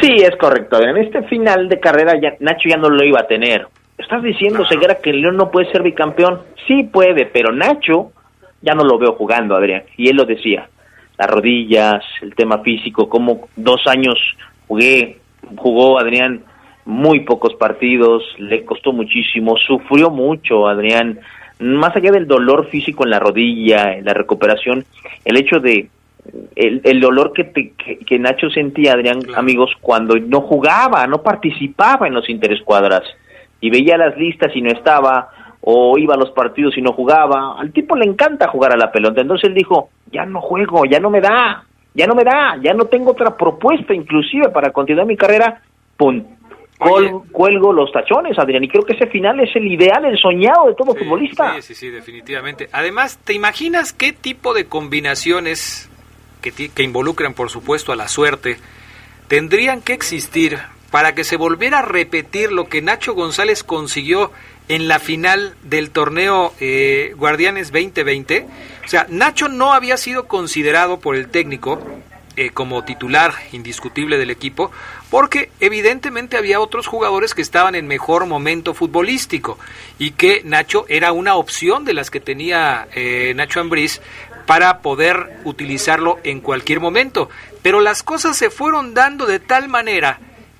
Sí, 0.02 0.16
es 0.18 0.36
correcto. 0.38 0.82
En 0.82 0.98
este 0.98 1.24
final 1.24 1.70
de 1.70 1.80
carrera 1.80 2.14
ya, 2.22 2.36
Nacho 2.40 2.70
ya 2.70 2.78
no 2.78 2.90
lo 2.90 3.04
iba 3.04 3.22
a 3.22 3.28
tener. 3.28 3.68
¿Estás 3.98 4.22
diciendo, 4.24 4.66
Segura, 4.66 4.96
que 4.96 5.12
el 5.12 5.22
León 5.22 5.38
no 5.38 5.50
puede 5.50 5.72
ser 5.72 5.82
bicampeón? 5.82 6.42
Sí 6.68 6.84
puede, 6.84 7.26
pero 7.26 7.52
Nacho 7.54 8.12
ya 8.64 8.74
no 8.74 8.84
lo 8.84 8.98
veo 8.98 9.14
jugando, 9.14 9.56
Adrián. 9.56 9.84
Y 9.98 10.10
él 10.10 10.16
lo 10.16 10.26
decía, 10.26 10.68
las 11.18 11.30
rodillas, 11.30 12.04
el 12.22 12.34
tema 12.34 12.60
físico, 12.60 13.08
como 13.08 13.48
dos 13.56 13.86
años 13.86 14.18
jugué, 14.68 15.20
jugó 15.56 16.00
Adrián 16.00 16.44
muy 16.86 17.22
pocos 17.22 17.54
partidos, 17.56 18.24
le 18.38 18.66
costó 18.66 18.92
muchísimo, 18.92 19.58
sufrió 19.58 20.10
mucho 20.10 20.68
Adrián, 20.68 21.20
más 21.60 21.96
allá 21.96 22.12
del 22.12 22.28
dolor 22.28 22.70
físico 22.70 23.04
en 23.04 23.12
la 23.12 23.20
rodilla, 23.20 23.94
en 23.94 24.06
la 24.06 24.14
recuperación, 24.14 24.84
el 25.24 25.38
hecho 25.38 25.60
de 25.60 25.90
el, 26.56 26.82
el 26.86 27.02
dolor 27.02 27.34
que, 27.34 27.74
que, 27.74 28.20
Nacho 28.20 28.50
sentía, 28.50 28.94
Adrián, 28.94 29.20
amigos, 29.36 29.72
cuando 29.82 30.16
no 30.18 30.42
jugaba, 30.42 31.06
no 31.06 31.22
participaba 31.22 32.08
en 32.08 32.14
los 32.14 32.30
interescuadras 32.30 33.04
y 33.60 33.70
veía 33.70 33.98
las 33.98 34.18
listas 34.18 34.56
y 34.56 34.62
no 34.62 34.72
estaba, 34.72 35.30
o 35.66 35.98
iba 35.98 36.16
a 36.16 36.18
los 36.18 36.32
partidos 36.32 36.78
y 36.78 36.82
no 36.82 36.92
jugaba. 36.92 37.60
Al 37.60 37.72
tipo 37.72 37.96
le 37.96 38.06
encanta 38.06 38.50
jugar 38.50 38.74
a 38.74 38.78
la 38.78 38.92
pelota. 38.92 39.22
Entonces 39.22 39.50
él 39.50 39.56
dijo, 39.56 39.90
ya 40.12 40.26
no 40.26 40.42
juego, 40.42 40.84
ya 40.86 41.00
no 41.00 41.10
me 41.10 41.22
da, 41.22 41.64
ya 41.94 42.06
no 42.06 42.16
me 42.16 42.24
da, 42.24 42.58
ya 42.62 42.74
no 42.74 42.86
tengo 42.86 43.12
otra 43.12 43.38
propuesta 43.38 43.94
inclusive 43.94 44.50
para 44.50 44.72
continuar 44.72 45.08
mi 45.08 45.16
carrera. 45.16 45.62
Pum, 45.96 46.24
cuelgo 47.32 47.72
los 47.72 47.92
tachones, 47.94 48.38
Adrián, 48.38 48.64
y 48.64 48.68
creo 48.68 48.84
que 48.84 48.94
ese 48.94 49.08
final 49.08 49.40
es 49.40 49.56
el 49.56 49.66
ideal, 49.68 50.04
el 50.04 50.18
soñado 50.18 50.68
de 50.68 50.76
todo 50.76 50.94
futbolista. 50.94 51.56
Sí, 51.56 51.62
sí, 51.62 51.76
sí, 51.76 51.90
definitivamente. 51.90 52.68
Además, 52.74 53.18
¿te 53.24 53.34
imaginas 53.34 53.94
qué 53.94 54.12
tipo 54.12 54.54
de 54.54 54.66
combinaciones 54.66 55.90
que, 56.42 56.52
que 56.52 56.84
involucran, 56.84 57.34
por 57.34 57.50
supuesto, 57.50 57.94
a 57.94 57.96
la 57.96 58.10
suerte, 58.10 58.58
tendrían 59.30 59.82
que 59.82 59.94
existir 59.94 60.58
para 60.92 61.16
que 61.16 61.24
se 61.24 61.38
volviera 61.38 61.80
a 61.80 61.84
repetir 61.84 62.52
lo 62.52 62.66
que 62.66 62.82
Nacho 62.82 63.14
González 63.14 63.64
consiguió 63.64 64.32
en 64.70 64.88
la 64.88 65.00
final 65.00 65.56
del 65.64 65.92
torneo 65.92 66.54
eh, 66.60 67.14
Guardianes 67.18 67.72
2020. 67.72 68.48
O 68.86 68.88
sea, 68.88 69.06
Nacho 69.10 69.50
no 69.50 69.74
había 69.74 69.98
sido 69.98 70.28
considerado 70.28 71.00
por 71.00 71.16
el 71.16 71.30
técnico 71.30 71.80
eh, 72.36 72.50
como 72.50 72.84
titular 72.84 73.34
indiscutible 73.52 74.18
del 74.18 74.32
equipo, 74.32 74.72
porque 75.12 75.52
evidentemente 75.60 76.36
había 76.36 76.60
otros 76.60 76.88
jugadores 76.88 77.36
que 77.36 77.44
estaban 77.44 77.76
en 77.76 77.86
mejor 77.86 78.26
momento 78.26 78.74
futbolístico 78.74 79.60
y 80.00 80.12
que 80.12 80.42
Nacho 80.44 80.86
era 80.90 81.12
una 81.12 81.36
opción 81.36 81.86
de 81.86 81.94
las 81.94 82.10
que 82.10 82.20
tenía 82.20 82.88
eh, 82.96 83.34
Nacho 83.36 83.60
Ambriz 83.60 84.02
para 84.48 84.80
poder 84.80 85.42
utilizarlo 85.44 86.20
en 86.24 86.42
cualquier 86.42 86.80
momento. 86.80 87.30
Pero 87.62 87.82
las 87.82 88.02
cosas 88.02 88.36
se 88.36 88.50
fueron 88.50 88.96
dando 88.96 89.26
de 89.28 89.40
tal 89.40 89.70
manera 89.70 90.20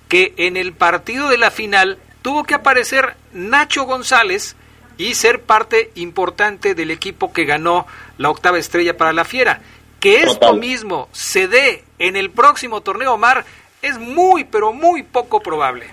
que 0.10 0.34
en 0.38 0.58
el 0.58 0.74
partido 0.74 1.28
de 1.28 1.40
la 1.40 1.50
final 1.50 1.98
tuvo 2.24 2.44
que 2.44 2.56
aparecer 2.56 3.14
Nacho 3.34 3.84
González 3.84 4.56
y 4.98 5.14
ser 5.14 5.42
parte 5.42 5.92
importante 5.96 6.74
del 6.74 6.90
equipo 6.90 7.32
que 7.32 7.46
ganó 7.46 7.86
la 8.18 8.32
octava 8.32 8.58
estrella 8.58 8.98
para 8.98 9.14
la 9.14 9.26
Fiera. 9.26 9.62
Que 10.00 10.22
esto 10.22 10.56
mismo 10.56 11.08
se 11.12 11.48
dé 11.48 11.84
en 12.00 12.16
el 12.16 12.32
próximo 12.32 12.82
torneo 12.82 13.18
Mar 13.18 13.46
es 13.82 14.00
muy, 14.00 14.46
pero 14.46 14.74
muy 14.74 15.04
poco 15.04 15.40
probable. 15.42 15.86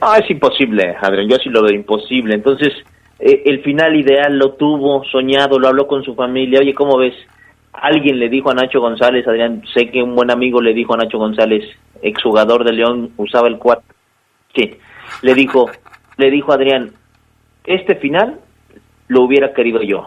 Ah, 0.00 0.18
es 0.22 0.28
imposible, 0.30 0.96
Adrián, 1.00 1.28
yo 1.28 1.36
sí 1.36 1.48
lo 1.48 1.62
veo 1.62 1.74
imposible. 1.74 2.34
Entonces, 2.34 2.72
eh, 3.18 3.42
el 3.46 3.62
final 3.62 3.96
ideal 3.96 4.36
lo 4.36 4.54
tuvo, 4.54 5.04
soñado, 5.04 5.58
lo 5.58 5.68
habló 5.68 5.86
con 5.86 6.02
su 6.02 6.14
familia. 6.14 6.60
Oye, 6.60 6.74
¿cómo 6.74 6.98
ves? 6.98 7.14
Alguien 7.72 8.18
le 8.18 8.28
dijo 8.28 8.50
a 8.50 8.54
Nacho 8.54 8.80
González, 8.80 9.26
Adrián, 9.26 9.62
sé 9.72 9.90
que 9.90 10.02
un 10.02 10.14
buen 10.14 10.30
amigo 10.30 10.60
le 10.60 10.74
dijo 10.74 10.94
a 10.94 10.96
Nacho 10.96 11.18
González, 11.18 11.64
exjugador 12.02 12.64
de 12.64 12.72
León, 12.72 13.10
usaba 13.16 13.48
el 13.48 13.58
cuarto. 13.58 13.84
Sí, 14.54 14.76
le 15.22 15.34
dijo, 15.34 15.70
le 16.16 16.30
dijo 16.30 16.52
Adrián, 16.52 16.92
este 17.64 17.96
final 17.96 18.40
lo 19.08 19.22
hubiera 19.22 19.52
querido 19.52 19.82
yo. 19.82 20.06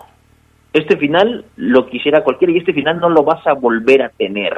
Este 0.74 0.98
final 0.98 1.46
lo 1.56 1.88
quisiera 1.88 2.24
cualquiera 2.24 2.54
y 2.54 2.58
este 2.58 2.74
final 2.74 3.00
no 3.00 3.10
lo 3.10 3.24
vas 3.24 3.46
a 3.48 3.54
volver 3.54 4.04
a 4.04 4.10
tener. 4.10 4.56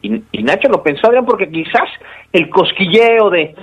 Y, 0.00 0.22
y, 0.32 0.42
Nacho 0.42 0.68
lo 0.68 0.82
pensó, 0.82 1.08
Adrián, 1.08 1.26
porque 1.26 1.50
quizás 1.50 1.88
el 2.32 2.48
cosquilleo 2.48 3.30
de 3.30 3.54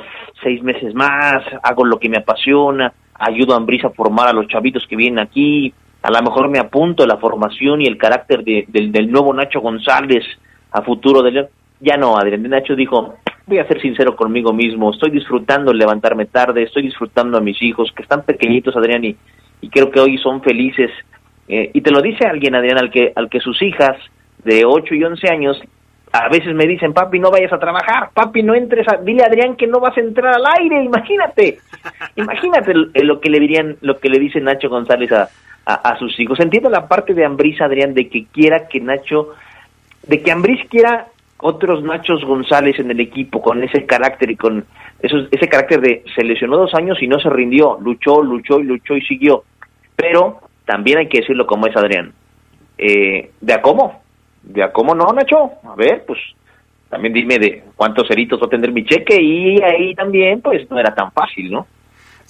seis 0.43 0.61
meses 0.61 0.93
más, 0.93 1.43
hago 1.63 1.85
lo 1.85 1.97
que 1.97 2.09
me 2.09 2.17
apasiona, 2.17 2.93
ayudo 3.15 3.53
a 3.53 3.57
Ambrisa 3.57 3.87
a 3.87 3.91
formar 3.91 4.27
a 4.27 4.33
los 4.33 4.47
chavitos 4.47 4.85
que 4.87 4.95
vienen 4.95 5.19
aquí, 5.19 5.73
a 6.03 6.11
lo 6.11 6.21
mejor 6.21 6.49
me 6.49 6.59
apunto 6.59 7.05
la 7.05 7.17
formación 7.17 7.81
y 7.81 7.85
el 7.85 7.97
carácter 7.97 8.43
de, 8.43 8.65
del 8.67 9.11
nuevo 9.11 9.33
Nacho 9.33 9.61
González 9.61 10.25
a 10.71 10.81
futuro 10.81 11.21
de 11.21 11.31
León. 11.31 11.47
Ya 11.79 11.97
no, 11.97 12.17
Adrián 12.17 12.43
Nacho 12.43 12.75
dijo, 12.75 13.15
voy 13.51 13.59
a 13.59 13.67
ser 13.67 13.81
sincero 13.81 14.15
conmigo 14.15 14.53
mismo, 14.53 14.91
estoy 14.91 15.11
disfrutando 15.11 15.71
el 15.71 15.77
levantarme 15.77 16.25
tarde, 16.25 16.63
estoy 16.63 16.83
disfrutando 16.83 17.37
a 17.37 17.41
mis 17.41 17.61
hijos, 17.61 17.91
que 17.93 18.03
están 18.03 18.23
pequeñitos, 18.23 18.77
Adrián, 18.77 19.03
y, 19.03 19.17
y 19.59 19.69
creo 19.69 19.91
que 19.91 19.99
hoy 19.99 20.17
son 20.17 20.41
felices. 20.41 20.89
Eh, 21.49 21.69
y 21.73 21.81
te 21.81 21.91
lo 21.91 22.01
dice 22.01 22.25
alguien, 22.25 22.55
Adrián, 22.55 22.77
al 22.77 22.89
que, 22.89 23.11
al 23.13 23.29
que 23.29 23.41
sus 23.41 23.61
hijas 23.61 23.97
de 24.45 24.63
8 24.65 24.95
y 24.95 25.03
11 25.03 25.29
años 25.29 25.61
a 26.13 26.29
veces 26.29 26.55
me 26.55 26.65
dicen, 26.65 26.93
papi, 26.93 27.19
no 27.19 27.29
vayas 27.29 27.51
a 27.51 27.59
trabajar, 27.59 28.09
papi, 28.13 28.41
no 28.41 28.55
entres, 28.55 28.87
a... 28.87 28.97
dile 28.97 29.23
a 29.23 29.27
Adrián 29.27 29.57
que 29.57 29.67
no 29.67 29.81
vas 29.81 29.97
a 29.97 30.01
entrar 30.01 30.33
al 30.33 30.43
aire, 30.61 30.81
imagínate, 30.83 31.59
imagínate 32.15 32.73
lo 33.03 33.19
que 33.19 33.29
le 33.29 33.39
dirían, 33.39 33.75
lo 33.81 33.99
que 33.99 34.07
le 34.07 34.19
dice 34.19 34.39
Nacho 34.39 34.69
González 34.69 35.11
a, 35.11 35.29
a, 35.65 35.99
sus 35.99 36.17
hijos. 36.21 36.39
Entiendo 36.39 36.69
la 36.69 36.87
parte 36.87 37.13
de 37.13 37.25
Ambriz, 37.25 37.59
Adrián, 37.59 37.93
de 37.93 38.07
que 38.07 38.27
quiera 38.27 38.69
que 38.69 38.79
Nacho, 38.79 39.33
de 40.07 40.21
que 40.21 40.31
Ambriz 40.31 40.67
quiera 40.69 41.07
otros 41.41 41.83
Nachos 41.83 42.23
González 42.23 42.79
en 42.79 42.91
el 42.91 42.99
equipo 42.99 43.41
con 43.41 43.63
ese 43.63 43.85
carácter 43.85 44.31
y 44.31 44.35
con 44.35 44.65
ese 44.99 45.47
carácter 45.47 45.81
de 45.81 46.03
se 46.15 46.23
lesionó 46.23 46.57
dos 46.57 46.73
años 46.73 47.01
y 47.01 47.07
no 47.07 47.19
se 47.19 47.29
rindió, 47.29 47.77
luchó, 47.81 48.21
luchó 48.21 48.59
y 48.59 48.63
luchó 48.63 48.95
y 48.95 49.01
siguió. 49.01 49.43
Pero 49.95 50.41
también 50.65 50.99
hay 50.99 51.07
que 51.07 51.21
decirlo 51.21 51.45
como 51.45 51.67
es 51.67 51.75
Adrián. 51.75 52.13
Eh, 52.77 53.31
¿De 53.41 53.53
a 53.53 53.61
cómo? 53.61 54.01
¿De 54.43 54.63
a 54.63 54.71
cómo 54.71 54.95
no, 54.95 55.11
Nacho? 55.13 55.51
A 55.63 55.75
ver, 55.75 56.03
pues 56.05 56.19
también 56.89 57.13
dime 57.13 57.39
de 57.39 57.63
cuántos 57.75 58.07
ceritos 58.07 58.41
va 58.41 58.47
a 58.47 58.49
tener 58.49 58.71
mi 58.71 58.83
cheque 58.85 59.21
y 59.21 59.61
ahí 59.61 59.95
también 59.95 60.41
pues 60.41 60.69
no 60.69 60.79
era 60.79 60.93
tan 60.93 61.11
fácil, 61.11 61.51
¿no? 61.51 61.67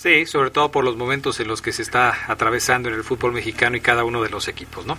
Sí, 0.02 0.26
sobre 0.26 0.49
todo 0.49 0.72
por 0.72 0.84
los 0.84 0.97
momentos 0.97 1.39
en 1.41 1.47
los 1.47 1.62
que 1.62 1.72
se 1.72 1.84
está 1.84 2.26
atravesando 2.28 2.89
en 2.89 2.95
el 2.95 3.04
fútbol 3.04 3.34
mexicano 3.34 3.78
y 3.78 3.82
cada 3.82 4.04
uno 4.04 4.24
de 4.24 4.30
los 4.30 4.47
equipos, 4.47 4.84
¿no? 4.84 4.97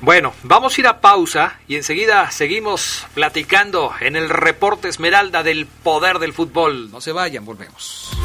Bueno, 0.00 0.32
vamos 0.44 0.78
a 0.78 0.80
ir 0.80 0.86
a 0.86 1.02
pausa 1.02 1.58
y 1.68 1.76
enseguida 1.76 2.30
seguimos 2.30 3.06
platicando 3.12 3.92
en 4.00 4.16
el 4.16 4.30
reporte 4.30 4.88
Esmeralda 4.88 5.42
del 5.42 5.66
poder 5.66 6.20
del 6.20 6.32
fútbol. 6.32 6.90
No 6.90 7.02
se 7.02 7.12
vayan, 7.12 7.44
volvemos. 7.44 8.16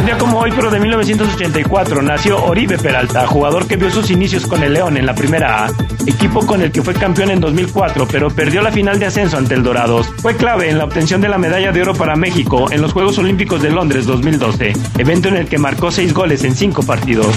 Un 0.00 0.06
día 0.06 0.16
como 0.16 0.38
hoy, 0.38 0.50
pero 0.56 0.70
de 0.70 0.80
1984, 0.80 2.00
nació 2.00 2.42
Oribe 2.42 2.78
Peralta, 2.78 3.26
jugador 3.26 3.68
que 3.68 3.76
vio 3.76 3.90
sus 3.90 4.10
inicios 4.10 4.46
con 4.46 4.62
el 4.62 4.72
León 4.72 4.96
en 4.96 5.04
la 5.04 5.14
primera 5.14 5.66
A, 5.66 5.70
equipo 6.06 6.46
con 6.46 6.62
el 6.62 6.72
que 6.72 6.80
fue 6.80 6.94
campeón 6.94 7.30
en 7.30 7.38
2004, 7.38 8.08
pero 8.10 8.30
perdió 8.30 8.62
la 8.62 8.72
final 8.72 8.98
de 8.98 9.04
ascenso 9.04 9.36
ante 9.36 9.52
el 9.52 9.62
Dorados. 9.62 10.10
Fue 10.22 10.36
clave 10.36 10.70
en 10.70 10.78
la 10.78 10.84
obtención 10.84 11.20
de 11.20 11.28
la 11.28 11.36
medalla 11.36 11.70
de 11.70 11.82
oro 11.82 11.94
para 11.94 12.16
México 12.16 12.72
en 12.72 12.80
los 12.80 12.94
Juegos 12.94 13.18
Olímpicos 13.18 13.60
de 13.60 13.68
Londres 13.68 14.06
2012, 14.06 14.72
evento 14.96 15.28
en 15.28 15.36
el 15.36 15.48
que 15.48 15.58
marcó 15.58 15.90
seis 15.90 16.14
goles 16.14 16.44
en 16.44 16.56
cinco 16.56 16.82
partidos. 16.82 17.36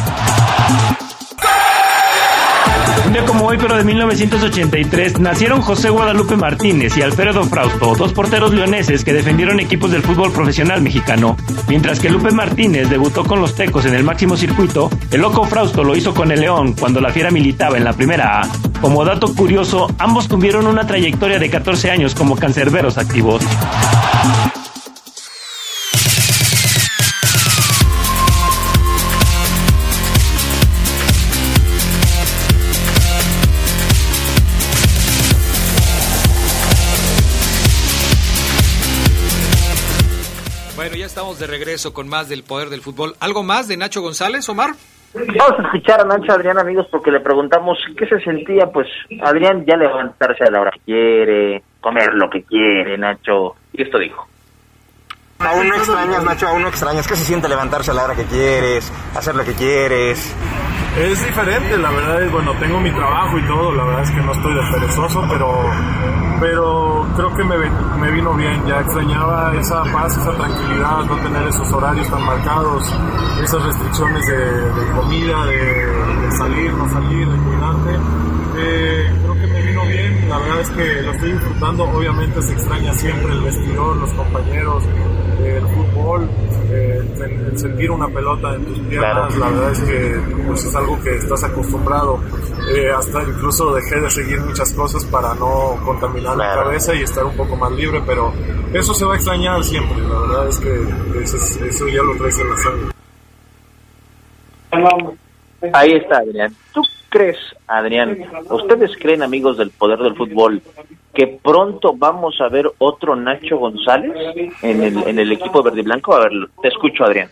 Como 3.33 3.47
hoy, 3.47 3.57
pero 3.59 3.75
de 3.75 3.83
1983, 3.83 5.19
nacieron 5.19 5.59
José 5.59 5.89
Guadalupe 5.89 6.35
Martínez 6.35 6.95
y 6.97 7.01
Alfredo 7.01 7.43
Frausto, 7.45 7.95
dos 7.95 8.13
porteros 8.13 8.53
leoneses 8.53 9.03
que 9.03 9.11
defendieron 9.11 9.59
equipos 9.59 9.89
del 9.89 10.03
fútbol 10.03 10.31
profesional 10.31 10.83
mexicano. 10.83 11.35
Mientras 11.67 11.99
que 11.99 12.11
Lupe 12.11 12.29
Martínez 12.29 12.91
debutó 12.91 13.23
con 13.23 13.41
los 13.41 13.55
Tecos 13.55 13.85
en 13.85 13.95
el 13.95 14.03
máximo 14.03 14.37
circuito, 14.37 14.91
el 15.09 15.21
loco 15.21 15.45
Frausto 15.45 15.83
lo 15.83 15.97
hizo 15.97 16.13
con 16.13 16.31
el 16.31 16.41
León 16.41 16.75
cuando 16.79 17.01
la 17.01 17.09
fiera 17.09 17.31
militaba 17.31 17.75
en 17.75 17.85
la 17.85 17.93
primera 17.93 18.41
A. 18.41 18.47
Como 18.79 19.03
dato 19.03 19.33
curioso, 19.33 19.87
ambos 19.97 20.27
tuvieron 20.27 20.67
una 20.67 20.85
trayectoria 20.85 21.39
de 21.39 21.49
14 21.49 21.89
años 21.89 22.13
como 22.13 22.35
cancerberos 22.35 22.99
activos. 22.99 23.41
Estamos 40.91 41.39
de 41.39 41.47
regreso 41.47 41.93
con 41.93 42.09
más 42.09 42.27
del 42.27 42.43
poder 42.43 42.69
del 42.69 42.81
fútbol. 42.81 43.15
¿Algo 43.19 43.41
más 43.41 43.67
de 43.67 43.77
Nacho 43.77 44.01
González, 44.01 44.47
Omar? 44.49 44.71
Vamos 45.13 45.59
a 45.59 45.63
escuchar 45.63 46.01
a 46.01 46.05
Nacho 46.05 46.33
Adrián, 46.33 46.57
amigos, 46.57 46.87
porque 46.91 47.11
le 47.11 47.19
preguntamos 47.19 47.77
qué 47.97 48.05
se 48.07 48.19
sentía, 48.19 48.67
pues 48.67 48.87
Adrián 49.21 49.63
ya 49.65 49.77
levantarse 49.77 50.43
a 50.43 50.51
la 50.51 50.61
hora 50.61 50.71
que 50.71 50.79
quiere, 50.79 51.63
comer 51.79 52.13
lo 52.13 52.29
que 52.29 52.43
quiere, 52.43 52.97
Nacho, 52.97 53.55
y 53.71 53.83
esto 53.83 53.97
dijo. 53.97 54.27
Aún 55.39 55.67
no 55.67 55.75
extrañas, 55.75 56.23
Nacho, 56.23 56.47
aún 56.47 56.61
no 56.61 56.67
extrañas. 56.69 57.07
¿Qué 57.07 57.15
se 57.15 57.25
siente 57.25 57.49
levantarse 57.49 57.91
a 57.91 57.93
la 57.93 58.03
hora 58.03 58.15
que 58.15 58.25
quieres, 58.25 58.91
hacer 59.15 59.35
lo 59.35 59.43
que 59.43 59.53
quieres? 59.53 60.33
Es 60.97 61.25
diferente, 61.25 61.75
la 61.75 61.89
verdad 61.89 62.21
es, 62.21 62.31
bueno, 62.31 62.53
tengo 62.59 62.79
mi 62.79 62.91
trabajo 62.91 63.39
y 63.39 63.47
todo, 63.47 63.71
la 63.71 63.83
verdad 63.83 64.03
es 64.03 64.11
que 64.11 64.21
no 64.21 64.31
estoy 64.31 64.53
de 64.53 64.61
perezoso, 64.71 65.25
pero, 65.27 65.71
pero 66.39 67.07
creo 67.15 67.35
que 67.35 67.43
me, 67.43 67.57
me 67.99 68.11
vino 68.11 68.33
bien, 68.35 68.63
ya 68.67 68.79
extrañaba 68.79 69.55
esa 69.55 69.83
paz, 69.85 70.15
esa 70.15 70.31
tranquilidad, 70.37 71.03
no 71.05 71.15
tener 71.17 71.47
esos 71.47 71.73
horarios 71.73 72.07
tan 72.11 72.23
marcados, 72.23 72.83
esas 73.43 73.63
restricciones 73.65 74.27
de, 74.27 74.91
comida, 74.95 75.45
de, 75.45 76.31
salir, 76.37 76.71
no 76.73 76.87
salir, 76.91 77.27
de 77.27 77.37
cuidarte. 77.39 77.99
Eh, 78.55 79.19
creo 79.19 79.33
que 79.33 79.47
me 79.47 79.61
vino 79.63 79.82
bien, 79.93 80.29
la 80.29 80.39
verdad 80.39 80.61
es 80.61 80.69
que 80.71 81.01
lo 81.01 81.11
estoy 81.11 81.31
disfrutando, 81.33 81.83
obviamente 81.83 82.41
se 82.41 82.53
extraña 82.53 82.93
siempre 82.93 83.31
el 83.33 83.41
vestidor, 83.41 83.97
los 83.97 84.13
compañeros, 84.13 84.83
el 85.43 85.67
fútbol, 85.67 86.29
el, 86.71 87.57
sentir 87.57 87.91
una 87.91 88.07
pelota 88.07 88.55
en 88.55 88.65
tus 88.65 88.79
piernas, 88.79 89.37
la 89.37 89.49
verdad 89.49 89.71
es 89.71 89.79
que 89.81 90.19
pues, 90.47 90.65
es 90.65 90.75
algo 90.75 90.99
que 91.01 91.15
estás 91.15 91.43
acostumbrado. 91.43 92.19
Eh, 92.75 92.89
hasta 92.91 93.21
incluso 93.23 93.73
dejé 93.75 93.99
de 93.99 94.09
seguir 94.09 94.39
muchas 94.41 94.73
cosas 94.73 95.05
para 95.05 95.33
no 95.35 95.77
contaminar 95.85 96.37
la 96.37 96.55
cabeza 96.55 96.95
y 96.95 97.03
estar 97.03 97.25
un 97.25 97.35
poco 97.35 97.55
más 97.55 97.71
libre, 97.73 98.01
pero 98.05 98.33
eso 98.73 98.93
se 98.93 99.05
va 99.05 99.13
a 99.13 99.15
extrañar 99.17 99.63
siempre, 99.63 100.01
la 100.01 100.19
verdad 100.19 100.47
es 100.49 100.59
que 100.59 101.23
eso, 101.23 101.87
ya 101.87 102.01
lo 102.01 102.15
traes 102.17 102.39
en 102.39 102.49
la 102.49 102.57
sangre. 102.57 102.93
Ahí 105.73 105.91
está, 105.93 106.17
Adrián. 106.17 106.53
¿Tú 107.13 107.19
crees, 107.19 107.37
Adrián, 107.67 108.17
ustedes 108.49 108.97
creen, 108.99 109.21
amigos 109.21 109.55
del 109.59 109.69
poder 109.69 109.99
del 109.99 110.15
fútbol, 110.15 110.63
que 111.13 111.27
pronto 111.27 111.93
vamos 111.95 112.41
a 112.41 112.49
ver 112.49 112.65
otro 112.79 113.15
Nacho 113.15 113.57
González 113.57 114.13
en 114.63 114.81
el, 114.81 114.97
en 115.07 115.19
el 115.19 115.31
equipo 115.31 115.61
verde 115.61 115.81
y 115.81 115.83
blanco? 115.83 116.15
A 116.15 116.21
ver, 116.21 116.31
te 116.59 116.69
escucho, 116.69 117.03
Adrián. 117.03 117.29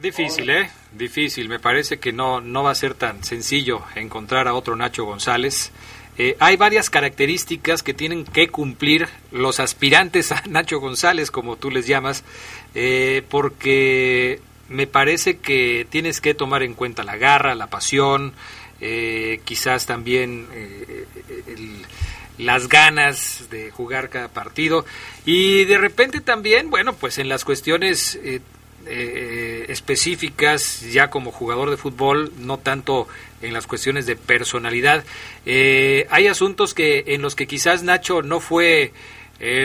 Difícil, 0.00 0.48
¿eh? 0.48 0.70
Difícil. 0.92 1.50
Me 1.50 1.58
parece 1.58 2.00
que 2.00 2.14
no, 2.14 2.40
no 2.40 2.62
va 2.62 2.70
a 2.70 2.74
ser 2.74 2.94
tan 2.94 3.22
sencillo 3.24 3.82
encontrar 3.94 4.48
a 4.48 4.54
otro 4.54 4.74
Nacho 4.74 5.04
González. 5.04 5.70
Eh, 6.16 6.36
hay 6.40 6.56
varias 6.56 6.88
características 6.88 7.82
que 7.82 7.92
tienen 7.92 8.24
que 8.24 8.48
cumplir 8.48 9.06
los 9.32 9.60
aspirantes 9.60 10.32
a 10.32 10.42
Nacho 10.48 10.80
González, 10.80 11.30
como 11.30 11.56
tú 11.56 11.70
les 11.70 11.86
llamas, 11.86 12.24
eh, 12.74 13.22
porque 13.28 14.40
me 14.68 14.86
parece 14.86 15.38
que 15.38 15.86
tienes 15.90 16.20
que 16.20 16.34
tomar 16.34 16.62
en 16.62 16.74
cuenta 16.74 17.02
la 17.02 17.16
garra, 17.16 17.54
la 17.54 17.68
pasión, 17.68 18.32
eh, 18.80 19.40
quizás 19.44 19.86
también 19.86 20.46
el 21.46 21.86
las 22.38 22.68
ganas 22.68 23.48
de 23.50 23.70
jugar 23.70 24.08
cada 24.08 24.28
partido. 24.28 24.86
Y 25.26 25.64
de 25.64 25.76
repente 25.76 26.20
también, 26.20 26.70
bueno, 26.70 26.94
pues 26.94 27.18
en 27.18 27.28
las 27.28 27.44
cuestiones 27.44 28.18
eh, 28.22 28.40
eh, 28.86 29.66
específicas 29.68 30.80
ya 30.92 31.10
como 31.10 31.32
jugador 31.32 31.70
de 31.70 31.76
fútbol, 31.76 32.32
no 32.38 32.58
tanto 32.58 33.08
en 33.42 33.52
las 33.52 33.66
cuestiones 33.66 34.06
de 34.06 34.16
personalidad, 34.16 35.04
eh, 35.44 36.06
hay 36.10 36.28
asuntos 36.28 36.74
que 36.74 37.04
en 37.08 37.22
los 37.22 37.34
que 37.34 37.46
quizás 37.46 37.82
Nacho 37.82 38.22
no 38.22 38.40
fue 38.40 38.92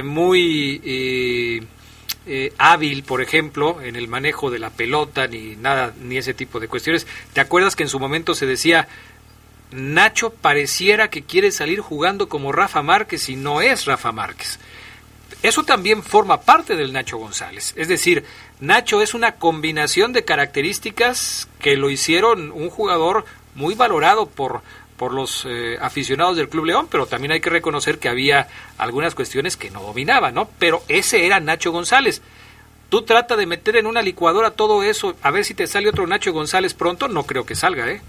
muy 0.04 1.62
hábil, 2.58 3.04
por 3.04 3.22
ejemplo, 3.22 3.82
en 3.82 3.96
el 3.96 4.08
manejo 4.08 4.50
de 4.50 4.60
la 4.60 4.70
pelota 4.70 5.28
ni 5.28 5.56
nada 5.56 5.94
ni 6.02 6.18
ese 6.18 6.34
tipo 6.34 6.60
de 6.60 6.68
cuestiones. 6.68 7.06
¿Te 7.34 7.42
acuerdas 7.42 7.76
que 7.76 7.84
en 7.84 7.90
su 7.90 8.00
momento 8.00 8.34
se 8.34 8.46
decía 8.46 8.88
Nacho 9.74 10.30
pareciera 10.30 11.10
que 11.10 11.24
quiere 11.24 11.52
salir 11.52 11.80
jugando 11.80 12.30
como 12.30 12.52
Rafa 12.52 12.82
Márquez 12.84 13.30
y 13.30 13.36
no 13.36 13.62
es 13.62 13.86
Rafa 13.86 14.12
Márquez. 14.12 14.60
Eso 15.42 15.64
también 15.64 16.04
forma 16.04 16.42
parte 16.42 16.76
del 16.76 16.94
Nacho 16.94 17.18
González. 17.18 17.74
Es 17.76 17.88
decir, 17.88 18.24
Nacho 18.60 19.02
es 19.02 19.14
una 19.14 19.36
combinación 19.36 20.14
de 20.14 20.24
características 20.24 21.50
que 21.60 21.76
lo 21.76 21.90
hicieron 21.90 22.52
un 22.52 22.70
jugador 22.70 23.26
muy 23.56 23.76
valorado 23.76 24.28
por, 24.28 24.62
por 24.98 25.14
los 25.14 25.46
eh, 25.46 25.78
aficionados 25.82 26.38
del 26.38 26.50
Club 26.50 26.66
León, 26.66 26.88
pero 26.90 27.06
también 27.06 27.32
hay 27.32 27.42
que 27.42 27.50
reconocer 27.50 28.00
que 28.00 28.10
había 28.10 28.48
algunas 28.78 29.16
cuestiones 29.16 29.58
que 29.58 29.72
no 29.72 29.82
dominaba, 29.82 30.32
¿no? 30.32 30.50
Pero 30.60 30.82
ese 30.88 31.26
era 31.26 31.40
Nacho 31.40 31.72
González. 31.72 32.22
Tú 32.90 33.02
trata 33.02 33.36
de 33.36 33.46
meter 33.46 33.78
en 33.78 33.88
una 33.88 34.02
licuadora 34.02 34.52
todo 34.52 34.84
eso, 34.84 35.16
a 35.22 35.32
ver 35.32 35.46
si 35.46 35.56
te 35.56 35.68
sale 35.68 35.90
otro 35.90 36.06
Nacho 36.06 36.32
González 36.32 36.74
pronto, 36.74 37.08
no 37.08 37.24
creo 37.24 37.46
que 37.46 37.56
salga, 37.56 37.90
¿eh? 37.92 38.02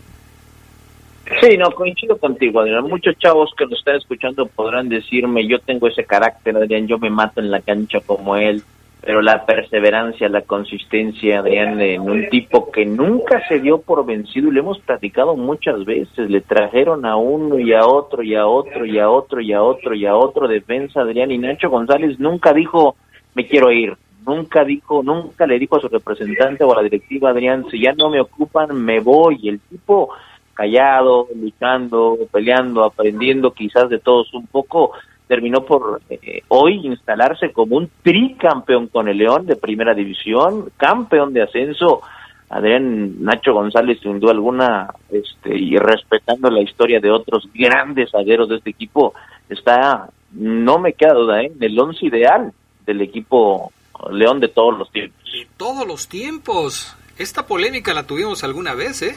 Sí, 1.41 1.57
no, 1.57 1.71
coincido 1.71 2.19
contigo, 2.19 2.61
Adrián. 2.61 2.85
Muchos 2.85 3.19
chavos 3.19 3.51
que 3.57 3.65
nos 3.65 3.79
están 3.79 3.97
escuchando 3.97 4.47
podrán 4.47 4.91
decirme, 4.91 5.47
yo 5.47 5.59
tengo 5.59 5.89
ese 5.89 6.05
carácter, 6.05 6.55
Adrián, 6.55 6.87
yo 6.87 6.99
me 6.99 7.09
mato 7.09 7.41
en 7.41 7.51
la 7.51 7.63
cancha 7.63 8.01
como 8.01 8.37
él. 8.37 8.63
Pero 9.05 9.21
la 9.21 9.45
perseverancia, 9.45 10.31
la 10.31 10.43
consistencia, 10.43 11.41
Adrián, 11.41 11.79
en 11.79 12.01
un 12.01 12.31
tipo 12.31 12.71
que 12.71 12.87
nunca 12.87 13.47
se 13.49 13.61
dio 13.61 13.83
por 13.83 14.07
vencido, 14.07 14.49
y 14.49 14.53
lo 14.53 14.61
hemos 14.61 14.79
platicado 14.79 15.37
muchas 15.37 15.85
veces, 15.85 16.31
le 16.31 16.41
trajeron 16.41 17.05
a 17.05 17.17
uno 17.17 17.59
y 17.59 17.75
a 17.75 17.85
otro 17.85 18.23
y 18.23 18.35
a 18.35 18.47
otro 18.47 18.87
y 18.87 18.99
a 18.99 19.11
otro 19.11 19.43
y 19.43 19.53
a 19.53 19.63
otro 19.63 19.95
y 19.95 20.07
a 20.07 20.17
otro 20.17 20.49
defensa, 20.49 21.03
Adrián, 21.03 21.31
y 21.31 21.37
Nacho 21.37 21.69
González 21.69 22.19
nunca 22.19 22.55
dijo, 22.55 22.97
me 23.35 23.47
quiero 23.47 23.71
ir, 23.71 23.95
nunca 24.27 24.65
dijo, 24.65 25.03
nunca 25.03 25.47
le 25.47 25.59
dijo 25.59 25.77
a 25.77 25.81
su 25.81 25.89
representante 25.89 26.65
o 26.65 26.73
a 26.73 26.77
la 26.77 26.83
directiva, 26.85 27.29
Adrián, 27.29 27.67
si 27.71 27.83
ya 27.83 27.93
no 27.93 28.09
me 28.09 28.23
ocupan, 28.23 28.75
me 28.75 29.01
voy, 29.01 29.51
el 29.51 29.61
tipo 29.61 30.15
callado, 30.55 31.29
luchando, 31.35 32.17
peleando, 32.33 32.83
aprendiendo 32.83 33.53
quizás 33.53 33.91
de 33.91 33.99
todos 33.99 34.33
un 34.33 34.47
poco, 34.47 34.93
terminó 35.35 35.65
por 35.65 36.01
eh, 36.09 36.43
hoy 36.47 36.87
instalarse 36.87 37.51
como 37.51 37.77
un 37.77 37.91
tricampeón 38.05 38.87
con 38.87 39.09
el 39.09 39.19
León 39.19 39.47
de 39.47 39.57
primera 39.57 39.93
división, 39.93 40.71
campeón 40.77 41.33
de 41.33 41.43
ascenso. 41.43 42.03
Adrián 42.49 43.21
Nacho 43.25 43.53
González, 43.53 43.99
sin 44.01 44.21
duda 44.21 44.31
alguna, 44.31 44.95
este, 45.11 45.59
y 45.59 45.77
respetando 45.77 46.49
la 46.51 46.63
historia 46.63 47.01
de 47.01 47.11
otros 47.11 47.49
grandes 47.53 48.13
zagueros 48.13 48.49
de 48.49 48.59
este 48.59 48.71
equipo, 48.71 49.13
está, 49.49 50.09
no 50.31 50.79
me 50.79 50.93
queda 50.93 51.15
duda, 51.15 51.43
¿eh? 51.43 51.51
en 51.53 51.61
el 51.61 51.77
once 51.81 52.07
ideal 52.07 52.53
del 52.87 53.01
equipo 53.01 53.73
León 54.13 54.39
de 54.39 54.47
todos 54.47 54.79
los 54.79 54.89
tiempos. 54.93 55.21
De 55.33 55.49
todos 55.57 55.85
los 55.85 56.07
tiempos. 56.07 56.97
Esta 57.19 57.45
polémica 57.45 57.93
la 57.93 58.05
tuvimos 58.05 58.45
alguna 58.45 58.75
vez, 58.75 59.03
¿eh? 59.03 59.17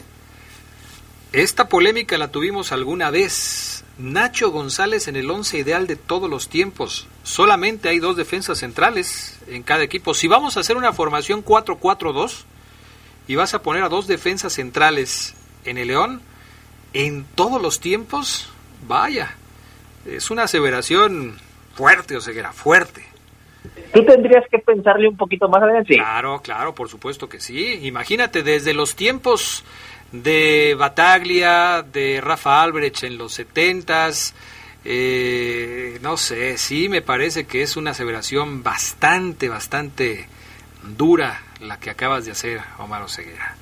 Esta 1.34 1.68
polémica 1.68 2.18
la 2.18 2.32
tuvimos 2.32 2.72
alguna 2.72 3.12
vez. 3.12 3.84
Nacho 3.98 4.52
González 4.52 5.08
en 5.08 5.16
el 5.16 5.30
once 5.30 5.58
ideal 5.58 5.88
de 5.88 5.96
todos 5.96 6.30
los 6.30 6.50
tiempos. 6.50 7.08
Solamente 7.24 7.90
hay 7.90 8.00
dos 8.00 8.16
defensas 8.16 8.60
centrales 8.60 9.40
en 9.48 9.64
cada 9.64 9.84
equipo. 9.84 10.14
Si 10.14 10.28
vamos 10.28 10.56
a 10.56 10.62
hacer 10.62 10.78
una 10.78 10.94
formación 10.94 11.44
4-4-2 11.44 12.46
y 13.28 13.36
vas 13.36 13.54
a 13.54 13.62
poner 13.62 13.84
a 13.84 13.90
dos 13.90 14.08
defensas 14.08 14.54
centrales 14.54 15.36
en 15.66 15.78
el 15.78 15.90
León, 15.90 16.22
en 16.94 17.26
todos 17.36 17.62
los 17.62 17.82
tiempos, 17.82 18.50
vaya, 18.88 19.36
es 20.06 20.32
una 20.32 20.44
aseveración 20.44 21.38
fuerte, 21.76 22.16
o 22.16 22.22
sea, 22.22 22.54
fuerte. 22.54 23.06
Tú 23.94 24.06
tendrías 24.06 24.46
que 24.50 24.60
pensarle 24.60 25.10
un 25.10 25.18
poquito 25.18 25.50
más 25.50 25.62
adelante. 25.62 25.96
Claro, 25.96 26.42
claro, 26.42 26.74
por 26.74 26.88
supuesto 26.88 27.28
que 27.28 27.40
sí. 27.40 27.80
Imagínate, 27.84 28.44
desde 28.44 28.74
los 28.74 28.96
tiempos 28.96 29.66
de 30.12 30.76
Bataglia, 30.78 31.84
de 31.84 32.22
Rafa 32.22 32.62
Albrecht 32.62 33.03
en 33.03 33.18
los 33.18 33.34
setentas, 33.34 34.36
eh, 34.86 35.99
no 36.01 36.18
sé, 36.18 36.58
sí 36.58 36.88
me 36.88 37.01
parece 37.01 37.45
que 37.45 37.62
es 37.62 37.76
una 37.76 37.91
aseveración 37.91 38.64
bastante, 38.64 39.49
bastante 39.49 40.28
dura 40.97 41.41
la 41.62 41.80
que 41.80 41.89
acabas 41.89 42.26
de 42.26 42.32
hacer, 42.32 42.62
Omar 42.80 43.01
Oseguera. 43.01 43.55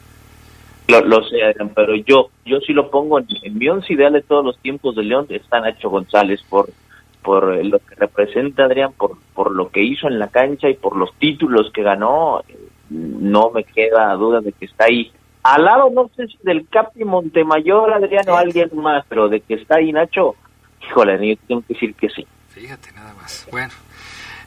Lo, 0.88 1.02
lo 1.04 1.28
sé, 1.28 1.42
Adrián, 1.44 1.72
pero 1.74 1.96
yo 1.96 2.30
yo 2.46 2.60
sí 2.60 2.74
lo 2.74 2.92
pongo 2.92 3.18
en, 3.18 3.58
mi 3.58 3.68
once 3.68 3.92
ideal 3.94 4.14
de 4.14 4.22
todos 4.22 4.46
los 4.46 4.60
tiempos 4.60 4.96
de 4.96 5.04
León, 5.04 5.26
está 5.30 5.60
Nacho 5.60 5.90
González 5.90 6.42
por 6.48 6.70
por 7.24 7.66
lo 7.66 7.80
que 7.80 7.96
representa 7.96 8.66
Adrián, 8.66 8.94
por, 8.96 9.18
por 9.34 9.50
lo 9.50 9.70
que 9.70 9.82
hizo 9.82 10.08
en 10.08 10.20
la 10.20 10.28
cancha 10.28 10.70
y 10.70 10.76
por 10.76 10.96
los 10.96 11.12
títulos 11.16 11.72
que 11.74 11.82
ganó, 11.82 12.44
no 12.92 13.50
me 13.50 13.64
queda 13.64 14.14
duda 14.14 14.42
de 14.42 14.52
que 14.52 14.66
está 14.66 14.86
ahí 14.86 15.12
al 15.46 15.64
lado, 15.64 15.92
no 15.92 16.10
sé 16.16 16.26
si 16.26 16.40
del 16.42 16.68
Capi 16.68 17.04
Montemayor, 17.04 17.94
Adriano, 17.94 18.34
o 18.34 18.36
alguien 18.36 18.72
más, 18.74 19.06
pero 19.08 19.30
de 19.30 19.42
que 19.42 19.54
está 19.54 19.76
ahí 19.76 19.92
Nacho, 19.92 20.36
híjole, 20.82 21.14
yo 21.28 21.36
tengo 21.48 21.62
que 21.62 21.76
decir 21.76 21.94
que 21.94 22.10
sí. 22.10 22.26
Fíjate, 22.50 22.92
nada 22.94 23.14
más. 23.14 23.48
Bueno, 23.52 23.72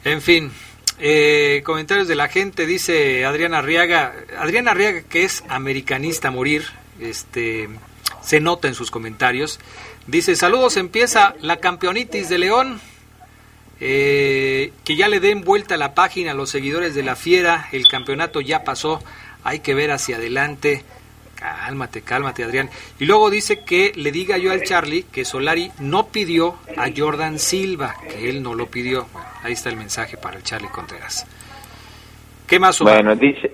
en 0.02 0.20
fin, 0.20 0.50
eh, 0.98 1.62
comentarios 1.64 2.08
de 2.08 2.16
la 2.16 2.26
gente, 2.26 2.66
dice 2.66 3.24
Adriana 3.24 3.58
Arriaga, 3.58 4.12
Adriana 4.40 4.72
Arriaga 4.72 5.02
que 5.02 5.22
es 5.22 5.44
americanista 5.48 6.28
a 6.28 6.30
morir, 6.32 6.64
este, 6.98 7.68
se 8.20 8.40
nota 8.40 8.66
en 8.66 8.74
sus 8.74 8.90
comentarios, 8.90 9.60
dice, 10.08 10.34
saludos, 10.34 10.76
empieza 10.76 11.36
la 11.40 11.58
campeonitis 11.58 12.28
de 12.28 12.38
León, 12.38 12.80
eh, 13.78 14.72
que 14.84 14.96
ya 14.96 15.06
le 15.06 15.20
den 15.20 15.42
vuelta 15.42 15.76
a 15.76 15.78
la 15.78 15.94
página 15.94 16.32
a 16.32 16.34
los 16.34 16.50
seguidores 16.50 16.96
de 16.96 17.04
la 17.04 17.14
Fiera, 17.14 17.68
el 17.70 17.86
campeonato 17.86 18.40
ya 18.40 18.64
pasó, 18.64 19.00
hay 19.44 19.60
que 19.60 19.74
ver 19.74 19.90
hacia 19.90 20.16
adelante. 20.16 20.84
Cálmate, 21.34 22.02
cálmate, 22.02 22.42
Adrián. 22.42 22.68
Y 22.98 23.06
luego 23.06 23.30
dice 23.30 23.64
que 23.64 23.92
le 23.94 24.10
diga 24.10 24.38
yo 24.38 24.50
al 24.50 24.64
Charlie 24.64 25.04
que 25.04 25.24
Solari 25.24 25.70
no 25.78 26.06
pidió 26.06 26.56
a 26.76 26.88
Jordan 26.94 27.38
Silva, 27.38 27.94
que 28.08 28.28
él 28.28 28.42
no 28.42 28.54
lo 28.54 28.66
pidió. 28.66 29.06
Bueno, 29.12 29.28
ahí 29.44 29.52
está 29.52 29.68
el 29.68 29.76
mensaje 29.76 30.16
para 30.16 30.36
el 30.36 30.42
Charlie 30.42 30.68
Contreras. 30.68 31.26
¿Qué 32.48 32.58
más? 32.58 32.80
Bueno, 32.80 33.14
dice, 33.14 33.52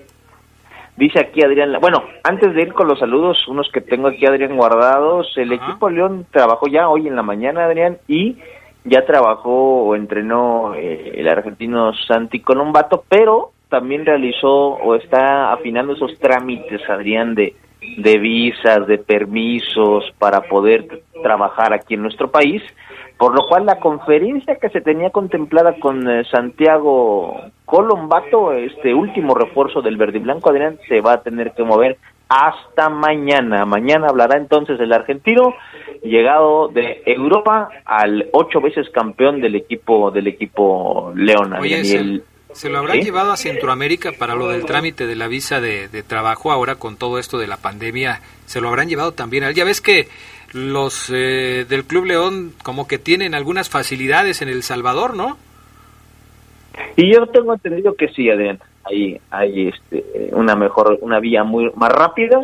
dice 0.95 1.19
aquí 1.19 1.43
Adrián, 1.43 1.77
bueno, 1.79 2.03
antes 2.23 2.55
de 2.55 2.61
ir 2.63 2.73
con 2.73 2.87
los 2.87 2.97
saludos, 2.97 3.47
unos 3.47 3.69
que 3.71 3.81
tengo 3.81 4.07
aquí 4.07 4.25
Adrián 4.25 4.55
guardados, 4.55 5.31
el 5.35 5.51
equipo 5.51 5.89
León 5.89 6.25
trabajó 6.31 6.67
ya 6.67 6.87
hoy 6.87 7.07
en 7.07 7.15
la 7.15 7.21
mañana, 7.21 7.65
Adrián, 7.65 7.97
y 8.07 8.37
ya 8.85 9.05
trabajó 9.05 9.83
o 9.83 9.95
entrenó 9.95 10.73
eh, 10.75 11.13
el 11.15 11.27
argentino 11.27 11.91
Santi 12.07 12.39
Colombato, 12.39 13.03
pero 13.09 13.51
también 13.69 14.05
realizó 14.05 14.49
o 14.49 14.95
está 14.95 15.53
afinando 15.53 15.93
esos 15.93 16.17
trámites, 16.19 16.81
Adrián, 16.89 17.35
de, 17.35 17.55
de 17.97 18.17
visas, 18.17 18.87
de 18.87 18.97
permisos 18.97 20.05
para 20.17 20.41
poder 20.41 21.03
trabajar 21.21 21.73
aquí 21.73 21.95
en 21.95 22.01
nuestro 22.01 22.29
país, 22.29 22.61
por 23.17 23.33
lo 23.33 23.47
cual 23.47 23.65
la 23.65 23.79
conferencia 23.79 24.55
que 24.55 24.69
se 24.69 24.81
tenía 24.81 25.09
contemplada 25.09 25.79
con 25.79 26.09
eh, 26.09 26.23
Santiago 26.29 27.35
Colombato, 27.63 28.51
este 28.53 28.93
último 28.93 29.35
refuerzo 29.35 29.81
del 29.81 29.97
verde 29.97 30.17
y 30.17 30.21
blanco, 30.21 30.49
Adrián, 30.49 30.77
se 30.87 31.01
va 31.01 31.13
a 31.13 31.21
tener 31.21 31.53
que 31.53 31.63
mover 31.63 31.97
hasta 32.27 32.89
mañana. 32.89 33.65
Mañana 33.65 34.07
hablará 34.07 34.37
entonces 34.37 34.79
el 34.79 34.91
argentino, 34.91 35.53
llegado 36.03 36.67
de 36.67 37.03
Europa 37.05 37.69
al 37.85 38.29
ocho 38.33 38.61
veces 38.61 38.89
campeón 38.89 39.41
del 39.41 39.55
equipo 39.55 40.11
del 40.11 40.27
equipo 40.27 41.13
León. 41.15 41.53
¿Se 42.55 42.69
lo 42.69 42.77
habrán 42.77 43.01
llevado 43.01 43.33
a 43.33 43.37
Centroamérica 43.37 44.13
para 44.17 44.33
lo 44.33 44.47
del 44.47 44.65
trámite 44.65 45.05
de 45.07 45.17
la 45.17 45.27
visa 45.27 45.59
de, 45.59 45.89
trabajo 46.07 46.53
ahora 46.53 46.75
con 46.75 46.95
todo 46.95 47.19
esto 47.19 47.37
de 47.37 47.47
la 47.47 47.57
pandemia? 47.57 48.21
¿Se 48.45 48.61
lo 48.61 48.69
habrán 48.69 48.87
llevado 48.87 49.11
también 49.11 49.53
Ya 49.53 49.65
ves 49.65 49.81
que 49.81 50.07
los 50.53 51.11
eh, 51.13 51.65
del 51.67 51.83
Club 51.83 52.05
León 52.05 52.53
como 52.63 52.87
que 52.87 52.97
tienen 52.97 53.35
algunas 53.35 53.69
facilidades 53.69 54.41
en 54.41 54.47
El 54.47 54.63
Salvador, 54.63 55.17
¿no? 55.17 55.37
Y 56.95 57.13
yo 57.13 57.27
tengo 57.27 57.53
entendido 57.53 57.93
que 57.93 58.07
sí, 58.07 58.29
Adrián. 58.29 58.59
Hay, 58.85 59.19
hay 59.31 59.67
este, 59.67 60.29
una 60.31 60.55
mejor, 60.55 60.97
una 61.01 61.19
vía 61.19 61.43
muy 61.43 61.69
más 61.75 61.91
rápida 61.91 62.39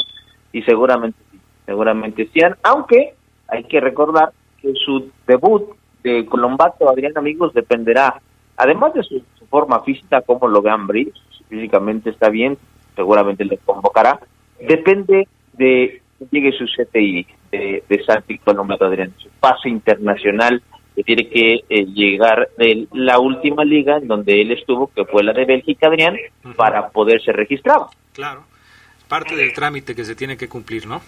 y 0.51 0.61
seguramente 0.63 1.17
seguramente 1.65 2.27
sí. 2.33 2.41
Aunque 2.63 3.13
hay 3.47 3.63
que 3.63 3.79
recordar 3.79 4.33
que 4.61 4.73
su 4.73 5.09
debut 5.25 5.69
de 6.03 6.25
Colombato, 6.25 6.89
Adrián, 6.89 7.17
amigos, 7.17 7.53
dependerá, 7.53 8.19
además 8.57 8.93
de 8.93 9.03
su 9.03 9.23
forma 9.51 9.83
física, 9.83 10.21
como 10.21 10.47
lo 10.47 10.63
vean 10.63 10.87
Brice, 10.87 11.19
físicamente 11.47 12.09
está 12.09 12.29
bien, 12.29 12.57
seguramente 12.95 13.45
le 13.45 13.57
convocará. 13.57 14.19
Depende 14.59 15.27
de 15.53 16.01
que 16.17 16.25
llegue 16.31 16.51
su 16.53 16.65
CTI 16.65 17.27
de, 17.51 17.83
de 17.87 18.03
Santi 18.03 18.39
Colombato 18.39 18.85
Adrián, 18.85 19.13
su 19.17 19.29
pase 19.39 19.69
internacional 19.69 20.63
que 20.95 21.03
tiene 21.03 21.29
que 21.29 21.53
eh, 21.69 21.85
llegar 21.85 22.49
de 22.57 22.87
la 22.93 23.19
última 23.19 23.63
liga 23.63 23.97
en 23.97 24.07
donde 24.07 24.41
él 24.41 24.51
estuvo, 24.51 24.87
que 24.87 25.05
fue 25.05 25.23
la 25.23 25.33
de 25.33 25.45
Bélgica, 25.45 25.87
Adrián, 25.87 26.17
para 26.55 26.89
poderse 26.89 27.31
registrar. 27.31 27.81
Claro, 28.13 28.43
parte 29.07 29.35
del 29.35 29.53
trámite 29.53 29.95
que 29.95 30.03
se 30.03 30.15
tiene 30.15 30.37
que 30.37 30.49
cumplir, 30.49 30.87
¿no? 30.87 31.01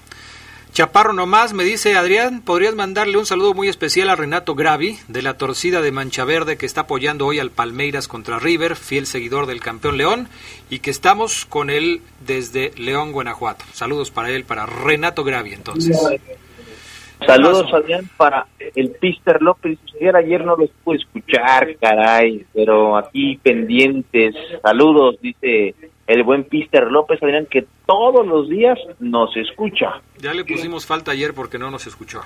Chaparro 0.73 1.13
nomás, 1.13 1.53
me 1.53 1.63
dice 1.63 1.95
Adrián, 1.95 2.41
¿podrías 2.41 2.73
mandarle 2.73 3.19
un 3.19 3.27
saludo 3.27 3.53
muy 3.53 3.67
especial 3.67 4.09
a 4.09 4.15
Renato 4.15 4.55
Gravi, 4.55 4.97
de 5.07 5.21
la 5.21 5.37
torcida 5.37 5.81
de 5.81 5.91
Mancha 5.91 6.25
Verde, 6.25 6.57
que 6.57 6.65
está 6.65 6.81
apoyando 6.81 7.27
hoy 7.27 7.37
al 7.37 7.51
Palmeiras 7.51 8.07
contra 8.07 8.39
River, 8.39 8.75
fiel 8.75 9.05
seguidor 9.05 9.45
del 9.45 9.61
campeón 9.61 9.97
León, 9.97 10.29
y 10.71 10.79
que 10.79 10.89
estamos 10.89 11.45
con 11.45 11.69
él 11.69 12.01
desde 12.25 12.71
León, 12.75 13.11
Guanajuato. 13.11 13.65
Saludos 13.71 14.09
para 14.09 14.31
él, 14.31 14.45
para 14.45 14.65
Renato 14.65 15.23
Gravi, 15.23 15.53
entonces. 15.53 15.95
Saludos, 17.23 17.71
Adrián, 17.71 18.09
para 18.17 18.47
el 18.73 18.89
Pister 18.89 19.43
López. 19.43 19.77
Ayer 20.15 20.43
no 20.43 20.57
los 20.57 20.71
pude 20.83 20.97
escuchar, 20.97 21.77
caray, 21.79 22.47
pero 22.51 22.97
aquí 22.97 23.37
pendientes. 23.43 24.33
Saludos, 24.63 25.17
dice 25.21 25.75
el 26.07 26.23
buen 26.23 26.43
Pister 26.43 26.91
López, 26.91 27.21
Adrián, 27.21 27.47
que 27.49 27.65
todos 27.85 28.25
los 28.25 28.49
días 28.49 28.77
nos 28.99 29.35
escucha. 29.37 30.01
Ya 30.19 30.33
le 30.33 30.43
pusimos 30.43 30.85
falta 30.85 31.11
ayer 31.11 31.33
porque 31.33 31.57
no 31.57 31.71
nos 31.71 31.87
escuchó. 31.87 32.21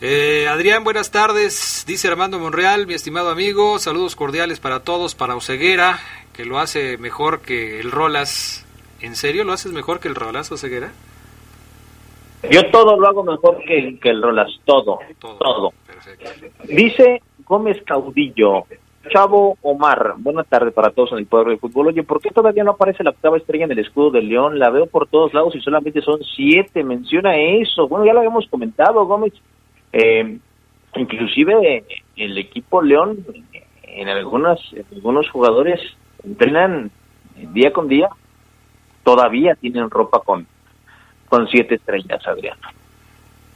Eh, 0.00 0.46
Adrián, 0.48 0.82
buenas 0.82 1.10
tardes, 1.10 1.84
dice 1.86 2.08
Armando 2.08 2.38
Monreal, 2.38 2.86
mi 2.86 2.94
estimado 2.94 3.28
amigo, 3.28 3.78
saludos 3.78 4.16
cordiales 4.16 4.58
para 4.58 4.80
todos, 4.80 5.14
para 5.14 5.36
Oseguera, 5.36 5.98
que 6.32 6.46
lo 6.46 6.58
hace 6.58 6.96
mejor 6.96 7.42
que 7.42 7.80
el 7.80 7.90
Rolas. 7.90 8.66
¿En 9.00 9.14
serio 9.14 9.44
lo 9.44 9.52
haces 9.52 9.72
mejor 9.72 10.00
que 10.00 10.08
el 10.08 10.14
Rolas, 10.14 10.50
Oseguera? 10.52 10.92
Yo 12.50 12.70
todo 12.70 12.98
lo 12.98 13.06
hago 13.06 13.24
mejor 13.24 13.58
que, 13.64 13.98
que 14.00 14.08
el 14.08 14.22
Rolas, 14.22 14.48
todo, 14.64 15.00
todo. 15.18 15.74
Dice 16.64 17.20
Gómez 17.44 17.82
Caudillo, 17.84 18.64
Chavo 19.08 19.56
Omar, 19.62 20.14
buena 20.18 20.44
tarde 20.44 20.72
para 20.72 20.90
todos 20.90 21.12
en 21.12 21.18
el 21.18 21.26
Poder 21.26 21.48
del 21.48 21.58
Fútbol. 21.58 21.88
Oye, 21.88 22.02
¿por 22.02 22.20
qué 22.20 22.30
todavía 22.30 22.64
no 22.64 22.72
aparece 22.72 23.02
la 23.02 23.10
octava 23.10 23.38
estrella 23.38 23.64
en 23.64 23.72
el 23.72 23.78
escudo 23.78 24.10
del 24.10 24.28
León? 24.28 24.58
La 24.58 24.68
veo 24.68 24.86
por 24.86 25.08
todos 25.08 25.32
lados 25.32 25.54
y 25.56 25.60
solamente 25.60 26.02
son 26.02 26.20
siete. 26.22 26.84
Menciona 26.84 27.36
eso. 27.36 27.88
Bueno, 27.88 28.04
ya 28.04 28.12
lo 28.12 28.18
habíamos 28.18 28.46
comentado, 28.48 29.06
Gómez. 29.06 29.32
Eh, 29.92 30.38
inclusive 30.96 31.84
el 32.16 32.38
equipo 32.38 32.82
León, 32.82 33.24
en 33.84 34.08
algunas, 34.08 34.60
en 34.72 34.84
algunos 34.92 35.30
jugadores 35.30 35.80
entrenan 36.22 36.90
día 37.54 37.72
con 37.72 37.88
día, 37.88 38.10
todavía 39.02 39.54
tienen 39.54 39.88
ropa 39.88 40.20
con, 40.20 40.46
con 41.28 41.48
siete 41.48 41.76
estrellas, 41.76 42.26
Adriano. 42.26 42.60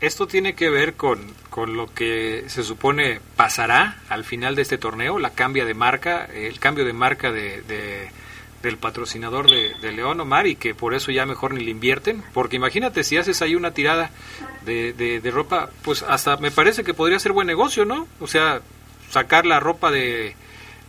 Esto 0.05 0.27
tiene 0.27 0.55
que 0.55 0.69
ver 0.69 0.97
con, 0.97 1.19
con 1.49 1.79
lo 1.79 1.87
que 1.87 2.45
se 2.49 2.63
supone 2.63 3.21
pasará 3.37 4.03
al 4.11 4.25
final 4.25 4.55
de 4.55 4.61
este 4.61 4.77
torneo, 4.77 5.19
la 5.19 5.31
cambia 5.31 5.65
de 5.65 5.73
marca, 5.73 6.27
el 6.27 6.59
cambio 6.59 6.85
de 6.85 6.93
marca 6.93 7.33
de, 7.33 7.63
de 7.63 8.11
del 8.63 8.77
patrocinador 8.77 9.49
de, 9.51 9.93
León 9.93 10.21
Omar 10.21 10.47
y 10.47 10.57
que 10.57 10.75
por 10.75 10.93
eso 10.93 11.11
ya 11.11 11.25
mejor 11.25 11.55
ni 11.55 11.65
le 11.65 11.71
invierten, 11.71 12.23
porque 12.35 12.57
imagínate 12.57 13.03
si 13.03 13.17
haces 13.17 13.41
ahí 13.41 13.55
una 13.55 13.73
tirada 13.73 14.11
de, 14.67 14.93
de, 14.93 15.23
de, 15.23 15.31
ropa, 15.31 15.71
pues 15.83 16.03
hasta 16.03 16.37
me 16.37 16.51
parece 16.51 16.85
que 16.85 16.93
podría 16.93 17.19
ser 17.19 17.33
buen 17.33 17.47
negocio, 17.47 17.87
¿no? 17.87 18.07
O 18.21 18.27
sea, 18.27 18.61
sacar 19.09 19.47
la 19.47 19.59
ropa 19.59 19.91
de, 19.91 20.37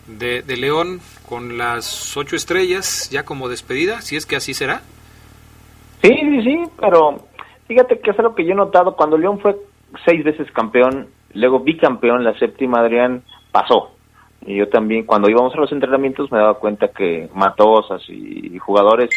de, 0.08 0.42
de 0.42 0.58
León 0.58 1.00
con 1.26 1.58
las 1.58 2.18
ocho 2.18 2.36
estrellas 2.36 3.10
ya 3.12 3.24
como 3.24 3.48
despedida, 3.48 4.02
si 4.02 4.18
es 4.18 4.26
que 4.26 4.36
así 4.36 4.54
será. 4.54 4.82
Sí, 6.02 6.10
sí, 6.10 6.42
sí, 6.44 6.64
pero 6.78 7.26
fíjate 7.68 8.00
que 8.00 8.12
es 8.12 8.20
algo 8.20 8.36
que 8.36 8.46
yo 8.46 8.54
he 8.54 8.56
notado 8.56 8.96
cuando 8.96 9.18
León 9.18 9.40
fue 9.40 9.56
seis 10.06 10.24
veces 10.24 10.52
campeón, 10.52 11.08
luego 11.34 11.60
bicampeón, 11.60 12.24
la 12.24 12.38
séptima 12.38 12.80
Adrián 12.80 13.24
pasó. 13.52 13.92
Y 14.46 14.58
yo 14.58 14.70
también, 14.70 15.06
cuando 15.06 15.30
íbamos 15.30 15.54
a 15.56 15.60
los 15.60 15.72
entrenamientos, 15.72 16.32
me 16.32 16.38
daba 16.38 16.60
cuenta 16.60 16.90
que 16.90 17.30
Matosas 17.34 18.08
y, 18.10 18.56
y 18.56 18.60
jugadores 18.60 19.10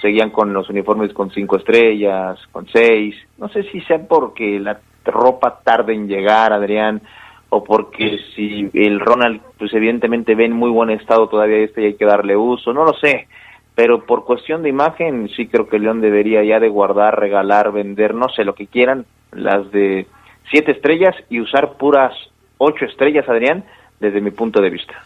seguían 0.00 0.30
con 0.30 0.52
los 0.52 0.68
uniformes 0.68 1.12
con 1.12 1.30
cinco 1.30 1.56
estrellas, 1.56 2.38
con 2.50 2.66
seis. 2.66 3.14
No 3.38 3.48
sé 3.48 3.62
si 3.64 3.80
sea 3.82 3.98
porque 4.06 4.58
la 4.58 4.80
ropa 5.04 5.60
tarde 5.62 5.94
en 5.94 6.08
llegar, 6.08 6.52
Adrián, 6.52 7.02
o 7.50 7.62
porque 7.62 8.18
si 8.34 8.68
el 8.72 8.98
Ronald, 8.98 9.40
pues 9.58 9.72
evidentemente 9.74 10.34
ve 10.34 10.46
en 10.46 10.54
muy 10.54 10.70
buen 10.70 10.90
estado 10.90 11.28
todavía 11.28 11.58
este 11.58 11.82
y 11.82 11.86
hay 11.86 11.94
que 11.94 12.04
darle 12.04 12.36
uso, 12.36 12.72
no 12.72 12.84
lo 12.84 12.94
sé. 12.94 13.28
Pero 13.74 14.04
por 14.04 14.24
cuestión 14.24 14.62
de 14.62 14.68
imagen, 14.68 15.28
sí 15.34 15.48
creo 15.48 15.68
que 15.68 15.78
León 15.78 16.00
debería 16.00 16.44
ya 16.44 16.60
de 16.60 16.68
guardar, 16.68 17.18
regalar, 17.18 17.72
vender, 17.72 18.14
no 18.14 18.28
sé, 18.28 18.44
lo 18.44 18.54
que 18.54 18.66
quieran, 18.66 19.06
las 19.32 19.70
de 19.72 20.06
siete 20.50 20.72
estrellas 20.72 21.14
y 21.30 21.40
usar 21.40 21.78
puras 21.78 22.12
ocho 22.58 22.84
estrellas, 22.84 23.28
Adrián, 23.28 23.64
desde 23.98 24.20
mi 24.20 24.30
punto 24.30 24.60
de 24.60 24.70
vista. 24.70 25.02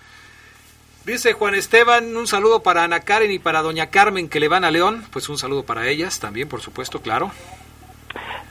Dice 1.07 1.35
Juan 1.35 1.55
Esteban, 1.55 2.17
un 2.17 2.27
saludo 2.27 2.65
para 2.65 2.83
Ana 2.83 3.01
Karen 3.01 3.31
y 3.31 3.39
para 3.39 3.63
Doña 3.63 3.91
Carmen 3.91 4.29
que 4.29 4.41
le 4.41 4.49
van 4.49 4.65
a 4.65 4.73
León. 4.73 5.05
Pues 5.13 5.29
un 5.29 5.39
saludo 5.39 5.65
para 5.65 5.87
ellas 5.89 6.19
también, 6.19 6.49
por 6.49 6.61
supuesto, 6.61 7.01
claro. 7.01 7.31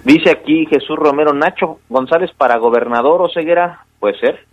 Dice 0.05 0.30
aquí 0.30 0.66
Jesús 0.68 0.95
Romero, 0.95 1.34
Nacho 1.34 1.80
González 1.89 2.32
para 2.38 2.57
gobernador 2.57 3.22
o 3.22 3.30
ceguera, 3.30 3.86
puede 3.99 4.18
ser. 4.20 4.45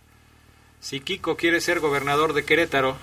Si 0.81 0.99
Kiko 0.99 1.37
quiere 1.37 1.61
ser 1.61 1.79
gobernador 1.79 2.33
de 2.33 2.45
Querétaro. 2.45 2.97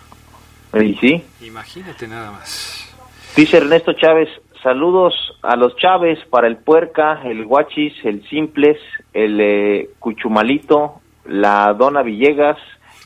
Y 0.73 0.93
sí. 0.95 1.23
Imagínate 1.41 2.07
nada 2.07 2.31
más. 2.31 2.93
Dice 3.35 3.57
Ernesto 3.57 3.93
Chávez, 3.93 4.29
saludos 4.61 5.13
a 5.41 5.55
los 5.55 5.75
Chávez 5.77 6.19
para 6.29 6.47
el 6.47 6.57
Puerca, 6.57 7.21
el 7.23 7.45
Guachis, 7.45 7.93
el 8.03 8.27
Simples, 8.29 8.77
el 9.13 9.39
eh, 9.39 9.89
Cuchumalito, 9.99 11.01
la 11.25 11.73
Dona 11.73 12.01
Villegas, 12.01 12.57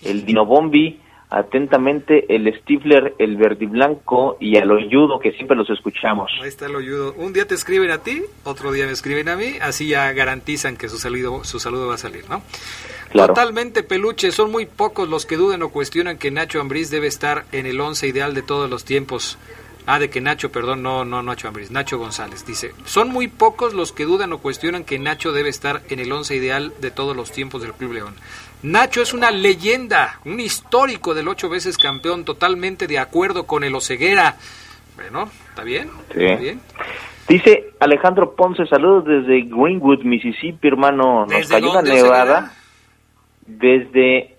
el 0.02 0.26
Dinobombi, 0.26 1.00
atentamente 1.30 2.34
el 2.34 2.54
Stifler, 2.62 3.16
el 3.18 3.38
Verdiblanco 3.38 4.38
y 4.40 4.56
el 4.58 4.70
Oyudo, 4.72 5.20
que 5.20 5.32
siempre 5.32 5.58
los 5.58 5.70
escuchamos. 5.70 6.32
Ahí 6.42 6.48
está 6.48 6.68
el 6.68 6.76
Oyudo. 6.76 7.14
Un 7.18 7.34
día 7.34 7.48
te 7.48 7.56
escriben 7.56 7.90
a 7.90 8.00
ti, 8.00 8.22
otro 8.44 8.72
día 8.72 8.86
me 8.86 8.92
escriben 8.92 9.30
a 9.30 9.36
mí, 9.36 9.56
así 9.62 9.88
ya 9.88 10.12
garantizan 10.14 10.78
que 10.78 10.90
su 10.90 10.98
saludo, 10.98 11.44
su 11.44 11.60
saludo 11.60 11.88
va 11.88 11.96
a 11.96 11.98
salir, 11.98 12.30
¿no? 12.30 12.44
Claro. 13.14 13.36
Totalmente 13.36 13.84
peluche, 13.84 14.32
son 14.32 14.52
muy 14.52 14.66
pocos 14.66 15.08
los 15.08 15.28
que 15.28 15.38
dudan 15.38 15.62
o 15.62 15.70
cuestionan 15.70 16.18
que 16.18 16.32
Nacho 16.32 16.60
Ambriz 16.60 16.90
debe 16.90 17.06
estar 17.06 17.46
en 17.52 17.68
el 17.68 17.80
once 17.80 18.08
ideal 18.08 18.34
de 18.34 18.42
todos 18.42 18.68
los 18.68 18.86
tiempos. 18.86 19.38
Ah, 19.86 20.00
de 20.00 20.10
que 20.10 20.20
Nacho, 20.20 20.52
perdón, 20.52 20.82
no, 20.82 21.06
no 21.06 21.22
Nacho 21.22 21.48
Ambriz, 21.48 21.70
Nacho 21.70 22.00
González 22.00 22.44
dice, 22.44 22.74
son 22.86 23.10
muy 23.10 23.28
pocos 23.28 23.76
los 23.76 23.92
que 23.92 24.06
dudan 24.06 24.34
o 24.34 24.40
cuestionan 24.40 24.84
que 24.84 24.98
Nacho 24.98 25.32
debe 25.32 25.50
estar 25.50 25.84
en 25.90 26.00
el 26.00 26.12
once 26.12 26.36
ideal 26.36 26.74
de 26.82 26.90
todos 26.90 27.16
los 27.16 27.32
tiempos 27.32 27.62
del 27.62 27.74
Club 27.74 27.94
León. 27.94 28.16
Nacho 28.64 29.04
es 29.04 29.14
una 29.14 29.30
leyenda, 29.30 30.20
un 30.26 30.40
histórico 30.40 31.14
del 31.14 31.28
ocho 31.28 31.50
veces 31.50 31.78
campeón, 31.78 32.26
totalmente 32.26 32.88
de 32.88 32.98
acuerdo 32.98 33.46
con 33.46 33.64
el 33.64 33.76
Oceguera. 33.76 34.38
Bueno, 34.96 35.30
¿está 35.50 35.64
bien? 35.64 35.92
Sí. 36.16 36.24
¿Está 36.24 36.42
bien? 36.42 36.62
Dice 37.28 37.74
Alejandro 37.80 38.36
Ponce, 38.36 38.66
saludos 38.66 39.06
desde 39.06 39.42
Greenwood, 39.42 40.04
Mississippi, 40.04 40.68
hermano. 40.68 41.28
Nos 41.28 41.48
cayó 41.48 41.70
una 41.70 41.82
nevada 41.84 42.54
desde 43.46 44.36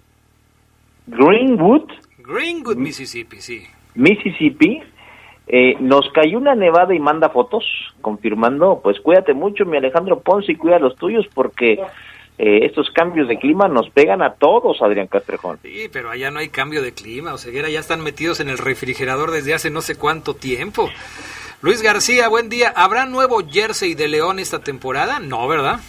Greenwood. 1.06 1.90
Greenwood, 2.18 2.76
Mississippi, 2.76 3.40
sí. 3.40 3.62
Mississippi. 3.94 4.82
Eh, 5.46 5.76
nos 5.80 6.10
cayó 6.12 6.38
una 6.38 6.54
nevada 6.54 6.94
y 6.94 6.98
manda 6.98 7.28
fotos 7.28 7.64
confirmando, 8.00 8.80
pues 8.82 8.98
cuídate 9.00 9.34
mucho 9.34 9.66
mi 9.66 9.76
Alejandro 9.76 10.20
Ponce 10.20 10.52
y 10.52 10.56
cuida 10.56 10.78
los 10.78 10.96
tuyos 10.96 11.26
porque 11.34 11.74
eh, 12.38 12.64
estos 12.64 12.90
cambios 12.90 13.28
de 13.28 13.38
clima 13.38 13.68
nos 13.68 13.90
pegan 13.90 14.22
a 14.22 14.34
todos, 14.34 14.80
Adrián 14.80 15.06
Castrejón. 15.06 15.58
Sí, 15.62 15.88
pero 15.92 16.10
allá 16.10 16.30
no 16.30 16.38
hay 16.38 16.48
cambio 16.48 16.80
de 16.82 16.94
clima, 16.94 17.34
o 17.34 17.38
sea, 17.38 17.52
ya 17.52 17.78
están 17.78 18.00
metidos 18.02 18.40
en 18.40 18.48
el 18.48 18.56
refrigerador 18.56 19.30
desde 19.32 19.52
hace 19.52 19.70
no 19.70 19.82
sé 19.82 19.96
cuánto 19.96 20.34
tiempo. 20.34 20.88
Luis 21.60 21.82
García, 21.82 22.28
buen 22.28 22.48
día. 22.48 22.72
¿Habrá 22.74 23.06
nuevo 23.06 23.40
jersey 23.46 23.94
de 23.94 24.08
León 24.08 24.38
esta 24.38 24.60
temporada? 24.60 25.18
No, 25.18 25.46
¿verdad? 25.46 25.80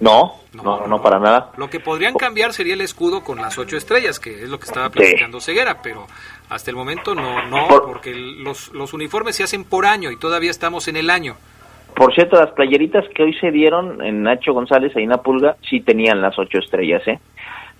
No, 0.00 0.34
no, 0.52 0.62
no, 0.62 0.86
no, 0.86 1.02
para 1.02 1.18
nada. 1.18 1.50
Lo 1.56 1.68
que 1.68 1.80
podrían 1.80 2.14
cambiar 2.14 2.52
sería 2.52 2.74
el 2.74 2.80
escudo 2.80 3.24
con 3.24 3.38
las 3.38 3.58
ocho 3.58 3.76
estrellas, 3.76 4.20
que 4.20 4.44
es 4.44 4.48
lo 4.48 4.58
que 4.58 4.66
estaba 4.66 4.90
platicando 4.90 5.40
sí. 5.40 5.46
Ceguera, 5.46 5.82
pero 5.82 6.06
hasta 6.48 6.70
el 6.70 6.76
momento 6.76 7.14
no, 7.14 7.44
no, 7.46 7.68
por, 7.68 7.86
porque 7.86 8.14
los, 8.14 8.72
los 8.72 8.94
uniformes 8.94 9.36
se 9.36 9.42
hacen 9.42 9.64
por 9.64 9.86
año 9.86 10.10
y 10.10 10.16
todavía 10.16 10.50
estamos 10.50 10.86
en 10.88 10.96
el 10.96 11.10
año. 11.10 11.36
Por 11.96 12.14
cierto, 12.14 12.36
las 12.36 12.52
playeritas 12.52 13.04
que 13.14 13.24
hoy 13.24 13.34
se 13.40 13.50
dieron 13.50 14.00
en 14.02 14.22
Nacho 14.22 14.52
González 14.52 14.92
y 14.94 15.00
Ina 15.00 15.18
Pulga 15.18 15.56
sí 15.68 15.80
tenían 15.80 16.20
las 16.20 16.38
ocho 16.38 16.58
estrellas, 16.58 17.02
¿eh? 17.08 17.18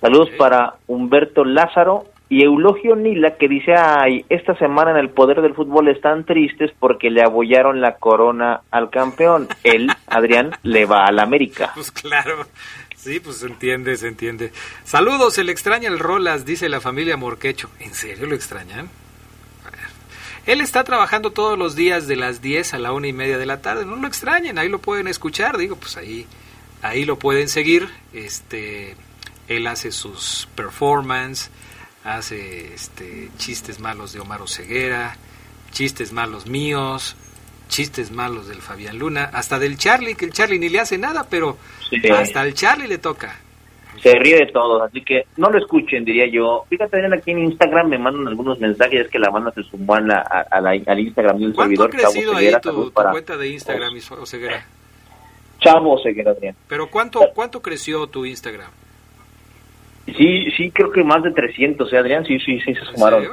Saludos 0.01 0.29
okay. 0.29 0.39
para 0.39 0.75
Humberto 0.89 1.45
Lázaro 1.45 2.07
y 2.29 2.43
Eulogio 2.43 2.95
Nila 2.95 3.37
que 3.37 3.49
dice, 3.49 3.75
ay, 3.75 4.25
esta 4.29 4.57
semana 4.59 4.91
en 4.91 4.99
el 4.99 5.11
poder 5.11 5.41
del 5.41 5.55
fútbol 5.55 5.89
están 5.89 6.25
tristes 6.25 6.71
porque 6.79 7.11
le 7.11 7.23
abollaron 7.23 7.81
la 7.81 7.97
corona 7.97 8.61
al 8.71 8.91
campeón. 8.91 9.49
Él, 9.65 9.91
Adrián, 10.07 10.53
le 10.63 10.85
va 10.85 11.05
al 11.07 11.19
América. 11.21 11.73
Pues 11.75 11.91
claro, 11.91 12.47
sí, 12.97 13.21
pues 13.21 13.39
se 13.39 13.47
entiende, 13.47 13.97
se 13.97 14.09
entiende. 14.09 14.53
Saludos, 14.85 15.35
se 15.35 15.45
le 15.45 15.53
extraña 15.53 15.89
el 15.89 15.99
Rolas, 15.99 16.45
dice 16.45 16.69
la 16.69 16.81
familia 16.81 17.17
Morquecho. 17.17 17.71
¿En 17.81 17.95
serio 17.95 18.27
lo 18.27 18.35
extrañan? 18.35 18.89
Él 20.49 20.63
está 20.63 20.83
trabajando 20.83 21.31
todos 21.31 21.59
los 21.59 21.77
días 21.77 22.09
de 22.09 22.17
las 22.17 22.41
10 22.41 22.73
a 22.73 22.79
la 22.79 22.93
una 22.93 23.07
y 23.07 23.13
media 23.13 23.37
de 23.37 23.45
la 23.45 23.61
tarde. 23.61 23.85
No 23.85 23.97
lo 23.97 24.09
extrañen, 24.09 24.59
ahí 24.59 24.71
lo 24.71 24.79
pueden 24.79 25.07
escuchar. 25.07 25.59
Digo, 25.59 25.77
pues 25.77 25.99
ahí, 25.99 26.27
ahí 26.81 27.05
lo 27.05 27.19
pueden 27.19 27.51
seguir. 27.51 27.87
Este, 28.15 28.97
él 29.47 29.67
hace 29.67 29.93
sus 29.93 30.49
performances, 30.55 31.51
hace 32.17 32.75
este, 32.75 33.29
chistes 33.37 33.81
malos 33.81 34.13
de 34.13 34.21
Omar 34.21 34.41
Ceguera, 34.47 35.17
chistes 35.71 36.13
malos 36.13 36.47
míos, 36.47 37.17
chistes 37.69 38.11
malos 38.11 38.49
del 38.49 38.63
Fabián 38.63 38.99
Luna, 38.99 39.31
hasta 39.33 39.59
del 39.59 39.77
Charlie, 39.77 40.15
que 40.15 40.25
el 40.25 40.33
Charlie 40.33 40.59
ni 40.59 40.69
le 40.69 40.81
hace 40.81 40.99
nada, 40.99 41.27
pero 41.29 41.59
sí. 41.91 42.01
hasta 42.09 42.45
el 42.45 42.55
Charlie 42.55 42.89
le 42.89 42.99
toca 42.99 43.39
se 44.03 44.15
ríe 44.15 44.37
de 44.37 44.47
todos, 44.47 44.83
así 44.83 45.03
que 45.03 45.27
no 45.37 45.51
lo 45.51 45.59
escuchen, 45.59 46.05
diría 46.05 46.27
yo. 46.31 46.65
Fíjate, 46.69 46.91
también 46.91 47.15
aquí 47.15 47.31
en 47.33 47.41
Instagram 47.41 47.89
me 47.89 47.99
mandan 47.99 48.29
algunos 48.29 48.59
mensajes, 48.61 49.07
es 49.07 49.09
que 49.09 49.19
la 49.19 49.31
banda 49.31 49.51
se 49.53 49.63
sumó 49.65 49.95
a 49.95 50.01
la, 50.01 50.19
a 50.19 50.61
la, 50.61 50.71
al 50.71 51.01
Instagram 51.01 51.39
de 51.39 51.47
un 51.47 51.55
servidor. 51.55 51.91
¿Cuánto 51.91 52.07
ha 52.07 52.11
crecido 52.11 52.37
ahí 52.37 52.53
tu, 52.63 52.91
tu 52.91 52.93
cuenta 52.93 53.37
de 53.37 53.49
Instagram, 53.49 53.91
Oseguera? 54.21 54.65
Chavo 55.61 55.95
Oseguera, 55.95 56.31
Adrián. 56.31 56.55
¿Pero 56.69 56.89
cuánto, 56.89 57.21
cuánto 57.35 57.61
creció 57.61 58.07
tu 58.07 58.25
Instagram? 58.25 58.71
Sí, 60.17 60.51
sí, 60.57 60.71
creo 60.71 60.91
que 60.91 61.05
más 61.05 61.23
de 61.23 61.33
300, 61.33 61.93
¿eh, 61.93 61.99
Adrián? 61.99 62.25
Sí, 62.25 62.39
sí, 62.41 62.61
sí, 62.61 62.75
se 62.75 62.85
sumaron. 62.95 63.25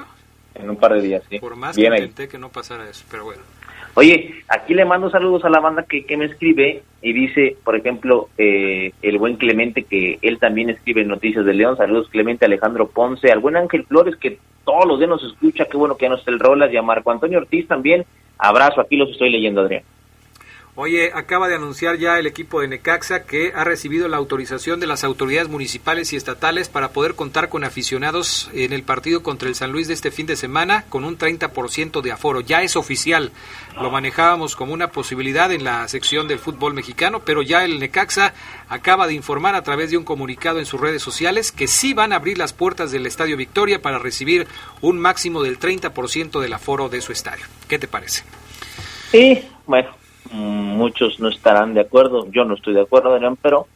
En 0.56 0.70
un 0.70 0.78
par 0.78 0.94
de 0.94 1.02
días, 1.02 1.24
sí. 1.30 1.40
Por 1.40 1.56
más 1.56 1.76
Bien 1.76 1.92
que 1.92 1.98
ahí. 1.98 2.04
intenté 2.04 2.28
que 2.30 2.38
no 2.38 2.50
pasara 2.50 2.90
eso, 2.90 3.06
pero 3.12 3.26
bueno. 3.26 3.42
Oye, 3.96 4.44
aquí 4.50 4.74
le 4.74 4.84
mando 4.84 5.10
saludos 5.10 5.46
a 5.46 5.50
la 5.50 5.60
banda 5.62 5.84
que, 5.84 6.06
que 6.06 6.18
me 6.18 6.26
escribe 6.26 6.84
y 7.02 7.14
dice, 7.14 7.56
por 7.64 7.78
ejemplo, 7.78 8.28
eh, 8.38 8.92
el 9.02 9.18
buen 9.18 9.38
Clemente, 9.38 9.84
que 9.84 10.20
él 10.22 10.38
también 10.38 10.70
escribe 10.70 11.06
Noticias 11.06 11.46
de 11.46 11.54
León. 11.54 11.78
Saludos, 11.78 12.10
Clemente 12.10 12.46
Alejandro 12.46 12.88
Ponce. 12.90 13.32
Al 13.32 13.40
buen 13.40 13.56
Ángel 13.56 13.86
Flores, 13.86 14.16
que 14.18 14.38
todos 14.66 14.86
los 14.86 14.98
días 15.00 15.10
nos 15.10 15.24
escucha. 15.24 15.66
Qué 15.66 15.78
bueno 15.78 15.96
que 15.96 16.04
ya 16.06 16.10
no 16.10 16.16
está 16.16 16.30
el 16.32 16.40
Rolas. 16.40 16.74
Y 16.74 16.78
a 16.78 16.82
Marco 16.82 17.10
Antonio 17.12 17.38
Ortiz 17.38 17.68
también. 17.68 18.06
Abrazo, 18.38 18.82
aquí 18.82 18.98
los 18.98 19.10
estoy 19.12 19.30
leyendo, 19.30 19.62
Adrián. 19.62 19.84
Oye, 20.78 21.12
acaba 21.14 21.48
de 21.48 21.56
anunciar 21.56 21.98
ya 21.98 22.20
el 22.20 22.28
equipo 22.28 22.60
de 22.60 22.68
Necaxa 22.68 23.24
que 23.24 23.54
ha 23.56 23.64
recibido 23.64 24.10
la 24.10 24.18
autorización 24.18 24.82
de 24.82 24.88
las 24.88 25.06
autoridades 25.06 25.48
municipales 25.48 26.12
y 26.12 26.18
estatales 26.18 26.68
para 26.68 26.90
poder 26.90 27.16
contar 27.16 27.48
con 27.48 27.64
aficionados 27.64 28.50
en 28.54 28.74
el 28.74 28.84
partido 28.84 29.24
contra 29.24 29.48
el 29.48 29.56
San 29.56 29.72
Luis 29.72 29.88
de 29.88 29.94
este 29.94 30.12
fin 30.12 30.26
de 30.26 30.36
semana 30.36 30.84
con 30.90 31.06
un 31.06 31.18
30% 31.18 32.02
de 32.02 32.12
aforo. 32.12 32.42
Ya 32.42 32.62
es 32.62 32.76
oficial. 32.76 33.32
Lo 33.80 33.90
manejábamos 33.90 34.58
como 34.58 34.74
una 34.74 34.92
posibilidad 34.92 35.50
en 35.54 35.64
la 35.64 35.88
sección 35.88 36.28
del 36.28 36.40
fútbol 36.40 36.74
mexicano, 36.74 37.22
pero 37.22 37.42
ya 37.42 37.64
el 37.64 37.80
Necaxa 37.80 38.34
acaba 38.68 39.08
de 39.08 39.14
informar 39.14 39.56
a 39.56 39.64
través 39.64 39.92
de 39.92 39.98
un 39.98 40.04
comunicado 40.04 40.60
en 40.60 40.66
sus 40.66 40.82
redes 40.82 41.02
sociales 41.02 41.54
que 41.54 41.68
sí 41.68 41.94
van 41.94 42.12
a 42.12 42.18
abrir 42.18 42.38
las 42.38 42.52
puertas 42.52 42.92
del 42.92 43.06
Estadio 43.06 43.38
Victoria 43.38 43.82
para 43.82 43.98
recibir 43.98 44.46
un 44.82 45.00
máximo 45.00 45.42
del 45.42 45.58
30% 45.58 46.42
del 46.42 46.52
aforo 46.52 46.90
de 46.90 47.00
su 47.00 47.14
estadio. 47.14 47.46
¿Qué 47.70 47.80
te 47.80 47.88
parece? 47.88 48.24
Sí, 49.12 49.48
bueno, 49.66 49.96
muchos 50.36 51.20
no 51.20 51.30
estarán 51.30 51.74
de 51.74 51.82
acuerdo, 51.82 52.28
yo 52.32 52.46
no 52.46 52.56
estoy 52.56 52.74
de 52.74 52.82
acuerdo, 52.82 53.14
Adrián, 53.14 53.38
pero 53.42 53.68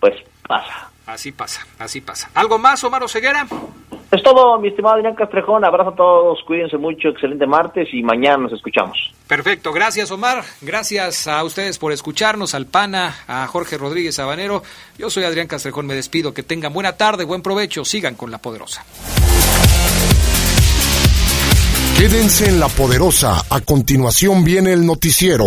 pues 0.00 0.14
pasa. 0.46 0.90
Así 1.06 1.32
pasa, 1.32 1.66
así 1.78 2.00
pasa. 2.00 2.30
¿Algo 2.34 2.58
más, 2.58 2.82
Omar 2.84 3.08
Ceguera? 3.08 3.46
Es 4.12 4.22
todo, 4.22 4.58
mi 4.60 4.68
estimado 4.68 4.96
Adrián 4.96 5.14
Castrejón. 5.14 5.64
Abrazo 5.64 5.90
a 5.90 5.96
todos, 5.96 6.38
cuídense 6.46 6.76
mucho, 6.76 7.08
excelente 7.08 7.46
martes 7.46 7.88
y 7.92 8.02
mañana 8.02 8.44
nos 8.44 8.52
escuchamos. 8.52 9.12
Perfecto, 9.26 9.72
gracias 9.72 10.10
Omar, 10.10 10.44
gracias 10.60 11.26
a 11.26 11.42
ustedes 11.42 11.78
por 11.78 11.92
escucharnos, 11.92 12.54
al 12.54 12.66
PANA, 12.66 13.16
a 13.26 13.46
Jorge 13.46 13.78
Rodríguez 13.78 14.16
Sabanero. 14.16 14.62
Yo 14.98 15.08
soy 15.08 15.24
Adrián 15.24 15.46
Castrejón, 15.46 15.86
me 15.86 15.94
despido, 15.94 16.34
que 16.34 16.42
tengan 16.42 16.74
buena 16.74 16.96
tarde, 16.96 17.24
buen 17.24 17.40
provecho, 17.40 17.86
sigan 17.86 18.14
con 18.14 18.30
La 18.30 18.36
Poderosa. 18.38 18.84
Quédense 21.98 22.48
en 22.48 22.60
La 22.60 22.68
Poderosa, 22.68 23.42
a 23.48 23.60
continuación 23.60 24.44
viene 24.44 24.72
el 24.72 24.84
noticiero. 24.84 25.44